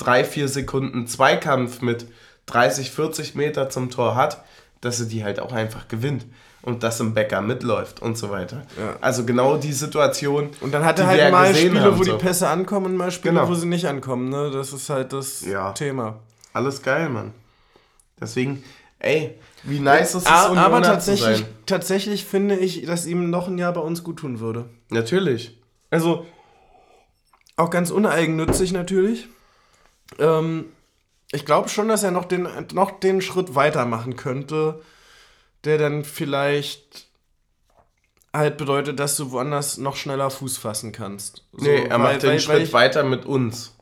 [0.00, 2.06] 3-4 Sekunden Zweikampf mit
[2.46, 4.44] 30, 40 Meter zum Tor hat,
[4.80, 6.26] dass er die halt auch einfach gewinnt
[6.62, 8.62] und dass im Bäcker mitläuft und so weiter.
[8.78, 8.96] Ja.
[9.00, 10.50] Also genau die Situation.
[10.60, 12.12] Und dann hat er halt mal Spiele, haben, wo so.
[12.12, 13.48] die Pässe ankommen und mal Spiele, genau.
[13.48, 14.28] wo sie nicht ankommen.
[14.28, 14.50] Ne?
[14.52, 15.72] Das ist halt das ja.
[15.72, 16.20] Thema.
[16.52, 17.32] Alles geil, Mann.
[18.20, 18.64] Deswegen,
[18.98, 23.58] ey, wie nice ist es, aber, aber tatsächlich, tatsächlich finde ich, dass ihm noch ein
[23.58, 24.64] Jahr bei uns gut tun würde.
[24.90, 25.57] Natürlich.
[25.90, 26.26] Also,
[27.56, 29.28] auch ganz uneigennützig natürlich.
[30.18, 30.66] Ähm,
[31.32, 34.80] ich glaube schon, dass er noch den, noch den Schritt weitermachen könnte
[35.64, 37.06] der dann vielleicht
[38.32, 41.44] halt bedeutet, dass du woanders noch schneller Fuß fassen kannst.
[41.52, 43.74] So, nee, er weil, macht den weil, Schritt weil ich, weiter mit uns.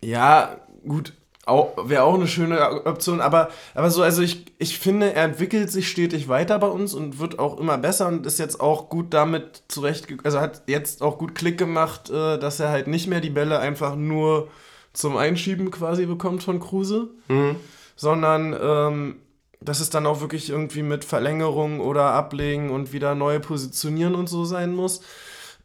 [0.00, 1.12] Ja, gut,
[1.46, 5.88] wäre auch eine schöne Option, aber, aber so, also ich, ich finde, er entwickelt sich
[5.88, 9.62] stetig weiter bei uns und wird auch immer besser und ist jetzt auch gut damit
[9.68, 13.30] zurecht, also hat jetzt auch gut Klick gemacht, äh, dass er halt nicht mehr die
[13.30, 14.48] Bälle einfach nur
[14.92, 17.56] zum Einschieben quasi bekommt von Kruse, mhm.
[17.96, 19.16] sondern ähm,
[19.60, 24.28] dass es dann auch wirklich irgendwie mit Verlängerung oder Ablegen und wieder neu positionieren und
[24.28, 25.00] so sein muss.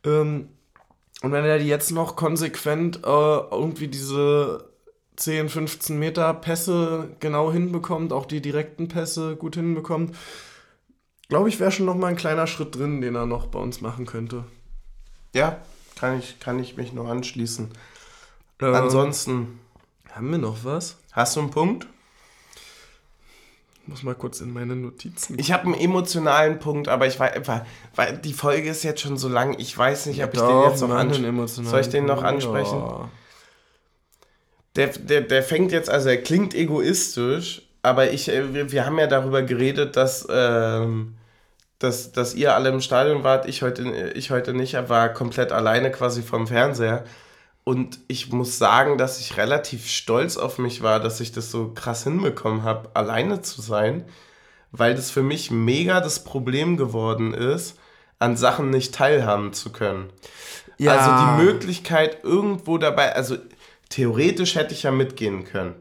[0.06, 0.50] Ähm,
[1.22, 4.70] und wenn er jetzt noch konsequent äh, irgendwie diese
[5.20, 10.16] 10, 15 Meter Pässe genau hinbekommt, auch die direkten Pässe gut hinbekommt,
[11.28, 13.82] glaube ich, wäre schon noch mal ein kleiner Schritt drin, den er noch bei uns
[13.82, 14.46] machen könnte.
[15.34, 15.62] Ja,
[15.96, 17.70] kann ich, kann ich mich nur anschließen.
[18.62, 19.60] Ähm, Ansonsten.
[20.12, 20.98] Haben wir noch was?
[21.12, 21.88] Hast du einen Punkt?
[23.90, 25.38] muss mal kurz in meine Notizen.
[25.40, 27.42] Ich habe einen emotionalen Punkt, aber ich weiß,
[27.96, 30.82] weil die Folge ist jetzt schon so lang, ich weiß nicht, ob ich den jetzt
[30.82, 32.78] noch ansprechen Soll ich den noch ansprechen?
[32.78, 33.10] Ja.
[34.76, 39.00] Der, der, der fängt jetzt, also er klingt egoistisch, aber ich, äh, wir, wir haben
[39.00, 41.16] ja darüber geredet, dass, ähm,
[41.80, 45.52] dass, dass ihr alle im Stadion wart, ich heute, ich heute nicht, er war komplett
[45.52, 47.04] alleine quasi vom Fernseher.
[47.64, 51.72] Und ich muss sagen, dass ich relativ stolz auf mich war, dass ich das so
[51.74, 54.06] krass hinbekommen habe, alleine zu sein,
[54.72, 57.78] weil das für mich mega das Problem geworden ist,
[58.18, 60.10] an Sachen nicht teilhaben zu können.
[60.78, 60.94] Ja.
[60.94, 63.38] Also die Möglichkeit irgendwo dabei, also
[63.90, 65.76] theoretisch hätte ich ja mitgehen können.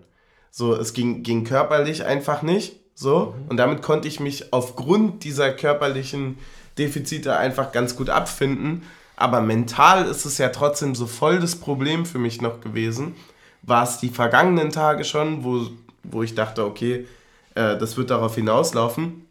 [0.51, 2.77] So, es ging, ging körperlich einfach nicht.
[2.95, 3.49] So, mhm.
[3.49, 6.39] und damit konnte ich mich aufgrund dieser körperlichen
[6.79, 8.83] Defizite einfach ganz gut abfinden
[9.19, 13.17] aber mental ist es ja trotzdem so voll das Problem für mich noch gewesen.
[13.63, 15.67] War es die vergangenen Tage schon, wo,
[16.05, 17.07] wo ich dachte, okay,
[17.57, 19.27] äh, das wird darauf hinauslaufen.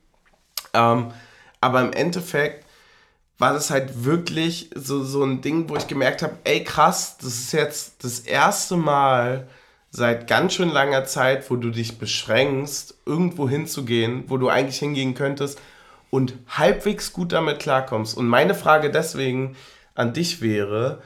[0.73, 1.11] Ähm,
[1.61, 2.65] aber im Endeffekt
[3.39, 7.35] war das halt wirklich so, so ein Ding, wo ich gemerkt habe, ey krass, das
[7.35, 9.47] ist jetzt das erste Mal
[9.91, 15.13] seit ganz schön langer Zeit, wo du dich beschränkst, irgendwo hinzugehen, wo du eigentlich hingehen
[15.13, 15.59] könntest
[16.09, 18.17] und halbwegs gut damit klarkommst.
[18.17, 19.55] Und meine Frage deswegen
[19.95, 21.01] an dich wäre,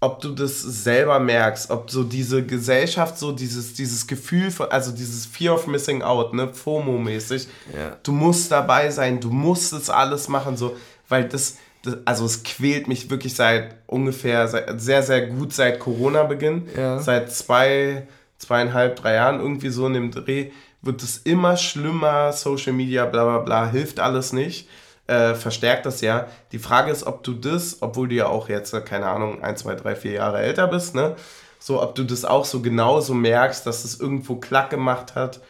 [0.00, 4.90] ob du das selber merkst, ob so diese Gesellschaft, so dieses, dieses Gefühl von, also
[4.90, 7.96] dieses Fear of Missing Out, ne, FOMO-mäßig, ja.
[8.02, 10.76] du musst dabei sein, du musst es alles machen, so,
[11.08, 15.78] weil das, das, also es quält mich wirklich seit ungefähr, seit, sehr, sehr gut seit
[15.80, 16.98] Corona-Beginn, ja.
[16.98, 18.06] seit zwei,
[18.38, 20.50] zweieinhalb, drei Jahren irgendwie so in dem Dreh,
[20.80, 24.68] wird es immer schlimmer, Social Media, bla bla bla, hilft alles nicht.
[25.08, 26.28] Äh, verstärkt das ja.
[26.52, 29.74] Die Frage ist, ob du das, obwohl du ja auch jetzt, keine Ahnung, ein, zwei,
[29.74, 31.16] drei, vier Jahre älter bist, ne?
[31.58, 35.40] So, ob du das auch so genauso merkst, dass es irgendwo klack gemacht hat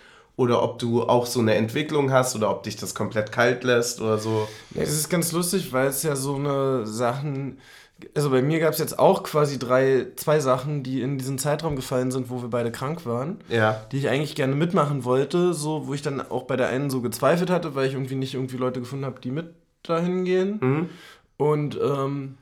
[0.43, 4.01] oder ob du auch so eine Entwicklung hast oder ob dich das komplett kalt lässt
[4.01, 4.49] oder so.
[4.75, 7.59] Ja, das ist ganz lustig, weil es ja so eine Sachen,
[8.15, 11.77] also bei mir gab es jetzt auch quasi drei, zwei Sachen, die in diesen Zeitraum
[11.77, 13.85] gefallen sind, wo wir beide krank waren, ja.
[13.93, 17.01] die ich eigentlich gerne mitmachen wollte, so wo ich dann auch bei der einen so
[17.01, 20.59] gezweifelt hatte, weil ich irgendwie nicht irgendwie Leute gefunden habe, die mit dahin gehen.
[20.61, 20.89] Mhm.
[21.37, 22.37] Und ähm,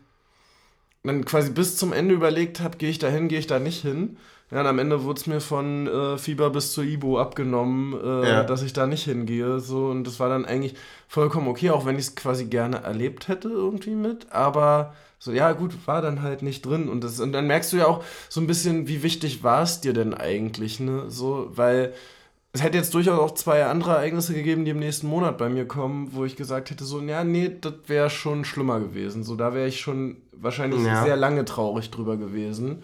[1.02, 3.82] dann quasi bis zum Ende überlegt habe, gehe ich da hin, gehe ich da nicht
[3.82, 4.16] hin.
[4.50, 8.28] Ja, und am Ende wurde es mir von äh, Fieber bis zur Ibo abgenommen, äh,
[8.30, 8.42] Ja.
[8.44, 9.60] dass ich da nicht hingehe.
[9.60, 10.74] So, und das war dann eigentlich
[11.06, 14.32] vollkommen okay, auch wenn ich es quasi gerne erlebt hätte irgendwie mit.
[14.32, 16.88] Aber so, ja, gut, war dann halt nicht drin.
[16.88, 19.80] Und, das, und dann merkst du ja auch so ein bisschen, wie wichtig war es
[19.80, 21.04] dir denn eigentlich, ne?
[21.08, 21.92] So, weil
[22.52, 25.66] es hätte jetzt durchaus auch zwei andere Ereignisse gegeben, die im nächsten Monat bei mir
[25.68, 29.22] kommen, wo ich gesagt hätte, so, ja, nee, das wäre schon schlimmer gewesen.
[29.22, 31.04] So, da wäre ich schon wahrscheinlich Ja.
[31.04, 32.82] sehr lange traurig drüber gewesen.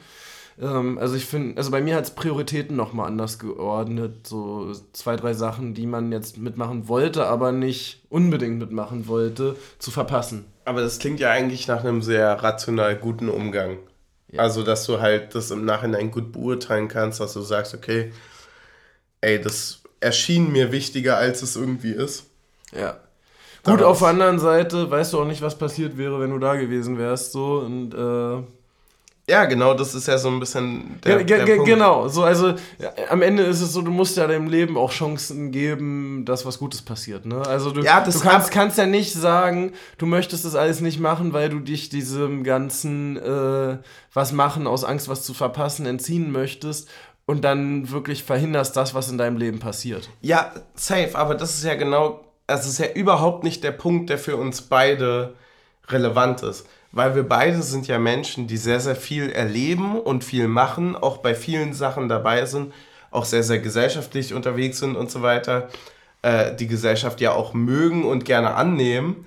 [0.61, 4.27] Ähm, also ich finde, also bei mir hat es Prioritäten nochmal anders geordnet.
[4.27, 9.91] So zwei, drei Sachen, die man jetzt mitmachen wollte, aber nicht unbedingt mitmachen wollte, zu
[9.91, 10.47] verpassen.
[10.65, 13.79] Aber das klingt ja eigentlich nach einem sehr rational guten Umgang.
[14.33, 14.41] Ja.
[14.41, 18.13] Also, dass du halt das im Nachhinein gut beurteilen kannst, dass du sagst, okay,
[19.21, 22.25] ey, das erschien mir wichtiger, als es irgendwie ist.
[22.77, 22.99] Ja.
[23.63, 26.55] Gut, auf der anderen Seite weißt du auch nicht, was passiert wäre, wenn du da
[26.55, 27.33] gewesen wärst.
[27.33, 28.43] So und äh,
[29.29, 31.69] Ja, genau, das ist ja so ein bisschen der, ge- der Punkt.
[31.69, 34.93] Genau, so also ja, am Ende ist es so, du musst ja deinem Leben auch
[34.93, 37.27] Chancen geben, dass was Gutes passiert.
[37.27, 37.43] Ne?
[37.45, 41.01] Also du, Ja, das du kannst, kannst ja nicht sagen, du möchtest das alles nicht
[41.01, 43.79] machen, weil du dich diesem ganzen äh,
[44.15, 46.89] was machen aus Angst, was zu verpassen, entziehen möchtest
[47.27, 50.09] und dann wirklich verhinderst das, was in deinem Leben passiert.
[50.21, 54.19] Ja, safe, aber das ist ja genau, es ist ja überhaupt nicht der Punkt, der
[54.19, 55.35] für uns beide
[55.89, 56.65] relevant ist.
[56.97, 61.19] Weil wir beide sind ja Menschen, die sehr, sehr viel erleben und viel machen, auch
[61.19, 62.73] bei vielen Sachen dabei sind,
[63.11, 65.69] auch sehr, sehr gesellschaftlich unterwegs sind und so weiter,
[66.23, 69.27] äh, die Gesellschaft ja auch mögen und gerne annehmen.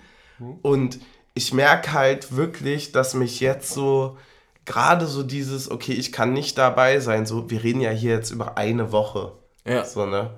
[0.63, 0.99] Und
[1.35, 4.17] ich merke halt wirklich, dass mich jetzt so,
[4.65, 8.31] gerade so dieses, okay, ich kann nicht dabei sein, so, wir reden ja hier jetzt
[8.31, 9.33] über eine Woche.
[9.63, 9.85] Ja.
[9.85, 10.31] So, ne?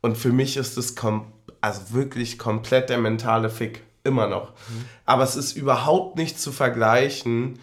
[0.00, 3.84] Und für mich ist es kom also wirklich komplett der mentale Fick.
[4.04, 4.52] Immer noch.
[5.06, 7.58] Aber es ist überhaupt nicht zu vergleichen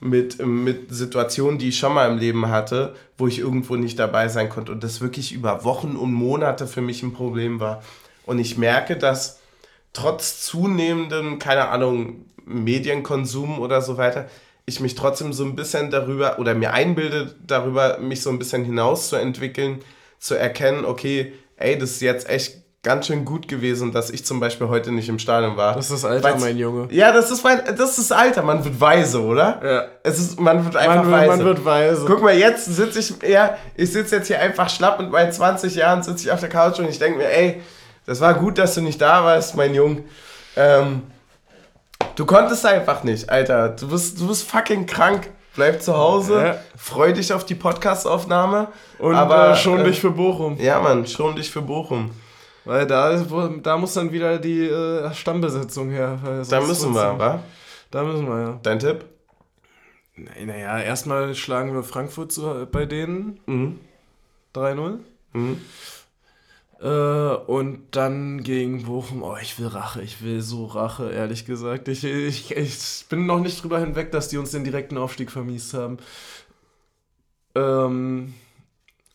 [0.00, 4.28] mit, mit Situationen, die ich schon mal im Leben hatte, wo ich irgendwo nicht dabei
[4.28, 7.82] sein konnte und das wirklich über Wochen und Monate für mich ein Problem war.
[8.26, 9.40] Und ich merke, dass
[9.92, 14.28] trotz zunehmendem, keine Ahnung, Medienkonsum oder so weiter,
[14.66, 18.64] ich mich trotzdem so ein bisschen darüber oder mir einbilde, darüber mich so ein bisschen
[18.64, 19.80] hinaus zu entwickeln,
[20.18, 24.38] zu erkennen, okay, ey, das ist jetzt echt ganz schön gut gewesen, dass ich zum
[24.40, 25.74] Beispiel heute nicht im Stadion war.
[25.74, 26.88] Das ist Alter, Weil's- mein Junge.
[26.92, 29.60] Ja, das ist mein, das ist Alter, man wird weise, oder?
[29.64, 29.82] Ja.
[30.04, 31.28] Es ist, man wird einfach Man, weise.
[31.28, 32.04] wird- man wird weise.
[32.06, 35.74] Guck mal, jetzt sitze ich, ja, ich sitze jetzt hier einfach schlapp mit meinen 20
[35.74, 37.60] Jahren sitze ich auf der Couch und ich denke mir, ey,
[38.06, 40.04] das war gut, dass du nicht da warst, mein Junge.
[40.56, 41.02] Ähm,
[42.14, 43.70] du konntest einfach nicht, Alter.
[43.70, 45.30] Du bist, du bist fucking krank.
[45.54, 46.54] Bleib zu Hause, Ja.
[46.76, 48.68] freu dich auf die Podcast-Aufnahme.
[49.00, 50.56] Und aber, äh, schon äh, dich für Bochum.
[50.60, 52.12] Ja, Mann, schon dich für Bochum.
[52.68, 53.24] Weil da,
[53.62, 56.44] da muss dann wieder die äh, Stammbesetzung her.
[56.50, 57.42] Da müssen wir, wa?
[57.90, 58.60] Da müssen wir, ja.
[58.62, 59.06] Dein Tipp?
[60.16, 63.80] Naja, erstmal schlagen wir Frankfurt zu, bei denen Mhm.
[64.54, 64.98] 3-0.
[65.32, 65.60] Mhm.
[66.82, 69.22] Äh, und dann gegen Bochum.
[69.22, 70.02] Oh, ich will Rache.
[70.02, 71.88] Ich will so Rache, ehrlich gesagt.
[71.88, 75.72] Ich, ich, ich bin noch nicht drüber hinweg, dass die uns den direkten Aufstieg vermiest
[75.72, 75.96] haben.
[77.54, 78.34] Ähm,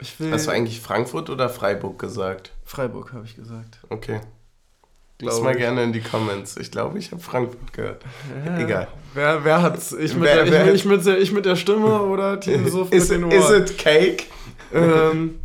[0.02, 0.32] ich will.
[0.32, 2.53] Hast du eigentlich Frankfurt oder Freiburg gesagt?
[2.66, 3.80] Freiburg, habe ich gesagt.
[3.90, 4.22] Okay.
[5.22, 6.58] Lass mal gerne in die Comments.
[6.58, 8.04] Ich glaube, ich habe Frankfurt gehört.
[8.46, 8.58] Ja.
[8.60, 8.88] Egal.
[9.14, 9.94] Wer, wer hat's?
[9.94, 12.68] Ich mit, Wer- der, wer- ich, ich, mit, der- ich mit der Stimme oder Team
[12.68, 13.62] Suff mit Is, den is Ohren?
[13.64, 14.26] it cake?
[14.74, 15.40] ähm,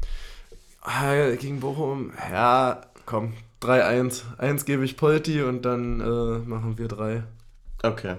[0.82, 4.23] ah, gegen Bochum, ja, komm, 3-1.
[4.39, 7.23] Eins gebe ich Polti und dann äh, machen wir drei.
[7.82, 8.16] Okay.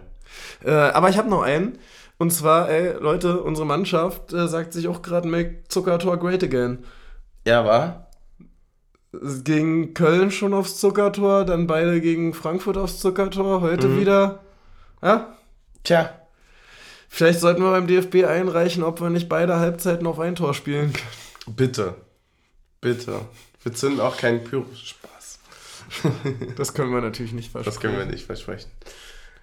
[0.63, 1.79] Äh, aber ich habe noch einen.
[2.19, 6.85] Und zwar, ey, Leute, unsere Mannschaft äh, sagt sich auch gerade Make Zuckertor great again.
[7.45, 8.08] Ja, war?
[9.11, 13.99] Gegen Köln schon aufs Zuckertor, dann beide gegen Frankfurt aufs Zuckertor, heute Mhm.
[13.99, 14.39] wieder.
[15.01, 15.35] Ja,
[15.83, 16.11] Tja.
[17.07, 20.93] vielleicht sollten wir beim DFB einreichen, ob wir nicht beide Halbzeiten auf ein Tor spielen
[20.93, 21.55] können.
[21.55, 21.95] Bitte.
[22.81, 23.21] Bitte.
[23.63, 25.39] Wir zünden auch keinen Pyro-Spaß.
[26.55, 27.73] Das können wir natürlich nicht versprechen.
[27.75, 28.69] Das können wir nicht versprechen.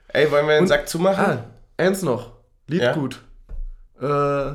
[0.08, 1.24] Ey, wollen wir den Und- Sack zumachen?
[1.24, 1.44] Ah,
[1.76, 2.30] eins noch.
[2.68, 2.92] Lied Ja?
[2.94, 3.20] gut.
[4.00, 4.52] Äh,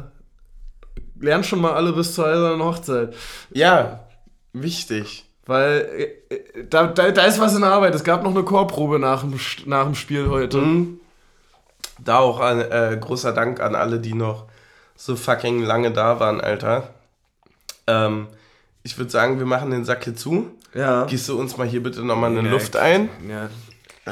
[1.20, 3.14] lernt schon mal alle bis zur eisernen Hochzeit.
[3.52, 4.08] Ja,
[4.53, 5.26] wichtig.
[5.45, 7.95] Weil äh, äh, da, da, da ist was in der Arbeit.
[7.95, 10.57] Es gab noch eine Chorprobe nach dem, nach dem Spiel heute.
[10.57, 10.99] Mhm.
[11.99, 14.45] Da auch ein äh, großer Dank an alle, die noch
[14.95, 16.90] so fucking lange da waren, Alter.
[17.88, 18.28] Ähm,
[18.84, 20.52] ich würde sagen, wir machen den Sack hier zu.
[20.73, 21.06] Ja.
[21.06, 23.10] Gehst du uns mal hier bitte nochmal eine Ja, Luft ein?
[23.28, 23.49] Ja.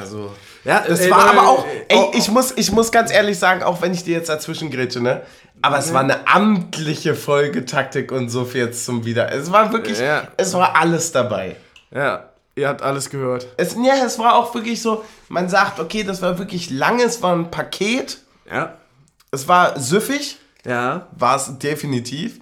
[0.00, 0.32] Also.
[0.64, 3.62] Ja, Das ey, war aber auch, ey, oh, ich muss, ich muss ganz ehrlich sagen,
[3.62, 5.22] auch wenn ich dir jetzt dazwischen grätsche, ne?
[5.62, 9.30] Aber es war eine amtliche Folge Taktik und so viel jetzt zum Wieder.
[9.32, 10.28] Es war wirklich, Ja.
[10.36, 11.56] es war alles dabei.
[11.94, 13.46] Ja, ihr habt alles gehört.
[13.56, 17.22] Es, ja, es war auch wirklich so, man sagt, okay, das war wirklich lang, es
[17.22, 18.18] war ein Paket,
[18.50, 18.74] Ja.
[19.30, 21.06] es war süffig, Ja.
[21.12, 22.40] war es definitiv.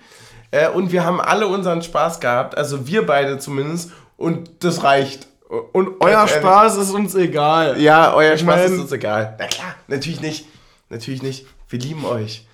[0.51, 5.27] Äh, und wir haben alle unseren Spaß gehabt, also wir beide zumindest, und das reicht.
[5.49, 6.33] Und euer ehrlich.
[6.35, 7.81] Spaß ist uns egal.
[7.81, 9.37] Ja, euer Spaß mein- ist uns egal.
[9.39, 10.47] Na klar, natürlich nicht.
[10.91, 11.47] Natürlich nicht.
[11.69, 12.45] Wir lieben euch.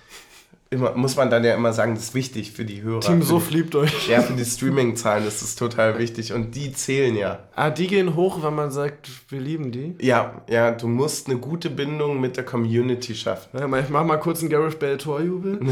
[0.71, 2.99] Immer, muss man dann ja immer sagen, das ist wichtig für die Hörer.
[3.01, 4.07] Team für so die, liebt euch.
[4.09, 7.39] Ja, für die Streaming-Zahlen ist das total wichtig und die zählen ja.
[7.55, 9.95] Ah, die gehen hoch, wenn man sagt, wir lieben die.
[10.01, 13.57] Ja, ja, du musst eine gute Bindung mit der Community schaffen.
[13.57, 15.59] Ja, ich mach mal kurz einen Gareth Bale Torjubel.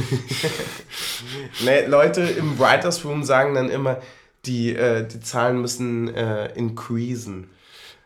[1.66, 3.98] Ne, Leute im Writers Room sagen dann immer,
[4.46, 7.50] die, äh, die Zahlen müssen äh, increasen.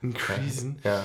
[0.02, 0.80] Increasen.
[0.84, 1.04] Ja,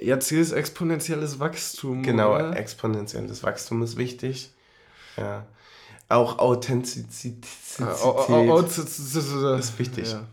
[0.00, 2.02] Jetzt hier ist exponentielles Wachstum.
[2.02, 2.34] genau.
[2.34, 2.54] Oder?
[2.56, 4.50] Exponentielles Wachstum ist wichtig.
[5.16, 5.46] Ja.
[6.10, 7.46] Auch Authentizität
[9.58, 10.12] ist wichtig.
[10.12, 10.26] Ja.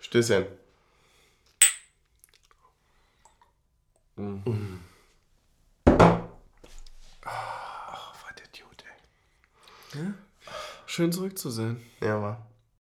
[0.00, 0.46] Stößchen.
[4.16, 4.80] Mhm.
[5.86, 6.00] Oh,
[7.24, 8.84] war der Dude,
[9.94, 10.12] ey.
[10.86, 11.80] Schön zurück zu sein.
[12.00, 12.46] Ja, war.